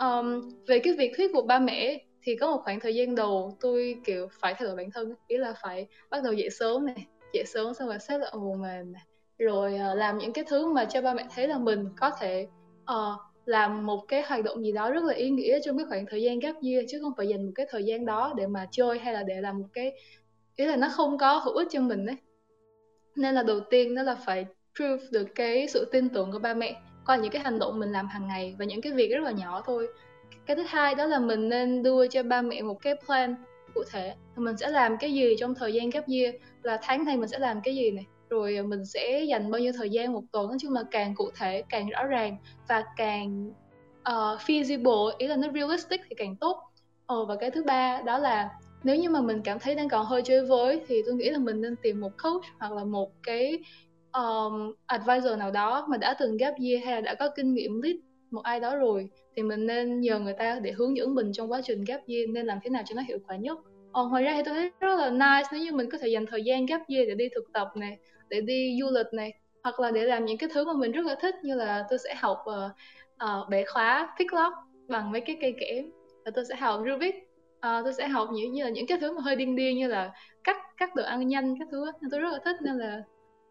[0.00, 3.56] Um, về cái việc thuyết phục ba mẹ thì có một khoảng thời gian đầu
[3.60, 7.06] tôi kiểu phải thay đổi bản thân ý là phải bắt đầu dậy sớm này
[7.32, 9.02] dậy sớm xong rồi xếp lại ồ mềm này
[9.38, 12.46] rồi uh, làm những cái thứ mà cho ba mẹ thấy là mình có thể
[12.82, 16.06] uh, làm một cái hoạt động gì đó rất là ý nghĩa trong cái khoảng
[16.06, 18.66] thời gian gap year chứ không phải dành một cái thời gian đó để mà
[18.70, 19.92] chơi hay là để làm một cái
[20.56, 22.16] ý là nó không có hữu ích cho mình ấy
[23.16, 26.54] nên là đầu tiên đó là phải prove được cái sự tin tưởng của ba
[26.54, 26.76] mẹ.
[27.06, 29.30] Qua những cái hành động mình làm hàng ngày và những cái việc rất là
[29.30, 29.88] nhỏ thôi.
[30.46, 33.36] Cái thứ hai đó là mình nên đưa cho ba mẹ một cái plan
[33.74, 34.14] cụ thể.
[34.36, 36.34] Mình sẽ làm cái gì trong thời gian gap year?
[36.62, 38.06] Là tháng này mình sẽ làm cái gì này?
[38.30, 40.48] Rồi à, mình sẽ dành bao nhiêu thời gian một tuần?
[40.48, 42.36] Nói chung là càng cụ thể càng rõ ràng
[42.68, 43.50] và càng
[44.00, 46.62] uh, feasible ý là nó realistic thì càng tốt.
[47.06, 48.50] Ờ, và cái thứ ba đó là
[48.84, 51.38] nếu như mà mình cảm thấy đang còn hơi chơi với thì tôi nghĩ là
[51.38, 53.58] mình nên tìm một coach hoặc là một cái
[54.16, 57.82] um, advisor nào đó mà đã từng gap year hay là đã có kinh nghiệm
[57.82, 57.96] lead
[58.30, 61.52] một ai đó rồi thì mình nên nhờ người ta để hướng dẫn mình trong
[61.52, 63.58] quá trình gap year nên làm thế nào cho nó hiệu quả nhất.
[63.92, 66.26] Ờ, ngoài ra thì tôi thấy rất là nice nếu như mình có thể dành
[66.26, 67.98] thời gian gap year để đi thực tập này
[68.28, 69.32] để đi du lịch này
[69.62, 71.98] hoặc là để làm những cái thứ mà mình rất là thích như là tôi
[71.98, 72.70] sẽ học uh,
[73.24, 74.54] uh, bẻ khóa pick lock
[74.88, 75.90] bằng mấy cái cây kẽm
[76.24, 77.14] và tôi sẽ học Rubik.
[77.56, 79.88] Uh, tôi sẽ học những như là những cái thứ mà hơi điên điên như
[79.88, 80.12] là
[80.44, 83.02] cắt cắt đồ ăn nhanh các thứ nên tôi rất là thích nên là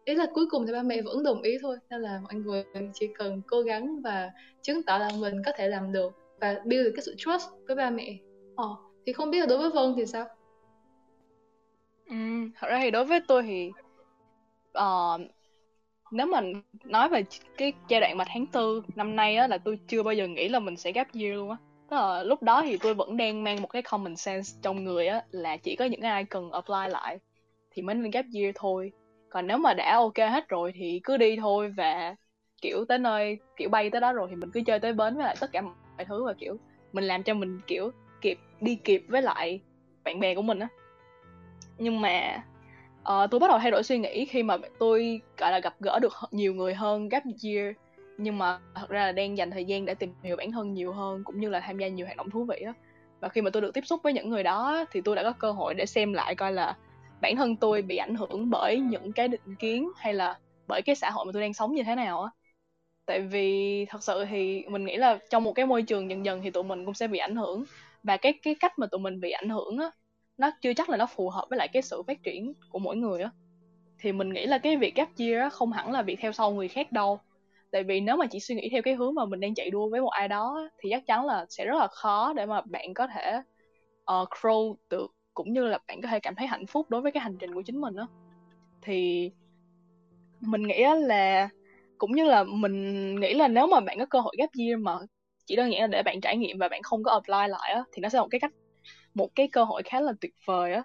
[0.06, 2.64] ý là cuối cùng thì ba mẹ vẫn đồng ý thôi nên là mọi người
[2.94, 6.86] chỉ cần cố gắng và chứng tỏ là mình có thể làm được và build
[6.86, 8.18] được cái sự trust với ba mẹ.
[8.56, 8.76] Ờ
[9.06, 10.27] thì không biết là đối với vân thì sao?
[12.10, 12.15] Ừ,
[12.56, 13.72] thật ra thì đối với tôi thì
[14.77, 15.22] uh,
[16.11, 16.41] nếu mà
[16.84, 17.23] nói về
[17.57, 20.49] cái giai đoạn mà tháng tư năm nay á là tôi chưa bao giờ nghĩ
[20.49, 21.57] là mình sẽ gap year luôn á.
[21.90, 25.07] Tức là lúc đó thì tôi vẫn đang mang một cái common sense trong người
[25.07, 27.19] á là chỉ có những ai cần apply lại
[27.72, 28.91] thì mới nên gap year thôi
[29.36, 32.16] còn nếu mà đã ok hết rồi thì cứ đi thôi và
[32.62, 35.26] kiểu tới nơi kiểu bay tới đó rồi thì mình cứ chơi tới bến với
[35.26, 36.57] lại tất cả mọi thứ và kiểu
[36.94, 37.91] mình làm cho mình kiểu
[38.22, 39.60] kịp đi kịp với lại
[40.03, 40.68] bạn bè của mình á.
[41.78, 42.44] Nhưng mà
[43.02, 45.99] uh, tôi bắt đầu thay đổi suy nghĩ khi mà tôi gọi là gặp gỡ
[45.99, 47.76] được nhiều người hơn gap year.
[48.18, 50.94] Nhưng mà thật ra là đang dành thời gian để tìm hiểu bản thân nhiều
[50.94, 52.74] hơn cũng như là tham gia nhiều hoạt động thú vị á.
[53.20, 55.34] Và khi mà tôi được tiếp xúc với những người đó thì tôi đã có
[55.40, 56.76] cơ hội để xem lại coi là
[57.22, 60.96] bản thân tôi bị ảnh hưởng bởi những cái định kiến hay là bởi cái
[60.96, 62.30] xã hội mà tôi đang sống như thế nào á.
[63.06, 66.42] Tại vì thật sự thì mình nghĩ là trong một cái môi trường dần dần
[66.44, 67.64] thì tụi mình cũng sẽ bị ảnh hưởng.
[68.04, 69.92] Và cái cái cách mà tụi mình bị ảnh hưởng á
[70.38, 72.96] nó chưa chắc là nó phù hợp với lại cái sự phát triển của mỗi
[72.96, 73.30] người á.
[74.00, 76.52] Thì mình nghĩ là cái việc gap year á không hẳn là việc theo sau
[76.52, 77.20] người khác đâu.
[77.72, 79.90] Tại vì nếu mà chỉ suy nghĩ theo cái hướng mà mình đang chạy đua
[79.90, 82.94] với một ai đó thì chắc chắn là sẽ rất là khó để mà bạn
[82.94, 83.42] có thể
[84.12, 87.14] uh, grow được cũng như là bạn có thể cảm thấy hạnh phúc đối với
[87.14, 88.10] cái hành trình của chính mình đó
[88.82, 89.32] thì
[90.40, 91.49] mình nghĩ là
[91.98, 94.98] cũng như là mình nghĩ là nếu mà bạn có cơ hội gap year mà
[95.45, 97.84] chỉ đơn giản là để bạn trải nghiệm và bạn không có apply lại á
[97.91, 98.52] thì nó sẽ là một cái cách
[99.16, 100.84] một cái cơ hội khá là tuyệt vời á.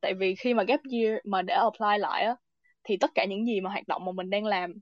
[0.00, 2.36] Tại vì khi mà gap year mà để apply lại á
[2.84, 4.74] thì tất cả những gì mà hoạt động mà mình đang làm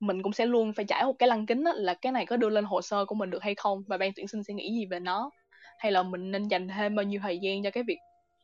[0.00, 2.36] mình cũng sẽ luôn phải trải một cái lăng kính á, là cái này có
[2.36, 4.74] đưa lên hồ sơ của mình được hay không và ban tuyển sinh sẽ nghĩ
[4.74, 5.30] gì về nó?
[5.78, 7.98] Hay là mình nên dành thêm bao nhiêu thời gian cho cái việc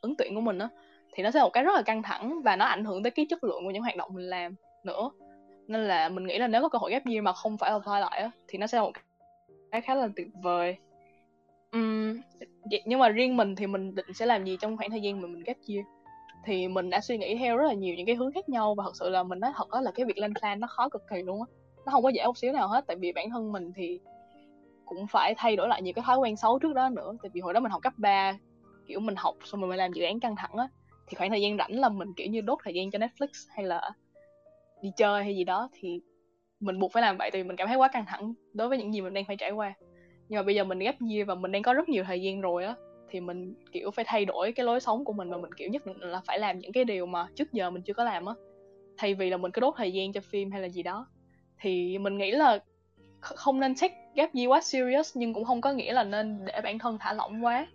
[0.06, 0.68] ứng tuyển của mình á
[1.14, 3.10] thì nó sẽ là một cái rất là căng thẳng và nó ảnh hưởng tới
[3.10, 4.54] cái chất lượng của những hoạt động mình làm
[4.84, 5.10] nữa.
[5.68, 8.00] Nên là mình nghĩ là nếu có cơ hội ghép year mà không phải apply
[8.00, 8.92] lại á thì nó sẽ là một
[9.70, 10.76] cái khá là tuyệt vời.
[11.76, 12.20] Uhm,
[12.84, 15.28] nhưng mà riêng mình thì mình định sẽ làm gì trong khoảng thời gian mà
[15.28, 15.86] mình ghép year
[16.44, 18.84] thì mình đã suy nghĩ theo rất là nhiều những cái hướng khác nhau và
[18.84, 21.02] thật sự là mình nói thật đó là cái việc lên plan nó khó cực
[21.10, 21.46] kỳ luôn á.
[21.86, 24.00] Nó không có dễ một xíu nào hết tại vì bản thân mình thì
[24.84, 27.12] cũng phải thay đổi lại nhiều cái thói quen xấu trước đó nữa.
[27.22, 28.38] Tại vì hồi đó mình học cấp 3
[28.88, 30.68] kiểu, mình học xong rồi mình làm dự án căng thẳng á,
[31.06, 33.66] thì khoảng thời gian rảnh là mình, kiểu như, đốt thời gian cho Netflix hay
[33.66, 33.90] là
[34.82, 36.00] đi chơi hay gì đó, thì
[36.60, 38.78] mình buộc phải làm vậy tại vì mình cảm thấy quá căng thẳng đối với
[38.78, 39.74] những gì mình đang phải trải qua.
[40.28, 42.40] Nhưng mà bây giờ mình ghép year và mình đang có rất nhiều thời gian
[42.40, 42.74] rồi á,
[43.10, 45.86] thì mình, kiểu, phải thay đổi cái lối sống của mình và mình, kiểu, nhất
[45.86, 48.34] định là phải làm những cái điều mà trước giờ mình chưa có làm á.
[48.96, 51.06] Thay vì là mình cứ đốt thời gian cho phim hay là gì đó,
[51.60, 52.58] thì mình nghĩ là
[53.20, 56.60] không nên take gap year quá serious nhưng cũng không có nghĩa là nên để
[56.64, 57.66] bản thân thả lỏng quá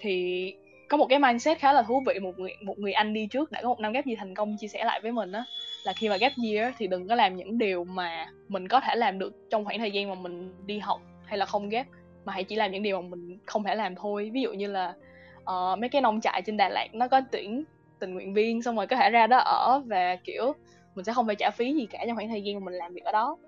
[0.00, 0.54] thì
[0.88, 3.50] có một cái mindset khá là thú vị một người một người anh đi trước
[3.52, 5.44] đã có một năm ghép gì thành công chia sẻ lại với mình á
[5.84, 8.94] là khi mà ghép year thì đừng có làm những điều mà mình có thể
[8.96, 11.86] làm được trong khoảng thời gian mà mình đi học hay là không ghép
[12.24, 14.30] mà hãy chỉ làm những điều mà mình không thể làm thôi.
[14.32, 14.94] Ví dụ như là
[15.40, 17.64] uh, mấy cái nông trại trên Đà Lạt nó có tuyển
[17.98, 20.52] tình nguyện viên xong rồi có thể ra đó ở và kiểu
[20.94, 22.94] mình sẽ không phải trả phí gì cả trong khoảng thời gian mà mình làm
[22.94, 23.38] việc ở đó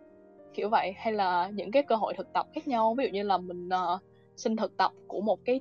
[0.55, 0.95] kiểu vậy.
[0.97, 3.69] Hay là những cái cơ hội thực tập khác nhau ví dụ như là mình
[3.69, 4.01] uh,
[4.37, 5.61] xin thực tập của một cái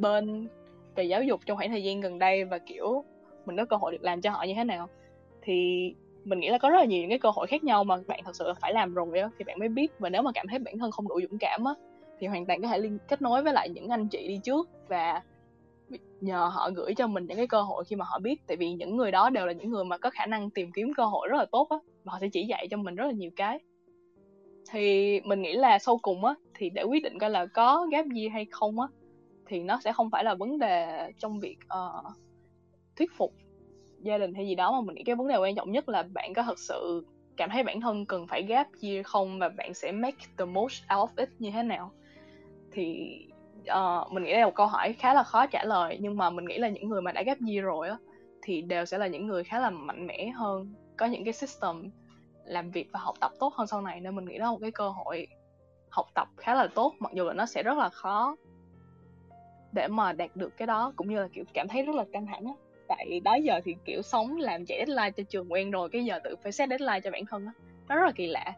[0.00, 0.48] bên
[0.94, 3.04] về giáo dục trong khoảng thời gian gần đây và, kiểu,
[3.46, 4.88] mình có cơ hội được làm cho họ như thế nào,
[5.42, 5.54] thì
[6.24, 8.20] mình nghĩ là có rất là nhiều những cái cơ hội khác nhau mà bạn
[8.24, 9.92] thật sự phải làm rồi á, thì bạn mới biết.
[9.98, 11.74] Và nếu mà cảm thấy bản thân không đủ dũng cảm á,
[12.18, 14.68] thì hoàn toàn có thể liên kết nối với lại những anh chị đi trước
[14.88, 15.22] và
[16.20, 18.40] nhờ họ gửi cho mình những cái cơ hội khi mà họ biết.
[18.46, 20.94] Tại vì những người đó đều là những người mà có khả năng tìm kiếm
[20.96, 23.12] cơ hội rất là tốt á, và họ sẽ chỉ dạy cho mình rất là
[23.12, 23.60] nhiều cái.
[24.70, 28.06] Thì mình nghĩ là sau cùng á, thì để quyết định coi là có gap
[28.14, 28.86] gì hay không á
[29.50, 32.12] thì nó sẽ không phải là vấn đề trong việc uh,
[32.96, 33.32] thuyết phục
[34.00, 36.02] gia đình hay gì đó mà mình nghĩ cái vấn đề quan trọng nhất là
[36.02, 37.06] bạn có thật sự
[37.36, 40.82] cảm thấy bản thân cần phải gap year không và bạn sẽ make the most
[40.98, 41.92] out of it như thế nào.
[42.72, 43.16] Thì
[43.60, 46.30] uh, mình nghĩ đây là một câu hỏi khá là khó trả lời nhưng mà
[46.30, 47.96] mình nghĩ là những người mà đã gap year rồi á
[48.42, 51.90] thì đều sẽ là những người khá là mạnh mẽ hơn có những cái system
[52.44, 54.00] làm việc và học tập tốt hơn sau này.
[54.00, 55.26] Nên mình nghĩ đó là một cái cơ hội
[55.90, 58.36] học tập khá là tốt mặc dù là nó sẽ rất là khó
[59.72, 62.26] để mà đạt được cái đó cũng như là kiểu cảm thấy rất là căng
[62.26, 62.52] thẳng á.
[62.88, 66.18] Tại đó giờ thì kiểu sống làm chạy deadline cho trường quen rồi cái giờ
[66.24, 67.52] tự phải set deadline cho bản thân á.
[67.88, 68.52] Nó rất là kỳ lạ.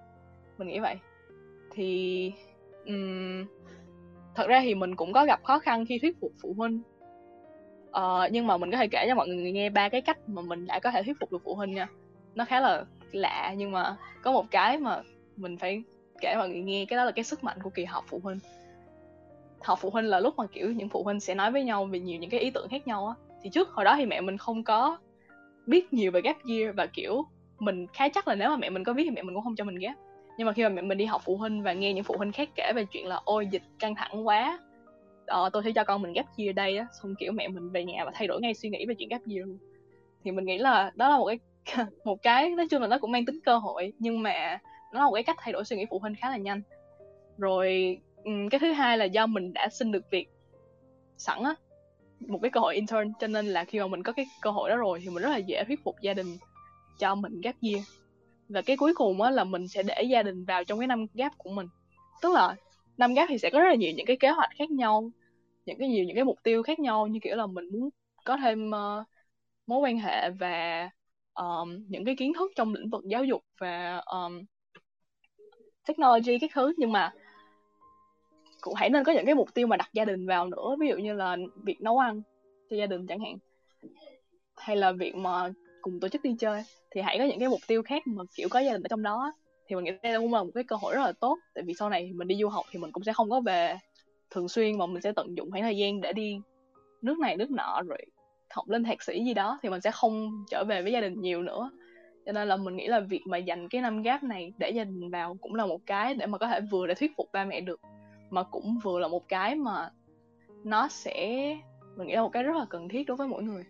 [0.58, 0.96] Mình nghĩ vậy.
[1.70, 2.32] Thì
[2.86, 3.46] um,
[4.34, 6.80] thật ra thì mình cũng có gặp khó khăn khi thuyết phục phụ huynh.
[7.88, 10.42] Uh, nhưng mà mình có thể kể cho mọi người nghe ba cái cách mà
[10.42, 11.88] mình đã có thể thuyết phục được phụ huynh nha.
[12.34, 15.02] Nó khá là lạ nhưng mà có một cái mà
[15.36, 15.82] mình phải
[16.20, 18.38] kể mọi người nghe cái đó là cái sức mạnh của kỳ họp phụ huynh
[19.64, 22.00] họp phụ huynh là lúc mà kiểu những phụ huynh sẽ nói với nhau về
[22.00, 23.14] nhiều những cái ý tưởng khác nhau á.
[23.42, 24.98] Thì trước hồi đó thì mẹ mình không có
[25.66, 27.24] biết nhiều về gap year và kiểu
[27.58, 29.56] mình khá chắc là nếu mà mẹ mình có biết thì mẹ mình cũng không
[29.56, 29.94] cho mình ghép
[30.38, 32.32] nhưng mà khi mà mẹ mình đi học phụ huynh và nghe những phụ huynh
[32.32, 34.58] khác kể về chuyện là ôi dịch căng thẳng quá
[35.26, 36.86] ờ, tôi sẽ cho con mình gap year đây á.
[37.02, 39.20] Xong kiểu mẹ mình về nhà và thay đổi ngay suy nghĩ về chuyện gap
[39.26, 39.58] year luôn.
[40.24, 41.38] Thì mình nghĩ là đó là một cái
[42.04, 44.58] một cái nói chung là nó cũng mang tính cơ hội nhưng mà
[44.92, 46.62] nó là một cái cách thay đổi suy nghĩ phụ huynh khá là nhanh.
[47.38, 50.28] Rồi Ừ, cái thứ hai là do mình đã xin được việc
[51.16, 51.54] sẵn á
[52.20, 54.70] một cái cơ hội intern cho nên là khi mà mình có cái cơ hội
[54.70, 56.36] đó rồi thì mình rất là dễ thuyết phục gia đình
[56.98, 57.84] cho mình gap year.
[58.48, 61.06] Và cái cuối cùng á là mình sẽ để gia đình vào trong cái năm
[61.14, 61.66] gap của mình.
[62.22, 62.56] Tức là
[62.96, 65.10] năm gap thì sẽ có rất là nhiều những cái kế hoạch khác nhau
[65.66, 67.90] những cái nhiều những cái mục tiêu khác nhau như kiểu là mình muốn
[68.24, 69.06] có thêm uh,
[69.66, 70.90] mối quan hệ và
[71.34, 74.44] um, những cái kiến thức trong lĩnh vực giáo dục và um,
[75.88, 76.74] technology các thứ.
[76.76, 77.12] Nhưng mà
[78.62, 80.88] cũng hãy nên có những cái mục tiêu mà đặt gia đình vào nữa, ví
[80.88, 82.22] dụ như là việc nấu ăn
[82.70, 83.36] cho gia đình chẳng hạn,
[84.56, 85.50] hay là việc mà
[85.82, 88.48] cùng tổ chức đi chơi, thì hãy có những cái mục tiêu khác mà, kiểu,
[88.50, 89.32] có gia đình ở trong đó
[89.68, 91.74] thì mình nghĩ đây cũng là một cái cơ hội rất là tốt, tại vì
[91.74, 93.78] sau này mình đi du học thì mình cũng sẽ không có về
[94.30, 96.36] thường xuyên mà mình sẽ tận dụng khoảng thời gian để đi
[97.02, 97.98] nước này, nước nọ, rồi
[98.50, 101.20] học lên thạc sĩ gì đó, thì mình sẽ không trở về với gia đình
[101.20, 101.70] nhiều nữa.
[102.26, 104.84] Cho nên là mình nghĩ là việc mà dành cái năm gap này để gia
[104.84, 107.44] đình vào cũng là một cái để mà có thể vừa để thuyết phục ba
[107.44, 107.80] mẹ được
[108.32, 109.90] mà cũng vừa là một cái mà
[110.64, 111.46] nó sẽ
[111.96, 113.64] mình nghĩ là một cái rất là cần thiết đối với mỗi người.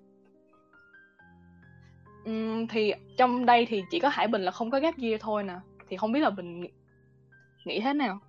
[2.30, 5.42] Uhm, thì trong đây thì chỉ có hải bình là không có gap year thôi
[5.42, 5.56] nè
[5.88, 6.64] thì không biết là bình
[7.64, 8.20] nghĩ thế nào?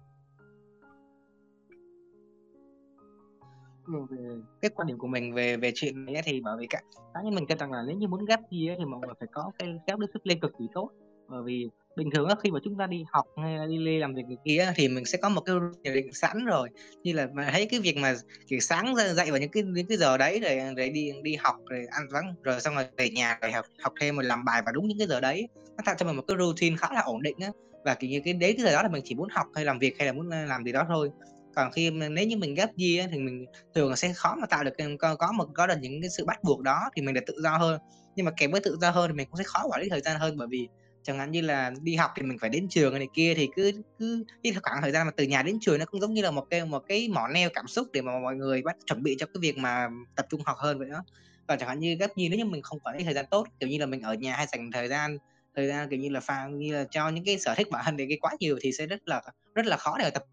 [3.87, 4.17] Ừ, về
[4.61, 6.81] cái quan điểm của mình về về chuyện này thì bởi vì cả
[7.13, 9.27] cá nhân mình cho rằng là nếu như muốn gap year thì mọi người phải
[9.31, 10.89] có cái self discipline cực kỳ tốt.
[11.27, 14.23] Bởi vì bình thường khi mà chúng ta đi học hay là đi làm việc
[14.45, 16.69] kia thì mình sẽ có một cái dự định sẵn rồi.
[17.03, 18.15] Như là mà thấy cái việc mà
[18.47, 21.35] chỉ sáng ra dậy vào những cái những cái giờ đấy rồi để đi đi
[21.35, 24.45] học rồi ăn vắng rồi xong rồi về nhà rồi học học thêm rồi làm
[24.45, 25.47] bài vào đúng những cái giờ đấy
[25.77, 27.49] nó tạo cho mình một cái routine khá là ổn định á.
[27.85, 29.79] Và kiểu như cái đấy cái giờ đó là mình chỉ muốn học hay làm
[29.79, 31.09] việc hay là muốn à, làm gì đó thôi.
[31.55, 33.45] Còn khi nếu như mình ghép gì á thì mình
[33.75, 36.43] thường sẽ khó mà tạo được có, có một có được những cái sự bắt
[36.43, 37.79] buộc đó thì mình được tự do hơn.
[38.15, 40.01] Nhưng mà kèm với tự do hơn thì mình cũng sẽ khó quản lý thời
[40.01, 40.67] gian hơn bởi vì
[41.03, 43.71] chẳng hạn như là đi học thì mình phải đến trường này kia thì cứ
[43.99, 46.31] cứ cái khoảng thời gian mà từ nhà đến trường nó cũng giống như là
[46.31, 49.15] một cái một cái mỏ neo cảm xúc để mà mọi người bắt chuẩn bị
[49.19, 51.03] cho cái việc mà tập trung học hơn vậy đó.
[51.47, 53.47] Còn chẳng hạn như gấp như nếu như mình không quản lý thời gian tốt
[53.59, 55.17] kiểu như là mình ở nhà hay dành thời gian
[55.55, 57.97] thời gian kiểu như là pha như là cho những cái sở thích bản thân
[57.97, 59.21] để cái quá nhiều thì sẽ rất là
[59.55, 60.23] rất là khó để tập.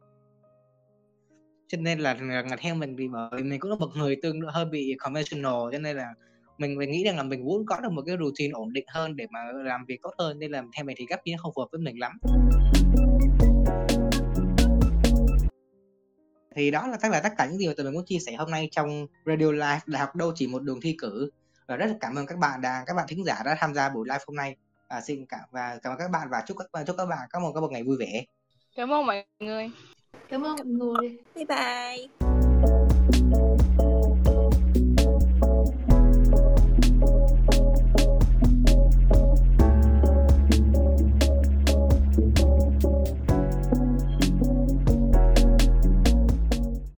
[1.69, 2.17] Cho nên là,
[2.59, 5.79] theo mình thì bởi mình cũng là một người tương đối hơi bị conventional cho
[5.79, 6.15] nên là
[6.61, 9.17] mình mình nghĩ rằng là mình muốn có được một cái routine ổn định hơn
[9.17, 11.61] để mà làm việc tốt hơn nên là theo mình thì gap year không phù
[11.61, 12.19] hợp với mình lắm.
[16.57, 18.33] Thì đó là tất là tất cả những gì mà tụi mình muốn chia sẻ
[18.33, 21.31] hôm nay trong Radio Live Đại học đâu chỉ một đường thi cử.
[21.69, 23.89] Và rất là cảm ơn các bạn đã các bạn thính giả đã tham gia
[23.89, 24.57] buổi live hôm nay.
[24.91, 27.41] Và xin cảm và cảm ơn các bạn và chúc các chúc các bạn có
[27.41, 28.25] một có một ngày vui vẻ.
[28.77, 29.71] Cảm ơn mọi người.
[30.29, 31.19] Cảm ơn mọi người.
[31.35, 32.07] Bye bye